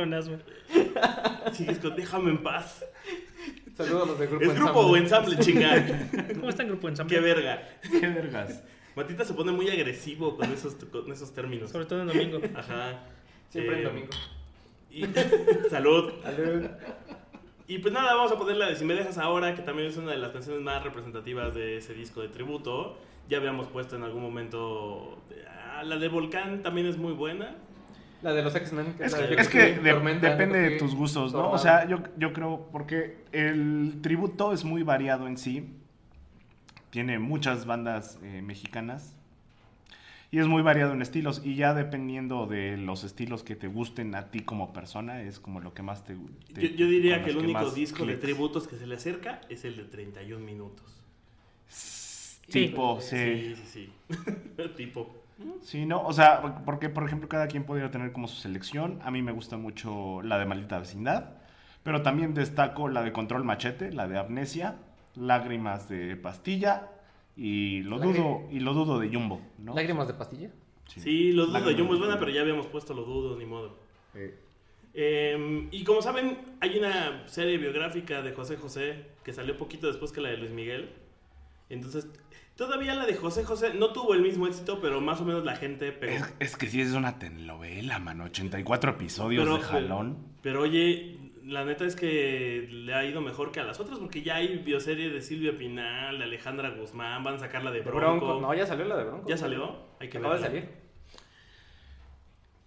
Sigues 1.51 1.79
con 1.79 1.95
déjame 1.95 2.29
en 2.31 2.43
paz. 2.43 2.85
Saludos 3.78 4.03
a 4.03 4.05
los 4.07 4.19
de 4.19 4.28
Grupo 4.28 4.43
¿Es 4.43 4.49
Ensamble. 4.49 4.71
grupo 4.73 4.88
o 4.88 4.97
ensamble, 4.97 5.38
chinga? 5.39 5.86
¿Cómo 6.36 6.49
está 6.49 6.63
el 6.63 6.69
grupo 6.69 6.88
ensamble? 6.89 7.15
Qué 7.15 7.21
verga. 7.21 7.61
Qué 7.84 8.07
vergas. 8.07 8.63
Matita 8.95 9.23
se 9.23 9.34
pone 9.36 9.51
muy 9.51 9.69
agresivo 9.69 10.36
con 10.36 10.51
esos, 10.51 10.73
con 10.75 11.11
esos 11.11 11.32
términos. 11.34 11.69
Sobre 11.69 11.86
todo 11.86 12.01
en 12.01 12.07
domingo. 12.07 12.39
Ajá. 12.55 13.03
Siempre 13.47 13.75
Eh, 13.75 13.80
en 13.80 13.84
domingo. 13.86 14.09
y- 14.89 15.05
Salud. 15.69 16.11
Salud. 16.23 16.67
Y 17.67 17.78
pues 17.80 17.93
nada, 17.93 18.15
vamos 18.15 18.32
a 18.32 18.38
poner 18.39 18.57
la 18.57 18.67
de 18.69 18.75
Si 18.75 18.84
me 18.86 18.95
dejas 18.95 19.17
ahora, 19.19 19.53
que 19.53 19.61
también 19.61 19.89
es 19.89 19.97
una 19.97 20.11
de 20.11 20.17
las 20.17 20.32
canciones 20.32 20.61
más 20.63 20.84
representativas 20.84 21.53
de 21.53 21.78
ese 21.78 21.93
disco 21.93 22.21
de 22.21 22.30
tributo. 22.30 22.97
Ya 23.30 23.38
habíamos 23.38 23.67
puesto 23.67 23.95
en 23.95 24.03
algún 24.03 24.23
momento... 24.23 25.21
ah, 25.49 25.84
la 25.84 25.97
de 25.97 26.07
Volcán 26.07 26.63
también 26.63 26.88
es 26.88 26.97
muy 26.97 27.13
buena. 27.13 27.55
La 28.22 28.34
de 28.34 28.41
los 28.41 28.55
X-Men. 28.55 28.95
Es 28.99 29.13
que, 29.13 29.34
es 29.36 29.47
que 29.47 29.74
de- 29.80 29.91
Tormenta, 29.91 30.30
depende 30.30 30.59
de 30.59 30.78
tus 30.78 30.95
gustos, 30.95 31.32
¿no? 31.34 31.39
Tornado. 31.39 31.55
O 31.55 31.57
sea, 31.57 31.88
yo, 31.88 31.99
yo 32.18 32.34
creo, 32.34 32.68
porque 32.72 33.18
el 33.32 33.99
tributo 34.01 34.53
es 34.53 34.63
muy 34.63 34.84
variado 34.84 35.28
en 35.28 35.38
sí. 35.38 35.70
Tiene 36.89 37.20
muchas 37.20 37.65
bandas 37.65 38.18
eh, 38.24 38.41
mexicanas. 38.41 39.13
Y 40.30 40.39
es 40.39 40.47
muy 40.47 40.61
variado 40.61 40.93
en 40.93 41.01
estilos. 41.01 41.41
Y 41.45 41.55
ya 41.55 41.74
dependiendo 41.74 42.47
de 42.47 42.76
los 42.76 43.03
estilos 43.03 43.43
que 43.43 43.55
te 43.55 43.68
gusten 43.68 44.13
a 44.15 44.30
ti 44.30 44.41
como 44.41 44.74
persona, 44.74 45.22
es 45.22 45.39
como 45.39 45.61
lo 45.61 45.74
que 45.74 45.84
más 45.84 46.03
te 46.03 46.15
guste. 46.15 46.70
Yo, 46.70 46.76
yo 46.76 46.88
diría 46.88 47.24
que 47.24 47.30
el 47.30 47.38
único 47.38 47.70
disco 47.72 48.05
de 48.05 48.18
tributos 48.18 48.68
que 48.68 48.78
se 48.78 48.88
le 48.88 48.95
acerca 48.95 49.41
es 49.47 49.63
el 49.63 49.78
de 49.78 49.84
31 49.84 50.43
minutos. 50.43 51.03
Tipo, 52.49 52.99
sí. 53.01 53.15
Sí, 53.18 53.55
sí, 53.55 53.89
sí. 54.09 54.63
tipo. 54.77 55.23
Sí, 55.61 55.85
no, 55.85 56.01
o 56.03 56.14
sea, 56.14 56.61
porque 56.65 56.89
por 56.89 57.03
ejemplo 57.05 57.27
cada 57.30 57.47
quien 57.47 57.64
podría 57.64 57.91
tener 57.91 58.11
como 58.11 58.27
su 58.27 58.38
selección. 58.38 58.99
A 59.03 59.11
mí 59.11 59.22
me 59.22 59.31
gusta 59.31 59.57
mucho 59.57 60.22
la 60.23 60.38
de 60.39 60.45
Maldita 60.45 60.80
Vecindad, 60.80 61.35
pero 61.84 62.01
también 62.01 62.34
destaco 62.34 62.88
la 62.89 63.03
de 63.03 63.11
Control 63.11 63.43
Machete, 63.43 63.91
la 63.91 64.07
de 64.07 64.18
Amnesia, 64.18 64.77
Lágrimas 65.15 65.89
de 65.89 66.15
Pastilla 66.15 66.89
y 67.35 67.81
lo 67.84 67.97
Lágrim- 67.99 68.15
dudo 68.15 68.41
y 68.51 68.59
lo 68.59 68.73
dudo 68.73 68.99
de 68.99 69.09
Jumbo, 69.14 69.41
¿no? 69.59 69.73
¿Lágrimas 69.76 70.07
de 70.07 70.14
pastilla? 70.15 70.49
Sí, 70.88 71.34
los 71.34 71.47
dudo 71.53 71.65
de 71.69 71.76
Jumbo 71.76 71.93
es 71.93 71.99
buena, 71.99 72.18
pero 72.18 72.31
ya 72.31 72.41
habíamos 72.41 72.68
puesto 72.68 72.93
lo 72.93 73.03
dudo, 73.03 73.38
ni 73.38 73.45
modo. 73.45 73.77
Eh, 74.15 74.35
Eh, 74.99 75.68
y 75.69 75.84
como 75.84 76.01
saben, 76.01 76.39
hay 76.59 76.80
una 76.80 77.27
serie 77.27 77.59
biográfica 77.59 78.23
de 78.23 78.31
José 78.31 78.57
José 78.57 79.05
que 79.23 79.31
salió 79.31 79.55
poquito 79.55 79.85
después 79.85 80.11
que 80.11 80.22
la 80.22 80.30
de 80.30 80.38
Luis 80.38 80.49
Miguel. 80.51 80.89
Entonces, 81.69 82.07
todavía 82.57 82.93
la 82.95 83.05
de 83.05 83.15
José 83.15 83.45
José 83.45 83.73
no 83.73 83.93
tuvo 83.93 84.13
el 84.13 84.21
mismo 84.21 84.47
éxito, 84.47 84.79
pero 84.81 84.99
más 84.99 85.21
o 85.21 85.25
menos 85.25 85.45
la 85.45 85.55
gente 85.55 85.91
pegó. 85.93 86.25
es, 86.25 86.34
es 86.39 86.57
que 86.57 86.67
sí 86.67 86.81
es 86.81 86.91
una 86.93 87.17
telenovela, 87.19 87.99
mano, 87.99 88.25
84 88.25 88.91
episodios 88.91 89.43
Pero, 89.45 89.57
de 89.57 89.63
jalón. 89.63 90.17
Pero 90.41 90.61
oye, 90.63 91.17
la 91.45 91.63
neta 91.63 91.85
es 91.85 91.95
que 91.95 92.67
le 92.69 92.93
ha 92.93 93.05
ido 93.05 93.21
mejor 93.21 93.51
que 93.53 93.61
a 93.61 93.63
las 93.63 93.79
otras 93.79 93.99
porque 93.99 94.21
ya 94.21 94.35
hay 94.35 94.57
bioserie 94.57 95.09
de 95.09 95.21
Silvia 95.21 95.57
Pinal, 95.57 96.17
de 96.17 96.25
Alejandra 96.25 96.71
Guzmán, 96.71 97.23
van 97.23 97.35
a 97.35 97.39
sacar 97.39 97.63
la 97.63 97.71
de 97.71 97.77
De 97.81 97.89
Bronco. 97.89 98.25
Bronco. 98.25 98.41
No, 98.41 98.53
ya 98.53 98.65
salió 98.65 98.85
la 98.85 98.97
de 98.97 99.03
Bronco. 99.05 99.29
¿Ya 99.29 99.38
salió? 99.38 99.77
Hay 100.01 100.09
que 100.09 100.17
Acaba 100.17 100.35
de 100.35 100.41
salir. 100.41 100.69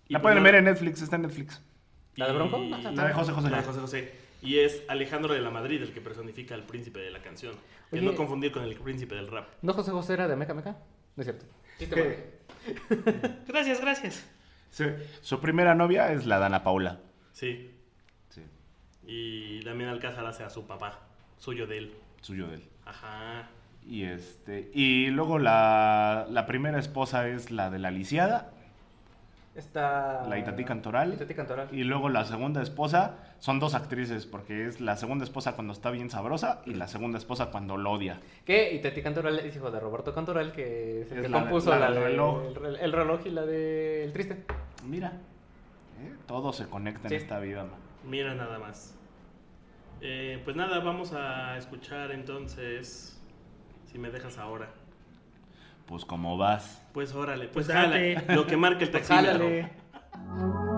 Y 0.08 0.12
La 0.14 0.22
pues 0.22 0.32
pueden 0.32 0.42
ver 0.42 0.54
en 0.56 0.64
Netflix, 0.64 1.02
está 1.02 1.16
en 1.16 1.22
Netflix. 1.22 1.62
¿La 2.16 2.26
de 2.26 2.32
Bronco? 2.32 2.58
no, 2.58 2.78
La 2.92 3.04
de 3.06 3.12
José 3.12 3.32
José. 3.32 3.50
La 3.50 3.58
de 3.58 3.62
José 3.64 3.80
José. 3.80 4.14
Y 4.42 4.58
es 4.58 4.82
Alejandro 4.88 5.34
de 5.34 5.40
la 5.40 5.50
Madrid 5.50 5.82
el 5.82 5.92
que 5.92 6.00
personifica 6.00 6.54
al 6.54 6.64
príncipe 6.64 6.98
de 7.00 7.10
la 7.10 7.20
canción. 7.20 7.54
Que 7.90 8.00
no 8.00 8.14
confundir 8.14 8.52
con 8.52 8.62
el 8.62 8.74
príncipe 8.76 9.14
del 9.14 9.28
rap. 9.28 9.48
¿No 9.62 9.72
José 9.74 9.90
José 9.90 10.14
era 10.14 10.28
de 10.28 10.36
Meca 10.36 10.54
Meca? 10.54 10.76
No 11.16 11.22
es 11.22 11.26
cierto. 11.26 11.46
Gracias, 13.48 13.80
gracias. 13.80 14.26
Sí, 14.70 14.84
Su 15.22 15.40
primera 15.40 15.74
novia 15.74 16.12
es 16.12 16.26
la 16.26 16.38
Dana 16.38 16.62
Paula. 16.62 17.00
Sí. 17.32 17.70
Sí, 18.28 18.42
Y 19.06 19.64
Damián 19.64 19.90
Alcázar 19.90 20.24
hace 20.26 20.44
a 20.44 20.50
su 20.50 20.66
papá, 20.66 21.00
suyo 21.38 21.66
de 21.66 21.78
él. 21.78 21.94
suyo 22.20 22.46
de 22.48 22.56
él. 22.56 22.62
Ajá. 22.84 23.48
Y 23.86 24.04
este 24.04 24.70
y 24.74 25.06
luego 25.08 25.38
la, 25.38 26.26
la 26.30 26.46
primera 26.46 26.78
esposa 26.78 27.28
es 27.28 27.50
la 27.50 27.70
de 27.70 27.78
la 27.78 27.90
lisiada 27.90 28.52
Está... 29.55 30.27
La 30.28 30.39
Itatí 30.39 30.64
Cantoral. 30.64 31.12
Itatí 31.12 31.35
Cantoral. 31.35 31.68
y 31.72 31.82
luego 31.82 32.09
la 32.09 32.24
segunda 32.24 32.62
esposa 32.62 33.16
son 33.40 33.59
dos 33.59 33.74
actrices 33.74 34.24
porque 34.24 34.66
es 34.66 34.81
la 34.81 34.97
segunda 34.97 35.24
esposa 35.24 35.55
cuando 35.56 35.72
está 35.72 35.90
bien 35.90 36.09
sabrosa 36.09 36.62
y 36.66 36.74
la 36.74 36.86
segunda 36.86 37.18
esposa 37.18 37.47
cuando 37.51 37.77
lo 37.77 37.90
odia. 37.90 38.20
Que 38.44 38.72
Itatí 38.74 39.02
Cantoral 39.02 39.39
es 39.40 39.56
hijo 39.56 39.70
de 39.72 39.81
Roberto 39.81 40.14
Cantoral, 40.14 40.52
que 40.52 41.02
es 41.02 41.10
el 41.12 41.18
Es 41.18 41.22
que 41.24 41.28
la- 41.28 41.40
compuso 41.40 41.70
la 41.70 41.81
la, 41.81 41.86
del 41.90 41.94
de- 41.97 42.05
reloj. 42.05 42.44
El, 42.47 42.55
re- 42.55 42.85
el 42.85 42.93
reloj 42.93 43.20
y 43.27 43.31
la 43.31 43.44
de 43.44 44.05
El 44.05 44.12
Triste. 44.12 44.44
Mira, 44.86 45.09
¿eh? 45.09 46.14
todo 46.27 46.52
se 46.52 46.66
conecta 46.68 47.09
Sí. 47.09 47.14
en 47.16 47.20
esta 47.20 47.40
vida, 47.40 47.64
man. 47.64 47.74
Mira 48.05 48.35
nada 48.35 48.59
más. 48.60 48.94
Eh, 50.01 50.40
pues 50.44 50.56
nada, 50.56 50.78
vamos 50.78 51.12
a 51.12 51.59
escuchar 51.59 52.12
entonces. 52.12 53.20
Si 53.86 53.98
me 53.98 54.10
dejas 54.10 54.39
ahora. 54.39 54.68
Pues 55.90 56.04
como 56.04 56.38
vas. 56.38 56.80
Pues 56.92 57.12
órale, 57.16 57.48
pues, 57.48 57.66
Pues 57.66 57.76
jala, 57.76 58.22
lo 58.28 58.46
que 58.46 58.56
marca 58.56 58.84
el 58.84 58.90
Pues 58.90 59.06
taxímetro. 59.08 59.40
jálale. 59.40 60.69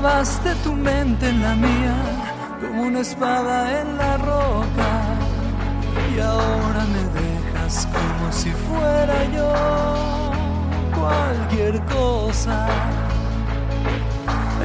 Clavaste 0.00 0.54
tu 0.64 0.72
mente 0.72 1.28
en 1.28 1.42
la 1.42 1.54
mía 1.54 1.94
como 2.60 2.84
una 2.84 3.00
espada 3.00 3.80
en 3.80 3.98
la 3.98 4.16
roca 4.16 4.90
y 6.14 6.20
ahora 6.20 6.82
me 6.94 7.04
dejas 7.20 7.86
como 7.86 8.32
si 8.32 8.50
fuera 8.50 9.18
yo 9.36 9.52
cualquier 10.98 11.84
cosa. 11.84 12.66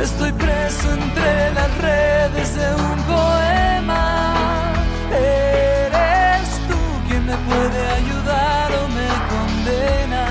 Estoy 0.01 0.31
preso 0.33 0.87
entre 0.93 1.53
las 1.53 1.71
redes 1.79 2.55
de 2.55 2.67
un 2.89 2.99
poema. 3.13 4.73
Eres 5.11 6.47
tú 6.69 6.79
quien 7.07 7.25
me 7.25 7.37
puede 7.49 7.81
ayudar 7.99 8.67
o 8.81 8.83
me 8.97 9.09
condena. 9.33 10.25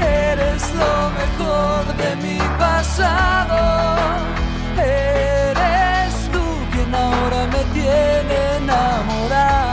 Eres 0.00 0.62
lo 0.80 0.94
mejor 1.20 1.81
de 2.02 2.16
mi 2.16 2.38
pasado. 2.58 3.96
Eres 4.76 6.14
tú 6.32 6.44
quien 6.72 6.94
ahora 6.94 7.46
me 7.46 7.62
tiene 7.76 8.56
enamorado. 8.58 9.71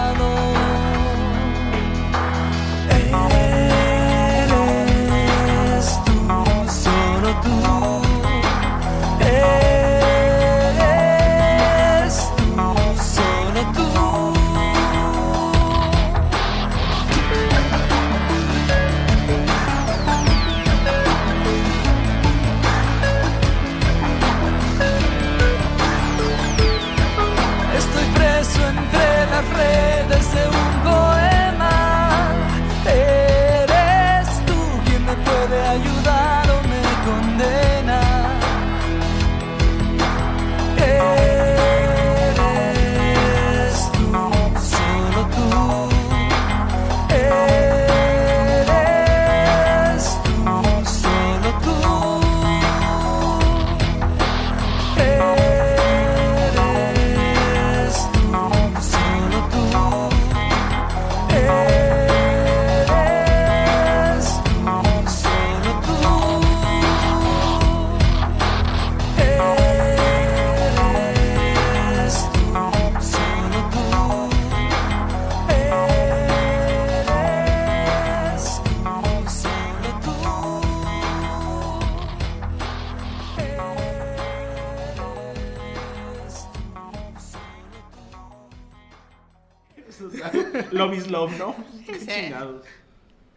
Love 90.80 90.94
is 90.96 91.12
love, 91.12 91.38
¿no? 91.38 91.56
Qué 91.86 92.00
chingados. 92.00 92.66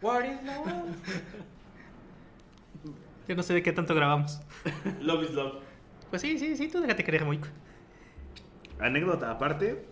What 0.01 0.23
is 0.25 0.41
love? 0.43 0.67
Yo 3.27 3.35
no 3.35 3.43
sé 3.43 3.53
de 3.53 3.63
qué 3.63 3.71
tanto 3.71 3.95
grabamos. 3.95 4.39
Love 5.01 5.23
is 5.23 5.31
love. 5.31 5.53
Pues 6.09 6.21
sí, 6.21 6.37
sí, 6.37 6.55
sí, 6.57 6.67
tú 6.67 6.81
déjate 6.81 7.03
creer, 7.03 7.25
muy. 7.25 7.39
Anécdota 8.79 9.31
aparte, 9.31 9.85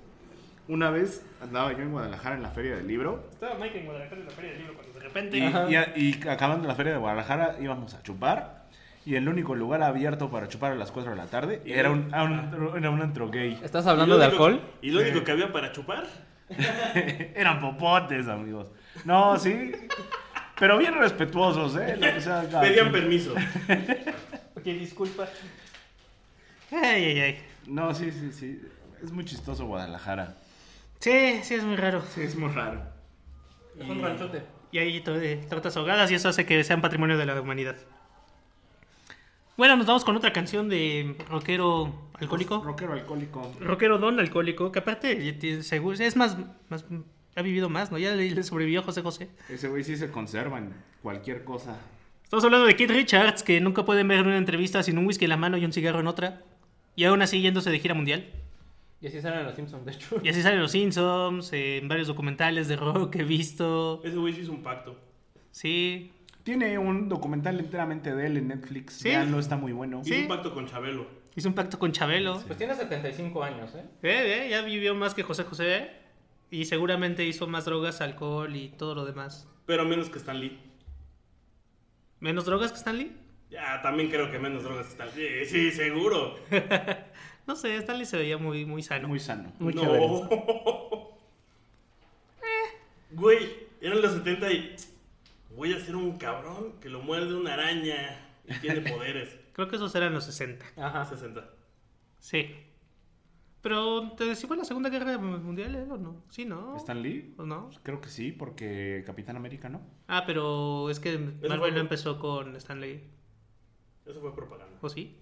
una 0.68 0.90
vez 0.90 1.26
andaba 1.41 1.72
yo 1.72 1.80
en 1.80 1.91
Guadalajara 1.91 2.36
en 2.36 2.44
la 2.44 2.49
feria 2.49 2.76
del 2.76 2.88
libro 2.88 3.23
Estaba 3.32 3.56
Mike 3.56 3.80
en 3.80 3.86
Guadalajara 3.86 4.22
en 4.22 4.26
la 4.28 4.32
Feria 4.32 4.52
del 4.52 4.60
Libro 4.60 4.73
cuando 4.76 4.94
de 4.94 4.99
y, 4.99 5.03
repente. 5.03 5.38
y- 5.98 6.22
y 6.23 6.28
acabando 6.28 6.68
la 6.68 6.76
feria 6.76 6.94
de 6.94 6.99
Guadalajara 6.99 7.56
íbamos 7.61 7.94
a 7.94 8.03
chupar 8.03 8.65
y 9.06 9.15
el 9.15 9.28
único 9.30 9.56
lugar 9.56 9.82
abierto 9.82 10.30
para 10.30 10.48
chupar 10.48 10.73
a 10.73 10.76
las 10.76 10.91
4 10.91 11.11
de 11.11 11.18
la 11.18 11.26
tarde 11.28 11.61
era 11.65 11.90
un, 11.90 12.14
un- 12.14 12.78
era 12.78 12.90
un 12.91 13.02
antro 13.02 13.30
gay. 13.30 13.60
¿Estás 13.64 13.86
¿Y 13.86 13.90
hablando 13.90 14.15
lo 14.15 14.22
de 14.22 14.28
único- 14.28 14.45
alcohol? 14.45 14.61
¿Y 14.82 14.91
lo 14.91 15.02
único 15.02 15.23
que 15.23 15.32
había 15.32 15.52
para 15.53 15.72
chupar? 15.72 16.06
Eran 17.36 17.60
popotes, 17.60 18.28
amigos. 18.28 18.68
No, 19.06 19.38
sí. 19.38 19.72
Pero 20.60 20.78
bien 20.78 20.94
respetuosos, 20.94 21.76
¿eh? 21.78 21.95
Lo 21.98 22.14
que 22.14 22.22
sea, 22.22 22.48
cada 22.49 22.61
Pedían 22.61 22.91
permiso. 22.91 23.34
Ok, 24.53 24.65
disculpa. 24.65 25.28
Ay, 26.72 27.03
ay, 27.06 27.19
ay. 27.19 27.40
No, 27.65 27.95
sí, 27.95 28.11
sí, 28.11 28.32
sí. 28.32 28.61
Es 29.02 29.11
muy 29.11 29.26
chistoso 29.26 29.65
Guadalajara. 29.65 30.36
Sí, 30.99 31.40
sí, 31.41 31.56
es 31.56 31.64
muy 31.64 31.78
raro. 31.78 32.03
Sí, 32.14 32.22
es 32.22 32.36
muy 32.36 32.52
raro. 32.52 32.84
Es 33.80 33.90
un 33.90 34.03
ranchote. 34.03 34.44
Y 34.72 34.78
eh, 34.78 35.45
tortas 35.49 35.76
ahogadas 35.78 36.11
y 36.11 36.15
eso 36.15 36.30
hace 36.30 36.45
que 36.45 36.64
sean 36.64 36.82
patrimonio 36.82 37.18
de 37.18 37.26
la 37.26 37.41
humanidad. 37.41 37.76
Bueno, 39.57 39.76
nos 39.76 39.86
vamos 39.86 40.03
con 40.06 40.15
otra 40.15 40.34
canción 40.34 40.69
de 40.69 41.15
rockero 41.30 42.10
alcohólico. 42.14 42.64
Rockero 42.64 42.94
alcohólico. 42.94 43.52
Rockero 43.60 43.98
don 43.98 44.19
alcohólico, 44.19 44.72
que 44.72 44.80
aparte 44.80 45.61
seguro, 45.61 45.98
es 45.99 46.15
más, 46.15 46.38
más, 46.69 46.86
ha 47.36 47.41
vivido 47.41 47.69
más, 47.69 47.91
¿no? 47.91 47.98
Ya 47.98 48.15
le, 48.15 48.32
le 48.32 48.44
sobrevivió 48.44 48.80
a 48.80 48.84
José 48.84 49.02
José. 49.02 49.30
Ese 49.49 49.68
güey 49.68 49.84
sí 49.84 49.98
se 49.98 50.10
conserva 50.10 50.57
en 50.57 50.73
cualquier 51.02 51.44
cosa. 51.44 51.78
Estamos 52.23 52.45
hablando 52.45 52.65
de 52.65 52.76
Keith 52.76 52.91
Richards, 52.91 53.44
que 53.44 53.60
nunca 53.60 53.84
pueden 53.84 54.07
ver 54.07 54.19
en 54.19 54.28
una 54.28 54.38
entrevista 54.38 54.82
sin 54.84 54.98
un 54.98 55.06
whisky 55.06 55.26
en 55.26 55.30
la 55.30 55.38
mano 55.38 55.57
y 55.57 55.65
un 55.65 55.73
cigarro 55.73 55.99
en 55.99 56.07
otra. 56.07 56.44
Y 56.95 57.03
aún 57.03 57.22
así 57.22 57.41
yéndose 57.41 57.69
de 57.69 57.80
gira 57.80 57.94
mundial. 57.94 58.26
Y 59.02 59.07
así 59.07 59.19
salen 59.19 59.44
los 59.44 59.56
Simpsons, 59.56 59.86
de 59.86 59.91
hecho. 59.91 60.22
Y 60.23 60.30
así 60.30 60.41
salen 60.41 60.61
los 60.61 60.72
Simpsons, 60.72 61.52
en 61.53 61.88
varios 61.88 62.07
documentales 62.07 62.68
de 62.68 62.78
rock 62.78 63.11
que 63.11 63.19
he 63.19 63.26
visto. 63.26 64.02
Ese 64.03 64.15
güey 64.15 64.34
sí 64.34 64.41
hizo 64.41 64.52
un 64.52 64.64
pacto. 64.64 64.98
Sí. 65.52 66.11
Tiene 66.43 66.77
un 66.77 67.07
documental 67.07 67.59
enteramente 67.59 68.15
de 68.15 68.26
él 68.26 68.38
en 68.38 68.47
Netflix. 68.47 68.95
Sí. 68.95 69.09
Véanlo, 69.09 69.39
está 69.39 69.57
muy 69.57 69.72
bueno. 69.72 70.01
Hizo 70.03 70.15
un 70.15 70.27
pacto 70.27 70.53
con 70.53 70.68
Chabelo. 70.68 71.07
Hizo 71.35 71.47
un 71.47 71.55
pacto 71.55 71.80
con 71.80 71.91
Chabelo. 71.91 72.41
Pues 72.45 72.57
tiene 72.57 72.76
75 72.76 73.43
años, 73.43 73.73
¿eh? 73.76 73.85
Eh, 74.03 74.45
eh, 74.45 74.49
ya 74.49 74.61
vivió 74.61 74.95
más 74.95 75.13
que 75.13 75.23
José 75.23 75.43
José. 75.43 75.91
Y 76.49 76.65
seguramente 76.65 77.23
hizo 77.26 77.47
más 77.47 77.65
drogas, 77.65 78.01
alcohol 78.01 78.55
y 78.55 78.69
todo 78.69 78.95
lo 78.95 79.05
demás. 79.05 79.47
Pero 79.65 79.85
menos 79.85 80.09
que 80.09 80.18
Stan 80.18 80.39
Lee. 80.39 80.59
¿Menos 82.19 82.45
drogas 82.45 82.72
que 82.72 82.77
Stanley? 82.77 83.15
Ya, 83.49 83.81
también 83.81 84.09
creo 84.09 84.30
que 84.31 84.38
menos 84.38 84.63
drogas 84.63 84.85
que 84.85 84.91
Stan 84.91 85.09
Lee. 85.15 85.45
Sí, 85.45 85.72
seguro. 85.72 86.35
No 87.47 87.55
sé, 87.55 87.76
Stanley 87.77 88.05
se 88.05 88.18
veía 88.18 88.38
muy, 88.38 88.65
muy 88.65 88.84
sano. 88.84 89.07
Muy 89.07 89.19
sano. 89.19 89.51
Muy 89.59 89.73
no. 89.73 89.81
chévere. 89.81 90.07
Güey, 93.13 93.68
eran 93.81 94.01
los 94.01 94.13
70 94.13 94.51
y... 94.53 94.76
Voy 95.56 95.73
a 95.73 95.80
ser 95.80 95.95
un 95.95 96.18
cabrón 96.18 96.80
que 96.80 96.90
lo 96.90 97.02
muerde 97.02 97.36
una 97.36 97.53
araña 97.53 98.19
y 98.48 98.53
tiene 98.60 98.82
poderes. 98.91 99.38
Creo 99.53 99.68
que 99.68 99.76
esos 99.76 99.94
eran 99.95 100.14
los 100.14 100.23
60. 100.26 100.65
Ajá. 100.78 101.06
60. 101.06 101.49
Sí. 102.19 102.56
Pero, 103.61 104.14
¿te 104.18 104.36
si 104.36 104.48
fue 104.48 104.57
la 104.57 104.64
Segunda 104.65 104.90
Guerra 104.90 105.18
Mundial 105.19 105.76
él 105.76 105.91
o 105.91 105.98
no? 105.98 106.23
Sí, 106.30 106.45
¿no? 106.45 106.76
¿Stan 106.78 106.99
Lee? 107.02 107.36
¿O 107.38 107.44
no? 107.45 107.69
Creo 107.84 108.02
que 108.02 108.10
sí, 108.10 108.32
porque 108.32 109.03
Capitán 109.06 109.36
América, 109.36 109.69
¿no? 109.69 109.82
Ah, 110.07 110.23
pero 110.26 110.90
es 110.90 110.99
que 110.99 111.18
Marvel 111.19 111.60
fue- 111.60 111.72
no 111.72 111.80
empezó 111.80 112.18
con 112.18 112.56
Stanley. 112.56 113.03
Eso 114.06 114.19
fue 114.19 114.34
propaganda. 114.36 114.78
¿O 114.82 114.90
sí? 114.90 115.15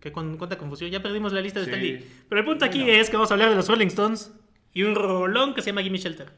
¿Qué 0.00 0.12
con, 0.12 0.36
cuánta 0.36 0.58
confusión? 0.58 0.90
Ya 0.90 1.02
perdimos 1.02 1.32
la 1.32 1.40
lista 1.40 1.60
de 1.60 1.64
Sí. 1.66 1.70
Stanley. 1.70 2.06
Pero 2.28 2.40
el 2.40 2.46
punto 2.46 2.64
aquí 2.66 2.80
Bueno. 2.82 2.92
es 3.00 3.08
que 3.10 3.16
vamos 3.16 3.30
a 3.30 3.34
hablar 3.34 3.48
de 3.50 3.56
los 3.56 3.66
Rolling 3.68 3.86
Stones 3.88 4.32
y 4.74 4.82
un 4.82 4.94
rolón 4.94 5.54
que 5.54 5.62
se 5.62 5.70
llama 5.70 5.82
Gimme 5.82 5.98
Shelter. 5.98 6.30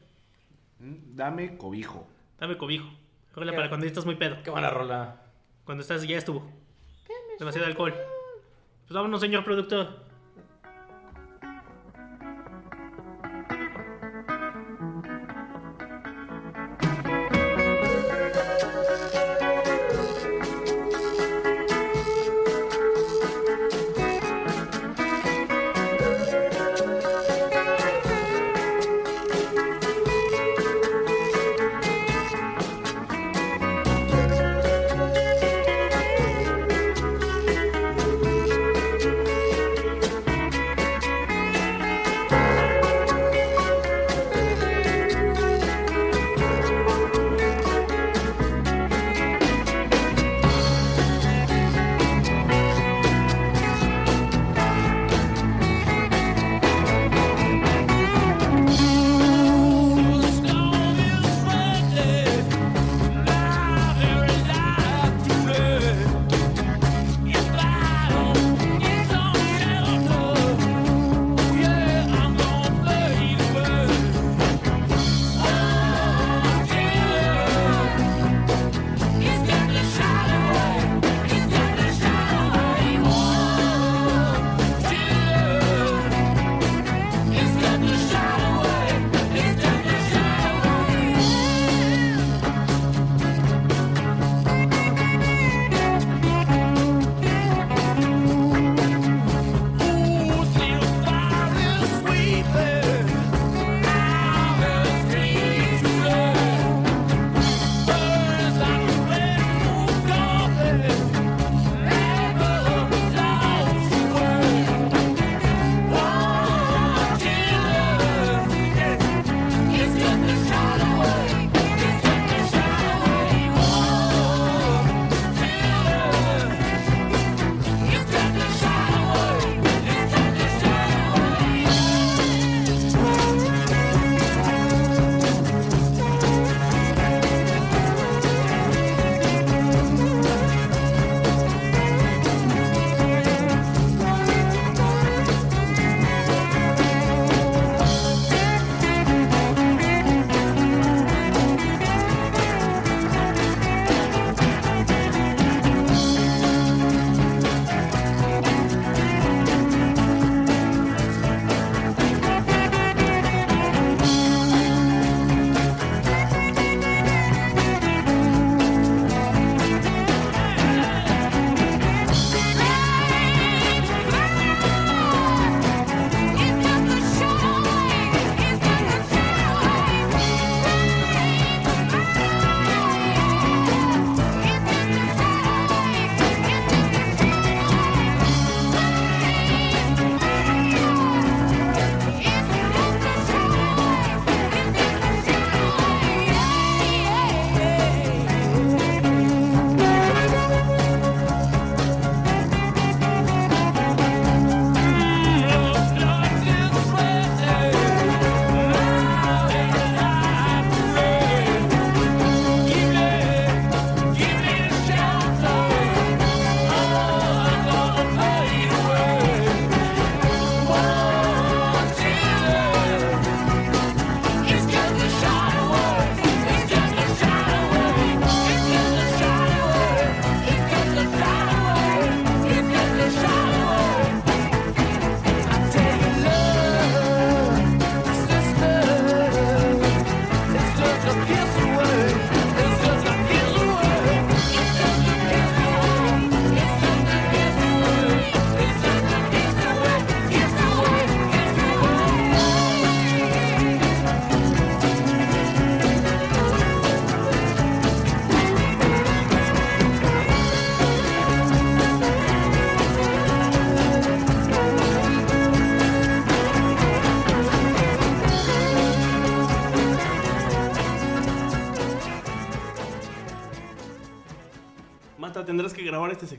Mm, 0.78 1.16
Dame 1.16 1.56
cobijo. 1.56 2.06
Dame 2.38 2.56
cobijo. 2.56 2.88
Rola 3.34 3.52
para 3.54 3.68
cuando 3.68 3.86
estás 3.86 4.06
muy 4.06 4.14
pedo. 4.16 4.42
Qué 4.42 4.50
buena 4.50 4.70
rola. 4.70 5.20
Cuando 5.64 5.82
estás, 5.82 6.06
ya 6.06 6.16
estuvo. 6.16 6.50
Demasiado 7.38 7.66
alcohol. 7.66 7.92
Pues 7.92 8.94
vámonos, 8.94 9.20
señor 9.20 9.44
productor. 9.44 10.05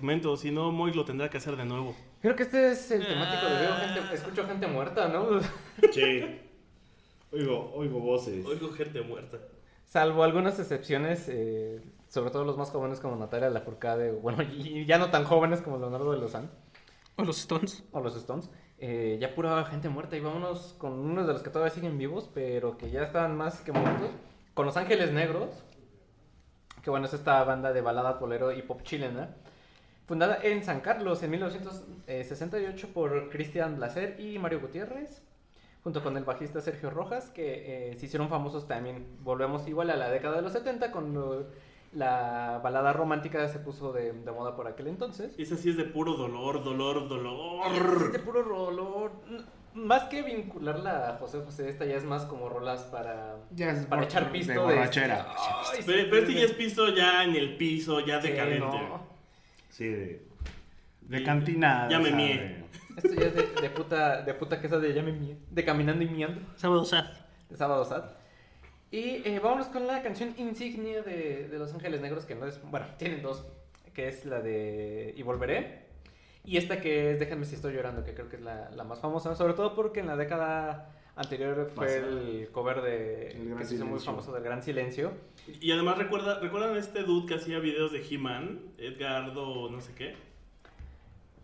Segmento, 0.07 0.37
si 0.37 0.51
no, 0.51 0.71
Moy 0.71 0.93
lo 0.93 1.03
tendrá 1.03 1.29
que 1.29 1.37
hacer 1.37 1.57
de 1.57 1.65
nuevo. 1.65 1.93
Creo 2.21 2.33
que 2.35 2.43
este 2.43 2.71
es 2.71 2.89
el 2.91 3.05
temático 3.05 3.45
de 3.45 3.59
veo 3.59 3.75
gente, 3.75 4.15
escucho 4.15 4.47
gente 4.47 4.65
muerta, 4.67 5.09
¿no? 5.09 5.41
Sí. 5.91 6.23
Oigo, 7.33 7.73
oigo 7.75 7.99
voces. 7.99 8.45
Oigo 8.45 8.71
gente 8.71 9.01
muerta. 9.01 9.37
Salvo 9.83 10.23
algunas 10.23 10.57
excepciones, 10.59 11.27
eh, 11.27 11.81
sobre 12.07 12.31
todo 12.31 12.45
los 12.45 12.57
más 12.57 12.69
jóvenes 12.69 13.01
como 13.01 13.17
Natalia 13.17 13.49
Lafourcade, 13.49 14.11
bueno, 14.13 14.43
y 14.43 14.85
ya 14.85 14.97
no 14.97 15.11
tan 15.11 15.25
jóvenes 15.25 15.61
como 15.61 15.77
Leonardo 15.77 16.13
de 16.13 16.19
Lozán. 16.19 16.51
O 17.17 17.23
los 17.25 17.39
Stones. 17.39 17.83
O 17.91 17.99
los 17.99 18.15
Stones. 18.15 18.49
eh, 18.79 19.17
ya 19.19 19.35
pura 19.35 19.65
gente 19.65 19.89
muerta. 19.89 20.15
Y 20.15 20.21
vámonos 20.21 20.73
con 20.77 20.93
unos 20.93 21.27
de 21.27 21.33
los 21.33 21.41
que 21.43 21.49
todavía 21.49 21.73
siguen 21.73 21.97
vivos, 21.97 22.29
pero 22.33 22.77
que 22.77 22.89
ya 22.91 23.03
están 23.03 23.35
más 23.35 23.59
que 23.59 23.73
muertos. 23.73 24.11
Con 24.53 24.65
Los 24.67 24.77
Ángeles 24.77 25.11
Negros. 25.11 25.65
Que 26.81 26.89
bueno, 26.91 27.07
es 27.07 27.13
esta 27.13 27.43
banda 27.43 27.73
de 27.73 27.81
balada, 27.81 28.13
bolero 28.13 28.53
y 28.53 28.61
pop 28.61 28.81
chilena. 28.83 29.35
Fundada 30.07 30.39
en 30.41 30.63
San 30.63 30.79
Carlos 30.79 31.21
en 31.23 31.31
1968 31.31 32.87
por 32.93 33.29
Cristian 33.29 33.75
Blaser 33.77 34.19
y 34.19 34.39
Mario 34.39 34.61
Gutiérrez. 34.61 35.21
Junto 35.83 36.03
con 36.03 36.17
el 36.17 36.23
bajista 36.25 36.59
Sergio 36.59 36.89
Rojas, 36.89 37.29
que 37.29 37.91
eh, 37.91 37.97
se 37.97 38.07
hicieron 38.07 38.27
famosos 38.29 38.67
también. 38.67 39.05
Volvemos 39.21 39.67
igual 39.67 39.89
a 39.89 39.95
la 39.95 40.09
década 40.09 40.35
de 40.37 40.41
los 40.41 40.51
70, 40.51 40.91
cuando 40.91 41.49
la 41.93 42.59
balada 42.61 42.91
romántica 42.91 43.47
se 43.47 43.59
puso 43.59 43.93
de, 43.93 44.11
de 44.11 44.31
moda 44.31 44.55
por 44.55 44.67
aquel 44.67 44.87
entonces. 44.87 45.33
Esa 45.37 45.55
sí 45.55 45.69
es 45.69 45.77
de 45.77 45.85
puro 45.85 46.13
dolor, 46.15 46.61
dolor, 46.63 47.03
Es 47.03 47.09
dolor. 47.09 48.11
de 48.11 48.19
puro 48.19 48.43
dolor. 48.43 49.11
Más 49.73 50.03
que 50.05 50.23
vincularla 50.23 51.09
a 51.09 51.17
José 51.19 51.41
José, 51.45 51.69
esta 51.69 51.85
ya 51.85 51.95
es 51.95 52.03
más 52.03 52.25
como 52.25 52.49
rolas 52.49 52.81
para, 52.83 53.37
Ya 53.55 53.71
es 53.71 53.85
para 53.85 54.03
echar 54.03 54.25
de 54.25 54.31
pisto. 54.31 54.61
borrachera. 54.61 55.27
Ay, 55.37 55.83
Pero, 55.85 55.99
sí, 55.99 56.05
pero 56.09 56.17
este 56.21 56.33
sí. 56.33 56.39
ya 56.39 56.45
es 56.45 56.53
piso 56.53 56.89
ya 56.95 57.23
en 57.23 57.35
el 57.35 57.55
piso, 57.57 57.99
ya 58.01 58.19
Sí, 58.21 58.29
decadente. 58.29 58.59
no. 58.65 59.16
Sí, 59.69 59.87
de, 59.87 60.21
de 61.01 61.23
cantina. 61.23 61.87
Ya 61.89 61.99
me 61.99 62.07
esa 62.09 62.17
mié. 62.17 62.37
de- 62.37 62.65
Esto 62.97 63.13
ya 63.13 63.27
es 63.27 63.35
de, 63.35 63.61
de 63.61 63.69
puta, 63.69 64.21
de 64.23 64.33
puta 64.33 64.59
queso 64.59 64.79
de 64.79 64.93
ya 64.93 65.03
me 65.03 65.11
mía, 65.11 65.35
de 65.51 65.63
caminando 65.65 66.03
y 66.03 66.07
miando, 66.09 66.41
Sábado 66.55 66.83
Sad. 66.85 67.05
de 67.49 67.55
sábado 67.55 67.85
sad. 67.85 68.03
Y 68.89 69.21
eh, 69.27 69.39
vámonos 69.43 69.67
con 69.67 69.85
la 69.85 70.01
canción 70.01 70.33
insignia 70.37 71.01
de, 71.03 71.47
de 71.49 71.59
Los 71.59 71.73
Ángeles 71.73 72.01
Negros, 72.01 72.25
que 72.25 72.35
no 72.35 72.47
es, 72.47 72.59
bueno, 72.71 72.87
tienen 72.97 73.21
dos, 73.21 73.45
que 73.93 74.07
es 74.07 74.25
la 74.25 74.39
de 74.41 75.13
Y 75.17 75.23
Volveré. 75.23 75.85
Y 76.45 76.55
esta 76.57 76.79
que 76.79 77.11
es 77.11 77.19
Déjenme 77.19 77.45
si 77.45 77.55
estoy 77.55 77.73
llorando, 77.73 78.03
que 78.05 78.13
creo 78.13 78.29
que 78.29 78.37
es 78.37 78.41
la, 78.41 78.69
la 78.71 78.83
más 78.85 78.99
famosa, 79.01 79.35
sobre 79.35 79.53
todo 79.53 79.75
porque 79.75 79.99
en 79.99 80.07
la 80.07 80.15
década 80.15 80.89
anterior 81.17 81.69
fue 81.75 81.97
el 81.97 82.49
cover 82.51 82.81
de, 82.81 83.31
El 83.31 83.55
que 83.57 83.65
se 83.65 83.75
hizo 83.75 83.85
muy 83.85 83.99
Silencio. 83.99 84.11
famoso 84.11 84.31
del 84.33 84.43
Gran 84.43 84.63
Silencio. 84.63 85.11
Y 85.61 85.71
además, 85.71 85.97
recuerda, 85.97 86.39
¿recuerdan 86.39 86.75
este 86.77 87.03
dude 87.03 87.25
que 87.27 87.35
hacía 87.35 87.59
videos 87.59 87.91
de 87.91 88.05
He-Man? 88.07 88.59
Edgardo, 88.77 89.69
no 89.69 89.81
sé 89.81 89.93
qué. 89.95 90.15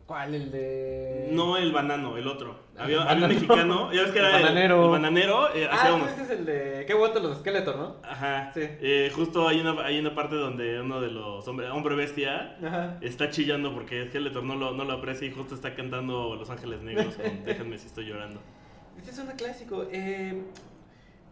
¿Cuál? 0.06 0.36
El 0.36 0.52
de... 0.52 1.30
No 1.32 1.56
el 1.56 1.72
banano, 1.72 2.18
el 2.18 2.28
otro. 2.28 2.60
Había, 2.78 3.04
el 3.04 3.08
había 3.08 3.26
un 3.28 3.34
mexicano, 3.34 3.94
ya 3.94 4.02
ves 4.02 4.12
que 4.12 4.20
El 4.20 4.26
era 4.26 4.36
el 4.38 4.44
bananero. 4.44 4.84
el 4.86 4.92
bananero. 4.92 5.56
eh, 5.56 5.68
Ah, 5.72 5.94
unos- 5.96 6.10
pues 6.10 6.12
este 6.20 6.34
es 6.34 6.40
el 6.40 6.46
de... 6.46 6.84
Qué 6.86 6.94
guato 6.94 7.22
los 7.22 7.38
esqueletos, 7.38 7.78
¿no? 7.78 7.96
Ajá. 8.04 8.52
Sí. 8.54 8.60
Eh, 8.64 9.12
justo 9.16 9.48
hay 9.48 9.62
una, 9.62 9.82
hay 9.86 9.98
una 10.00 10.14
parte 10.14 10.36
donde 10.36 10.82
uno 10.82 11.00
de 11.00 11.10
los 11.10 11.48
hombre, 11.48 11.70
hombre 11.70 11.96
bestia 11.96 12.58
Ajá. 12.62 12.98
está 13.00 13.30
chillando 13.30 13.74
porque 13.74 14.06
Skeletor 14.10 14.44
no 14.44 14.56
lo, 14.56 14.74
no 14.74 14.84
lo 14.84 14.92
aprecia 14.92 15.26
y 15.26 15.32
justo 15.32 15.56
está 15.56 15.74
cantando 15.74 16.36
Los 16.36 16.50
Ángeles 16.50 16.82
Negros 16.82 17.16
con 17.16 17.46
Déjenme 17.46 17.78
si 17.78 17.88
estoy 17.88 18.04
llorando. 18.06 18.42
Este 18.98 19.12
es 19.12 19.20
un 19.20 19.28
clásico. 19.28 19.88
Eh, 19.92 20.42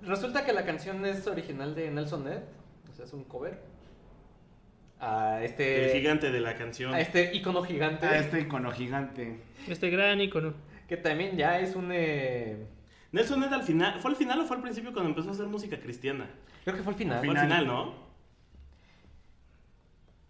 resulta 0.01 0.45
que 0.45 0.53
la 0.53 0.65
canción 0.65 1.05
es 1.05 1.27
original 1.27 1.75
de 1.75 1.91
Nelson 1.91 2.25
Ned. 2.25 2.41
O 2.89 2.93
sea, 2.93 3.05
es 3.05 3.13
un 3.13 3.23
cover. 3.23 3.59
A 4.99 5.43
este... 5.43 5.85
El 5.85 5.99
gigante 5.99 6.31
de 6.31 6.39
la 6.39 6.55
canción. 6.55 6.93
A 6.93 7.01
este 7.01 7.33
icono 7.35 7.63
gigante. 7.63 8.05
Ah, 8.05 8.17
este 8.17 8.41
icono 8.41 8.71
gigante. 8.71 9.39
Este 9.67 9.89
gran 9.89 10.21
icono. 10.21 10.53
Que 10.87 10.97
también 10.97 11.37
ya 11.37 11.59
es 11.59 11.75
un... 11.75 11.89
eh, 11.91 12.67
Nelson 13.11 13.41
Ned 13.41 13.51
al 13.51 13.63
final, 13.63 13.99
¿fue 13.99 14.11
al 14.11 14.17
final 14.17 14.39
o 14.39 14.45
fue 14.45 14.57
al 14.57 14.61
principio 14.61 14.93
cuando 14.93 15.09
empezó 15.09 15.29
a 15.29 15.31
hacer 15.33 15.47
música 15.47 15.79
cristiana? 15.79 16.29
Creo 16.63 16.77
que 16.77 16.83
fue 16.83 16.93
al 16.93 16.99
final. 16.99 17.19
Fue 17.19 17.29
al 17.29 17.43
final, 17.43 17.67
¿no? 17.67 17.93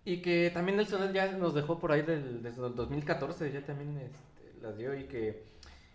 Y 0.03 0.21
que 0.21 0.49
también 0.51 0.77
Nelson 0.77 1.01
Ned 1.01 1.13
ya 1.13 1.31
nos 1.33 1.53
dejó 1.53 1.79
por 1.79 1.91
ahí 1.91 2.01
del, 2.01 2.41
desde 2.41 2.65
el 2.65 2.73
2014. 2.73 3.51
Ya 3.51 3.63
también 3.63 3.97
este, 3.99 4.61
las 4.61 4.77
dio 4.77 4.97
y 4.97 5.03
que 5.03 5.43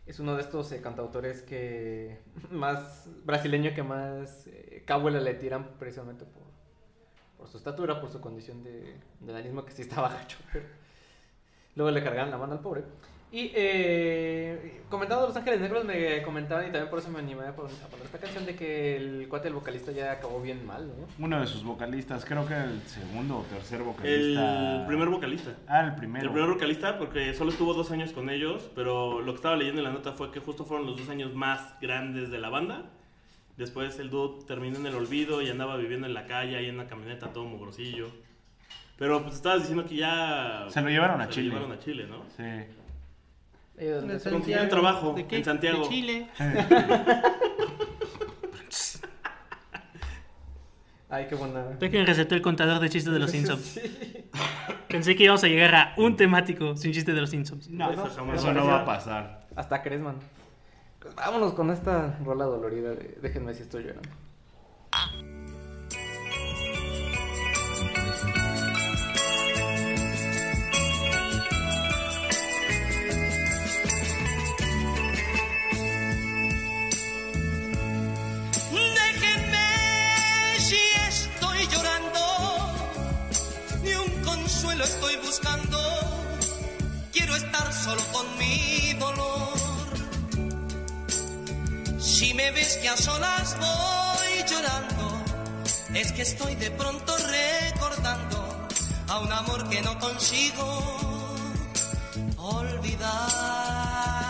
es 0.07 0.21
uno 0.21 0.35
de 0.37 0.43
estos 0.43 0.71
eh, 0.73 0.81
cantautores 0.81 1.43
que 1.43 2.21
más 2.51 3.09
brasileño 3.25 3.75
que 3.75 3.83
más 3.83 4.47
eh, 4.47 4.83
cabuela 4.87 5.21
le 5.21 5.35
tiran 5.35 5.79
precisamente 5.79 6.25
por, 6.25 6.45
por 7.37 7.49
su 7.49 7.59
estatura, 7.59 8.01
por 8.01 8.11
su 8.11 8.21
condición 8.21 8.63
de, 8.63 8.97
de 9.21 9.65
que 9.65 9.73
sí 9.73 9.83
estaba 9.83 10.09
gacho. 10.15 10.39
pero 10.53 10.67
Luego 11.75 11.91
le 11.91 12.03
cargaban 12.03 12.31
la 12.31 12.39
mano 12.39 12.55
al 12.55 12.61
pobre. 12.61 12.85
Y 13.33 13.51
eh, 13.55 14.83
comentando 14.89 15.27
Los 15.27 15.37
Ángeles 15.37 15.61
Negros 15.61 15.85
me 15.85 16.23
comentaban 16.23 16.65
y 16.69 16.71
también 16.71 16.89
por 16.89 17.01
eso 17.01 17.11
me 17.11 17.19
animé 17.19 17.45
a 17.47 17.57
pon- 17.57 17.67
a 17.67 17.89
poner 17.89 18.07
esta 18.07 18.19
canción 18.19 18.47
de 18.47 18.55
que 18.55 18.97
el 18.97 19.27
cuate 19.29 19.45
del 19.49 19.55
vocalista 19.55 19.91
ya 19.93 20.13
acabó 20.13 20.41
bien 20.41 20.65
mal, 20.65 20.87
¿no? 20.87 21.25
Uno 21.25 21.41
de 21.41 21.47
sus 21.47 21.65
vocalistas, 21.65 22.25
creo 22.25 22.47
que 22.47 22.55
el 22.55 22.81
segundo 22.83 23.39
o 23.39 23.43
tercer 23.43 23.83
vocalista. 23.83 24.81
El 24.81 24.87
primer 24.87 25.09
vocalista. 25.09 25.51
Ah, 25.67 25.81
el 25.83 25.97
primero. 25.97 26.25
El 26.27 26.31
primer 26.33 26.49
vocalista, 26.51 26.99
porque 26.99 27.35
solo 27.35 27.51
estuvo 27.51 27.75
dos 27.75 27.91
años 27.91 28.13
con 28.13 28.31
ellos, 28.31 28.71
pero 28.77 29.21
lo 29.21 29.33
que 29.33 29.37
estaba 29.37 29.57
leyendo 29.57 29.81
en 29.81 29.85
la 29.89 29.93
nota 29.93 30.13
fue 30.13 30.31
que 30.31 30.39
justo 30.41 30.65
fueron 30.65 30.87
los 30.87 30.97
dos 30.97 31.09
años 31.09 31.35
más 31.35 31.75
grandes 31.81 32.31
de 32.31 32.39
la 32.39 32.49
banda. 32.49 32.85
Después 33.57 33.99
el 33.99 34.09
dude 34.09 34.45
terminó 34.47 34.79
en 34.79 34.87
el 34.87 34.95
olvido 34.95 35.43
y 35.43 35.51
andaba 35.51 35.77
viviendo 35.77 36.07
en 36.07 36.15
la 36.15 36.27
calle, 36.27 36.57
ahí 36.57 36.67
en 36.69 36.77
una 36.77 36.87
camioneta 36.87 37.33
todo 37.33 37.45
mugrosillo. 37.45 38.07
Pero 38.99 39.23
pues 39.23 39.35
estabas 39.35 39.61
diciendo 39.61 39.85
que 39.85 39.97
ya... 39.97 40.67
Se 40.69 40.81
lo 40.81 40.89
llevaron 40.89 41.21
a 41.21 41.25
se 41.27 41.33
Chile. 41.33 41.49
Lo 41.49 41.55
llevaron 41.57 41.73
a 41.77 41.81
Chile, 41.81 42.07
¿no? 42.09 42.23
Sí. 42.37 42.65
Se- 43.79 44.31
Consiguió 44.31 44.63
un 44.63 44.69
trabajo 44.69 45.13
¿De 45.13 45.27
qué? 45.27 45.37
en 45.39 45.45
Santiago. 45.45 45.83
De 45.83 45.89
Chile. 45.89 46.29
Ay, 51.09 51.27
qué 51.29 51.35
buena. 51.37 51.63
Ve 51.79 51.91
que 51.91 51.99
me 51.99 52.05
resetó 52.07 52.35
el 52.35 52.43
contador 52.43 52.81
de 52.81 52.91
chistes 52.91 53.13
de 53.13 53.19
los 53.21 53.31
Simpsons. 53.33 53.63
Sí. 53.63 54.25
Pensé 54.89 55.15
que 55.15 55.25
íbamos 55.25 55.45
a 55.45 55.49
llegar 55.49 55.75
a 55.75 55.95
un 55.97 56.17
temático 56.17 56.77
sin 56.77 56.93
chiste 56.93 57.13
de 57.13 57.21
los 57.21 57.31
Simpsons. 57.31 57.69
No, 57.69 57.87
Bueno, 57.87 58.07
eso 58.07 58.15
jamás 58.17 58.37
eso 58.41 58.53
no 58.53 58.67
va 58.67 58.81
a 58.81 58.85
pasar. 58.85 59.47
Hasta 59.55 59.83
crees, 59.83 60.01
man. 60.01 60.17
Pues 61.01 61.15
vámonos 61.15 61.55
con 61.55 61.71
esta 61.71 62.19
rola 62.25 62.45
dolorida 62.47 62.91
de 62.91 63.19
Déjenme 63.23 63.55
si 63.55 63.63
estoy 63.63 63.85
llorando. 63.85 64.09
Consuelo 84.77 84.85
estoy 84.85 85.17
buscando. 85.25 85.79
Quiero 87.13 87.35
estar 87.37 87.73
solo 87.73 88.03
con 88.13 88.27
mi 88.39 88.93
dolor. 88.95 89.57
Si 91.99 92.35
me 92.35 92.51
ves 92.51 92.77
que 92.79 92.89
a 92.89 92.97
solas 92.97 93.57
voy 93.59 94.45
llorando, 94.49 95.23
es 95.95 96.13
que 96.13 96.23
estoy 96.23 96.55
de 96.57 96.71
pronto 96.71 97.17
recordando 97.17 98.69
a 99.09 99.19
un 99.21 99.33
amor 99.33 99.69
que 99.69 99.81
no 99.83 99.99
consigo 99.99 100.67
olvidar. 102.39 104.26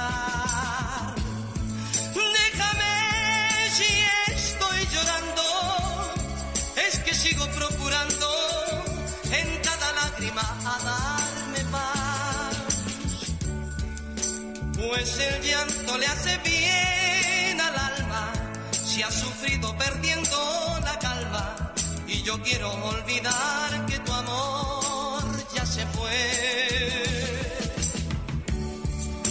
Pues 14.89 15.19
el 15.19 15.43
llanto 15.43 15.99
le 15.99 16.07
hace 16.07 16.39
bien 16.45 17.61
al 17.61 17.77
alma 17.77 18.33
si 18.71 19.03
ha 19.03 19.11
sufrido 19.11 19.77
perdiendo 19.77 20.79
la 20.85 20.97
calma. 21.01 21.73
Y 22.07 22.23
yo 22.23 22.41
quiero 22.41 22.73
olvidar 22.73 23.87
que 23.87 23.99
tu 23.99 24.13
amor 24.13 25.25
ya 25.55 25.67
se 25.67 25.85
fue. 25.87 27.03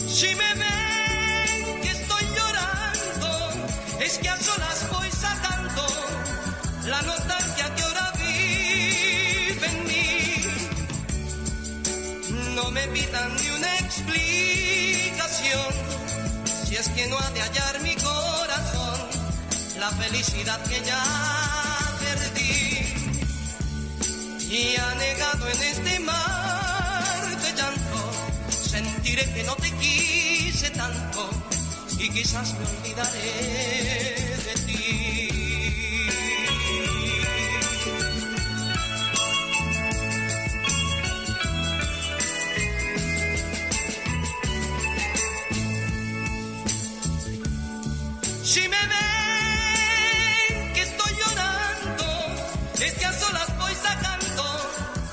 Si 0.09 0.27
me 0.35 0.53
ven 0.55 1.81
que 1.81 1.91
estoy 1.91 2.23
llorando, 2.35 3.49
es 4.01 4.17
que 4.17 4.27
a 4.29 4.37
solas 4.37 4.89
voy 4.91 5.09
sacando 5.09 5.85
la 6.85 7.01
nostalgia 7.01 7.54
No 12.55 12.71
me 12.71 12.87
pidan 12.87 13.35
ni 13.35 13.49
una 13.49 13.77
explicación, 13.79 14.15
si 16.65 16.75
es 16.77 16.87
que 16.89 17.05
no 17.07 17.19
ha 17.19 17.29
de 17.31 17.41
hallar 17.41 17.81
mi 17.81 17.95
corazón 17.95 18.99
la 19.77 19.89
felicidad 19.91 20.63
que 20.63 20.81
ya 20.85 21.03
perdí. 21.99 22.93
y 24.49 24.77
anegado 24.77 25.49
en 25.49 25.61
este 25.63 25.99
mar 25.99 27.41
de 27.43 27.53
llanto, 27.53 28.11
sentiré 28.49 29.25
que 29.33 29.43
no 29.43 29.55
te 29.57 29.71
quise 29.71 30.69
tanto 30.69 31.29
y 31.99 32.09
quizás 32.09 32.53
me 32.53 32.65
olvidaré 32.65 34.37
de 34.45 34.53
ti. 34.65 35.44
Si 48.55 48.63
me 48.69 48.83
ven 48.93 50.73
que 50.73 50.81
estoy 50.83 51.11
llorando, 51.19 52.07
es 52.79 52.93
que 52.93 53.05
a 53.05 53.11
solas 53.11 53.57
voy 53.57 53.73
sacando 53.75 54.45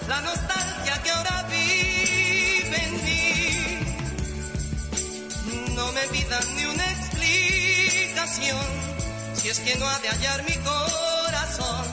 la 0.07 0.21
nostalgia 0.21 1.03
que 1.03 1.11
ahora 1.11 1.43
vive 1.51 2.85
en 2.87 3.05
mí. 3.05 3.79
No 5.75 5.91
me 5.91 6.03
pidan 6.13 6.57
ni 6.57 6.67
una 6.67 6.89
explicación, 6.93 8.65
si 9.35 9.49
es 9.49 9.59
que 9.59 9.75
no 9.75 9.89
ha 9.89 9.99
de 9.99 10.09
hallar 10.11 10.45
mi 10.45 10.55
corazón 10.71 11.85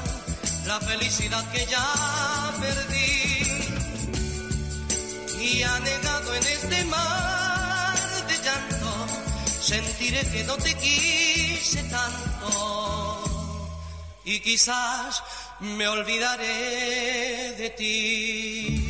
la 0.68 0.80
felicidad 0.82 1.44
que 1.52 1.66
ya 1.66 2.54
perdí. 2.62 3.42
Y 5.42 5.64
anegado 5.64 6.36
en 6.36 6.44
este 6.44 6.86
mar 6.86 7.98
de 8.28 8.38
llanto, 8.38 9.08
sentiré 9.60 10.22
que 10.30 10.44
no 10.44 10.56
te 10.58 10.76
quise 11.70 11.84
tanto 11.84 13.24
y 14.24 14.40
quizás 14.40 15.24
me 15.60 15.88
olvidaré 15.88 17.54
de 17.60 17.70
ti. 17.78 18.86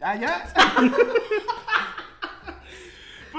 ¿Ah, 0.00 0.14
ya? 0.14 0.54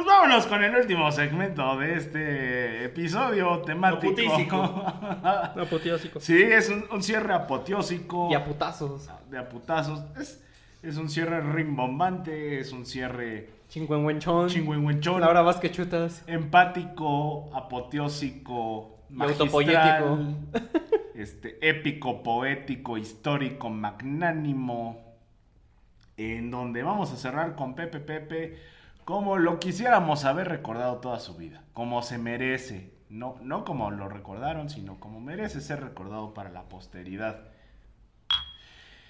pues 0.03 0.15
vámonos 0.15 0.47
con 0.47 0.63
el 0.63 0.75
último 0.75 1.11
segmento 1.11 1.77
de 1.77 1.95
este 1.95 2.85
episodio 2.85 3.59
temático. 3.59 4.55
Apoteósico. 5.23 6.19
Sí, 6.19 6.41
es 6.41 6.69
un, 6.69 6.85
un 6.91 7.03
cierre 7.03 7.31
apoteósico. 7.33 8.27
Y 8.31 8.33
a 8.33 8.43
putazos. 8.43 9.09
De 9.29 9.37
a 9.37 9.47
putazos. 9.47 10.03
Es, 10.19 10.43
es 10.81 10.97
un 10.97 11.07
cierre 11.07 11.41
rimbombante, 11.41 12.59
es 12.59 12.71
un 12.71 12.87
cierre 12.87 13.49
Chingüengüenchón. 13.69 14.49
chingüengüenchón, 14.49 15.21
Laura 15.21 15.43
más 15.43 15.57
que 15.57 15.71
chutas. 15.71 16.23
empático, 16.25 17.55
apoteósico, 17.55 18.97
autopoyético. 19.19 20.17
este, 21.13 21.59
épico, 21.61 22.23
poético, 22.23 22.97
histórico, 22.97 23.69
magnánimo, 23.69 25.15
en 26.17 26.49
donde 26.49 26.81
vamos 26.81 27.11
a 27.11 27.17
cerrar 27.17 27.55
con 27.55 27.75
Pepe 27.75 27.99
Pepe 27.99 28.80
como 29.05 29.37
lo 29.37 29.59
quisiéramos 29.59 30.25
haber 30.25 30.47
recordado 30.47 30.97
toda 30.97 31.19
su 31.19 31.35
vida, 31.35 31.63
como 31.73 32.01
se 32.01 32.17
merece, 32.17 32.93
no, 33.09 33.37
no 33.41 33.65
como 33.65 33.91
lo 33.91 34.07
recordaron, 34.09 34.69
sino 34.69 34.99
como 34.99 35.19
merece 35.19 35.61
ser 35.61 35.81
recordado 35.81 36.33
para 36.33 36.49
la 36.49 36.63
posteridad. 36.69 37.49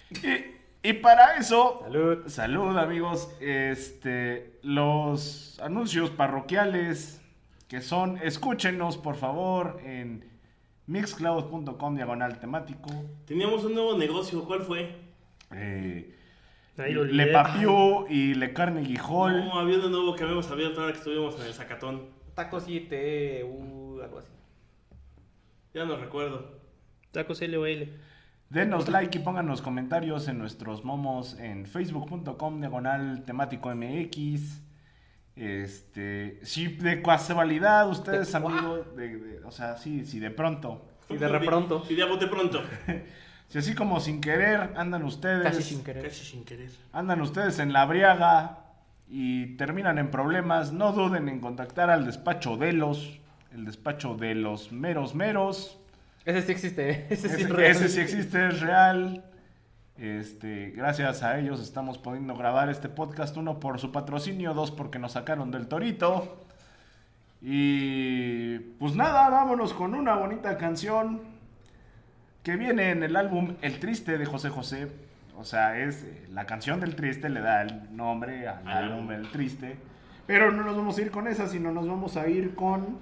Y, 0.09 0.89
y 0.89 0.93
para 0.93 1.37
eso, 1.37 1.79
Salud. 1.83 2.27
salud 2.27 2.77
amigos, 2.77 3.29
este, 3.39 4.59
los 4.63 5.59
anuncios 5.61 6.09
parroquiales 6.09 7.21
que 7.67 7.81
son, 7.81 8.17
escúchenos 8.17 8.97
por 8.97 9.15
favor 9.15 9.79
en 9.85 10.29
mixcloud.com 10.87 11.95
diagonal 11.95 12.39
temático. 12.39 12.89
Teníamos 13.25 13.63
un 13.63 13.75
nuevo 13.75 13.97
negocio, 13.97 14.43
¿cuál 14.43 14.61
fue? 14.63 14.93
Eh, 15.51 16.17
Ahí 16.77 16.93
lo 16.93 17.03
Le. 17.03 17.27
Papiu 17.27 18.05
y 18.09 18.33
Le 18.33 18.53
Carnegie 18.53 18.99
Hall. 18.99 19.45
No, 19.45 19.59
había 19.59 19.77
uno 19.77 19.89
nuevo 19.89 20.15
que 20.15 20.23
habíamos 20.23 20.49
abierto 20.49 20.79
ahora 20.81 20.93
que 20.93 20.99
estuvimos 20.99 21.39
en 21.39 21.45
el 21.47 21.53
Zacatón. 21.53 22.05
Tacos 22.33 22.67
y 22.67 22.79
té, 22.81 23.43
uh, 23.43 24.01
algo 24.01 24.19
así. 24.19 24.29
Ya 25.73 25.85
no 25.85 25.97
recuerdo. 25.97 26.59
Tacos 27.11 27.41
LOL. 27.41 27.89
Denos 28.49 28.89
like 28.89 29.17
y 29.17 29.21
pónganos 29.21 29.61
comentarios 29.61 30.27
en 30.27 30.37
nuestros 30.37 30.83
momos 30.83 31.37
en 31.39 31.65
facebook.com 31.65 32.59
diagonal 32.59 33.23
temático 33.25 33.73
MX. 33.73 34.61
Este, 35.35 36.39
si 36.43 36.67
de 36.67 37.01
casualidad 37.01 37.89
ustedes 37.89 38.31
De- 38.31 38.37
amigos, 38.37 38.95
de, 38.95 39.17
de- 39.17 39.43
o 39.45 39.51
sea, 39.51 39.77
sí, 39.77 40.05
si 40.05 40.19
de 40.19 40.29
pronto, 40.31 40.85
Y 41.09 41.15
de 41.17 41.27
repronto. 41.27 41.83
Sí, 41.87 41.95
de 41.95 42.03
a 42.03 42.05
bote 42.07 42.27
pronto. 42.27 42.61
si 43.51 43.57
así 43.57 43.75
como 43.75 43.99
sin 43.99 44.21
querer 44.21 44.71
andan 44.77 45.03
ustedes, 45.03 45.43
Casi 45.43 45.61
sin 45.61 45.83
querer. 45.83 46.05
Casi 46.05 46.23
sin 46.23 46.45
querer. 46.45 46.69
andan 46.93 47.19
ustedes 47.19 47.59
en 47.59 47.73
la 47.73 47.85
briaga 47.85 48.59
y 49.09 49.57
terminan 49.57 49.97
en 49.97 50.09
problemas, 50.09 50.71
no 50.71 50.93
duden 50.93 51.27
en 51.27 51.41
contactar 51.41 51.89
al 51.89 52.05
despacho 52.05 52.55
de 52.55 52.71
los, 52.71 53.19
el 53.53 53.65
despacho 53.65 54.15
de 54.15 54.35
los 54.35 54.71
meros 54.71 55.15
meros. 55.15 55.77
Ese 56.23 56.43
sí 56.43 56.51
existe. 56.53 57.07
Ese 57.09 57.27
sí 57.27 57.35
Ese, 57.35 57.43
es 57.43 57.49
real. 57.49 57.71
ese 57.71 57.89
sí 57.89 57.99
existe, 57.99 58.47
es 58.47 58.61
real. 58.61 59.25
Este, 59.97 60.69
gracias 60.69 61.21
a 61.21 61.37
ellos 61.37 61.61
estamos 61.61 61.97
pudiendo 61.97 62.35
grabar 62.37 62.69
este 62.69 62.87
podcast. 62.87 63.35
Uno 63.35 63.59
por 63.59 63.81
su 63.81 63.91
patrocinio, 63.91 64.53
dos 64.53 64.71
porque 64.71 64.97
nos 64.97 65.11
sacaron 65.11 65.51
del 65.51 65.67
torito. 65.67 66.37
Y 67.41 68.59
pues 68.79 68.95
nada, 68.95 69.29
vámonos 69.29 69.73
con 69.73 69.93
una 69.93 70.15
bonita 70.15 70.57
canción 70.57 71.40
que 72.43 72.55
viene 72.57 72.89
en 72.91 73.03
el 73.03 73.15
álbum 73.15 73.55
El 73.61 73.79
Triste 73.79 74.17
de 74.17 74.25
José 74.25 74.49
José. 74.49 74.87
O 75.37 75.43
sea, 75.43 75.77
es 75.79 76.03
eh, 76.03 76.27
la 76.31 76.45
canción 76.45 76.79
del 76.79 76.95
Triste, 76.95 77.29
le 77.29 77.41
da 77.41 77.61
el 77.63 77.95
nombre 77.95 78.47
al 78.47 78.67
álbum 78.67 79.11
El 79.11 79.29
Triste. 79.31 79.77
Pero 80.27 80.51
no 80.51 80.63
nos 80.63 80.75
vamos 80.77 80.97
a 80.97 81.01
ir 81.01 81.11
con 81.11 81.27
esa, 81.27 81.47
sino 81.47 81.71
nos 81.71 81.87
vamos 81.87 82.15
a 82.17 82.27
ir 82.27 82.55
con... 82.55 82.99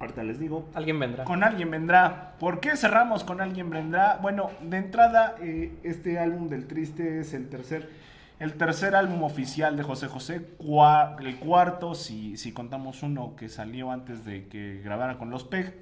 Ahorita 0.00 0.22
les 0.22 0.38
digo. 0.38 0.68
Alguien 0.74 1.00
vendrá. 1.00 1.24
Con 1.24 1.42
alguien 1.42 1.70
vendrá. 1.72 2.34
¿Por 2.38 2.60
qué 2.60 2.76
cerramos 2.76 3.24
con 3.24 3.40
alguien 3.40 3.68
vendrá? 3.70 4.18
Bueno, 4.22 4.50
de 4.62 4.76
entrada, 4.76 5.34
eh, 5.40 5.74
este 5.82 6.20
álbum 6.20 6.48
del 6.48 6.68
Triste 6.68 7.18
es 7.18 7.34
el 7.34 7.48
tercer, 7.48 7.90
el 8.38 8.54
tercer 8.54 8.94
álbum 8.94 9.24
oficial 9.24 9.76
de 9.76 9.82
José 9.82 10.06
José, 10.06 10.56
cua- 10.56 11.16
el 11.18 11.36
cuarto, 11.40 11.96
si, 11.96 12.36
si 12.36 12.52
contamos 12.52 13.02
uno 13.02 13.34
que 13.34 13.48
salió 13.48 13.90
antes 13.90 14.24
de 14.24 14.46
que 14.46 14.80
grabara 14.84 15.18
con 15.18 15.30
los 15.30 15.42
PEG. 15.42 15.74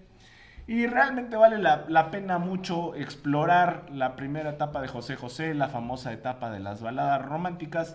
Y 0.68 0.86
realmente 0.86 1.36
vale 1.36 1.58
la, 1.58 2.10
pena 2.10 2.38
mucho 2.38 2.96
explorar 2.96 3.86
la 3.92 4.16
primera 4.16 4.50
etapa 4.50 4.82
de 4.82 4.88
José 4.88 5.14
José, 5.14 5.54
la 5.54 5.68
famosa 5.68 6.12
etapa 6.12 6.50
de 6.50 6.58
las 6.58 6.82
baladas 6.82 7.24
románticas, 7.24 7.94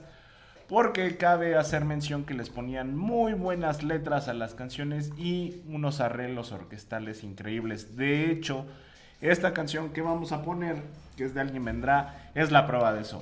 porque 0.69 1.17
cabe 1.17 1.57
hacer 1.57 1.83
mención 1.83 2.23
que 2.23 2.33
les 2.33 2.49
ponían 2.49 2.95
muy 2.95 3.33
buenas 3.33 3.83
letras 3.83 4.29
a 4.29 4.33
las 4.33 4.53
canciones 4.53 5.11
y 5.17 5.61
unos 5.67 5.99
arreglos 5.99 6.53
orquestales 6.53 7.25
increíbles. 7.25 7.97
De 7.97 8.31
hecho, 8.31 8.65
esta 9.19 9.53
canción 9.53 9.89
que 9.89 10.01
vamos 10.01 10.31
a 10.31 10.41
poner, 10.41 10.81
que 11.17 11.25
es 11.25 11.33
de 11.33 11.41
Alguien 11.41 11.65
Vendrá, 11.65 12.31
es 12.35 12.51
la 12.51 12.67
prueba 12.67 12.93
de 12.93 13.01
eso. 13.01 13.21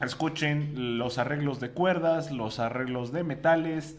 Escuchen 0.00 0.98
los 0.98 1.18
arreglos 1.18 1.60
de 1.60 1.70
cuerdas, 1.70 2.32
los 2.32 2.58
arreglos 2.58 3.12
de 3.12 3.22
metales 3.22 3.96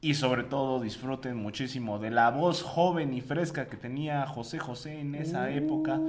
y 0.00 0.14
sobre 0.14 0.44
todo 0.44 0.80
disfruten 0.80 1.36
muchísimo 1.36 1.98
de 1.98 2.10
la 2.10 2.30
voz 2.30 2.62
joven 2.62 3.14
y 3.14 3.20
fresca 3.20 3.66
que 3.66 3.76
tenía 3.76 4.26
José 4.26 4.58
José 4.58 5.00
en 5.00 5.14
esa 5.14 5.50
época. 5.50 6.00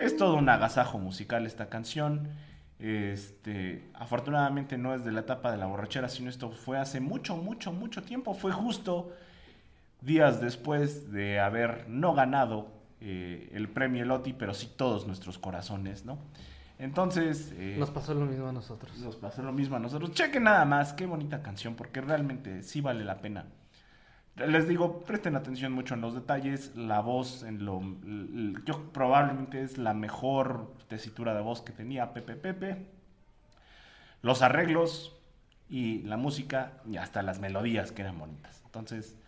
Es 0.00 0.16
todo 0.16 0.36
un 0.36 0.48
agasajo 0.48 0.98
musical 0.98 1.46
esta 1.46 1.68
canción. 1.68 2.28
Este, 2.78 3.90
afortunadamente 3.94 4.78
no 4.78 4.94
es 4.94 5.04
de 5.04 5.12
la 5.12 5.20
etapa 5.20 5.52
de 5.52 5.58
la 5.58 5.66
borrachera, 5.66 6.08
sino 6.08 6.30
esto 6.30 6.50
fue 6.50 6.78
hace 6.78 7.00
mucho, 7.00 7.36
mucho, 7.36 7.72
mucho 7.72 8.02
tiempo. 8.02 8.34
Fue 8.34 8.52
justo 8.52 9.12
días 10.00 10.40
después 10.40 11.12
de 11.12 11.40
haber 11.40 11.88
no 11.88 12.14
ganado 12.14 12.68
eh, 13.00 13.50
el 13.54 13.68
premio 13.68 14.04
Loti, 14.04 14.32
pero 14.32 14.54
sí 14.54 14.70
todos 14.76 15.06
nuestros 15.06 15.38
corazones, 15.38 16.04
¿no? 16.04 16.18
Entonces, 16.80 17.52
eh, 17.58 17.76
Nos 17.78 17.90
pasó 17.90 18.14
lo 18.14 18.24
mismo 18.24 18.48
a 18.48 18.52
nosotros. 18.52 18.98
nos 19.00 19.14
pasó 19.16 19.42
lo 19.42 19.52
mismo 19.52 19.76
a 19.76 19.78
nosotros. 19.78 20.12
Chequen 20.12 20.44
nada 20.44 20.64
más, 20.64 20.94
qué 20.94 21.04
bonita 21.04 21.42
canción, 21.42 21.74
porque 21.74 22.00
realmente 22.00 22.62
sí 22.62 22.80
vale 22.80 23.04
la 23.04 23.20
pena. 23.20 23.44
Les 24.36 24.66
digo, 24.66 25.00
presten 25.00 25.36
atención 25.36 25.72
mucho 25.72 25.92
en 25.92 26.00
los 26.00 26.14
detalles, 26.14 26.74
la 26.74 27.00
voz, 27.00 27.42
en 27.42 27.66
lo, 27.66 27.82
yo 28.64 28.90
probablemente 28.92 29.62
es 29.62 29.76
la 29.76 29.92
mejor 29.92 30.72
tesitura 30.88 31.34
de 31.34 31.42
voz 31.42 31.60
que 31.60 31.72
tenía 31.72 32.14
Pepe 32.14 32.34
Pepe. 32.36 32.86
Los 34.22 34.40
arreglos 34.40 35.14
y 35.68 36.02
la 36.04 36.16
música 36.16 36.80
y 36.90 36.96
hasta 36.96 37.22
las 37.22 37.40
melodías 37.40 37.92
que 37.92 38.00
eran 38.00 38.18
bonitas. 38.18 38.62
Entonces, 38.64 39.18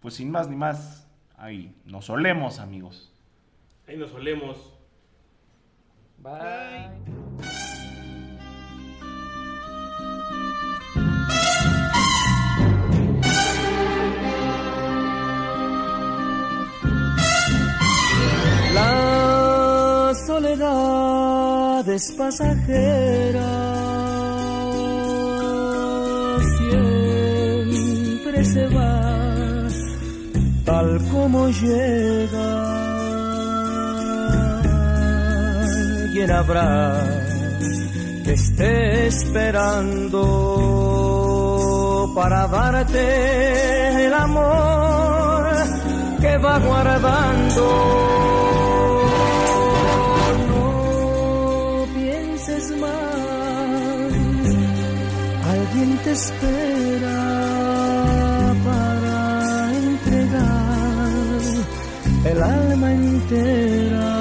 pues 0.00 0.14
sin 0.14 0.30
más 0.30 0.48
ni 0.48 0.54
más, 0.54 1.08
ahí 1.36 1.74
nos 1.86 2.08
olemos, 2.08 2.60
amigos. 2.60 3.12
Ahí 3.88 3.96
nos 3.96 4.12
olemos. 4.12 4.79
Bye. 6.22 6.90
La 18.74 20.12
soledad 20.26 21.88
es 21.88 22.12
pasajera, 22.18 23.50
siempre 26.58 28.44
se 28.44 28.66
va, 28.68 29.68
tal 30.66 31.00
como 31.10 31.48
llega. 31.48 32.79
¿Quién 36.20 36.32
habrá 36.32 37.00
que 38.24 38.32
esté 38.34 39.06
esperando 39.06 40.20
para 42.14 42.46
darte 42.46 44.04
el 44.04 44.12
amor 44.12 45.46
que 46.20 46.36
va 46.36 46.58
guardando? 46.58 47.64
No 50.50 51.86
pienses 51.94 52.70
más, 52.82 54.12
alguien 55.54 55.96
te 56.04 56.12
espera 56.12 57.20
para 58.66 59.72
entregar 59.72 61.08
el 62.26 62.42
alma 62.42 62.92
entera. 62.92 64.19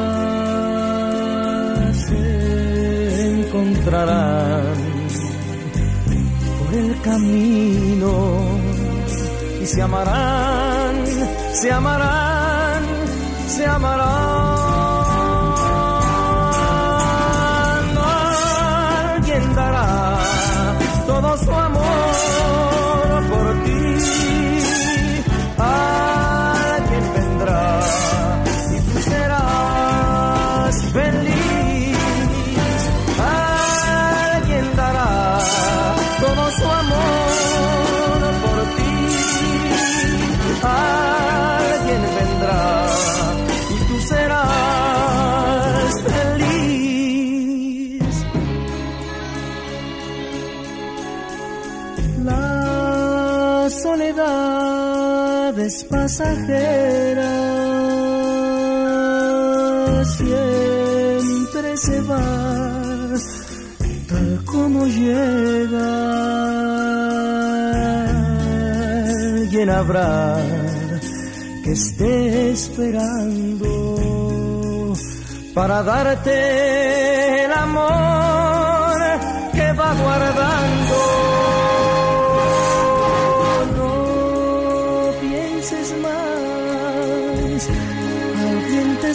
Por 3.90 4.06
el 6.76 7.02
camino 7.02 8.38
y 9.62 9.66
se 9.66 9.82
amarán, 9.82 11.06
se 11.54 11.72
amarán, 11.72 12.84
se 13.48 13.66
amarán. 13.66 14.49
Pasajera, 55.90 57.32
siempre 60.18 61.78
se 61.78 62.02
va, 62.02 62.82
tal 64.08 64.46
como 64.46 64.86
llega. 64.86 65.90
¿Quién 69.52 69.70
habrá 69.72 70.38
que 71.64 71.72
esté 71.72 72.52
esperando 72.52 73.74
para 75.54 75.84
darte 75.84 77.46
el 77.46 77.52
amor 77.52 78.29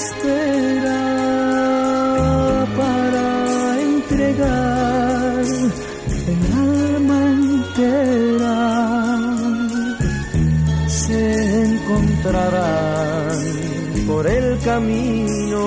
espera 0.04 1.00
para 2.76 3.26
entregar 3.80 5.44
el 6.32 6.42
alma 6.68 7.18
entera. 7.40 8.56
Se 10.88 11.20
encontrarán 11.64 13.38
por 14.06 14.26
el 14.26 14.58
camino 14.58 15.64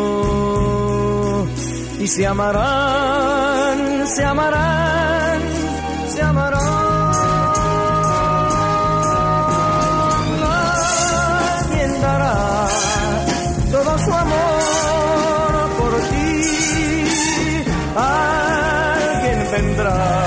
y 1.99 2.07
se 2.07 2.25
amarán, 2.27 4.07
se 4.07 4.23
amarán, 4.23 5.39
Alguien 19.77 20.26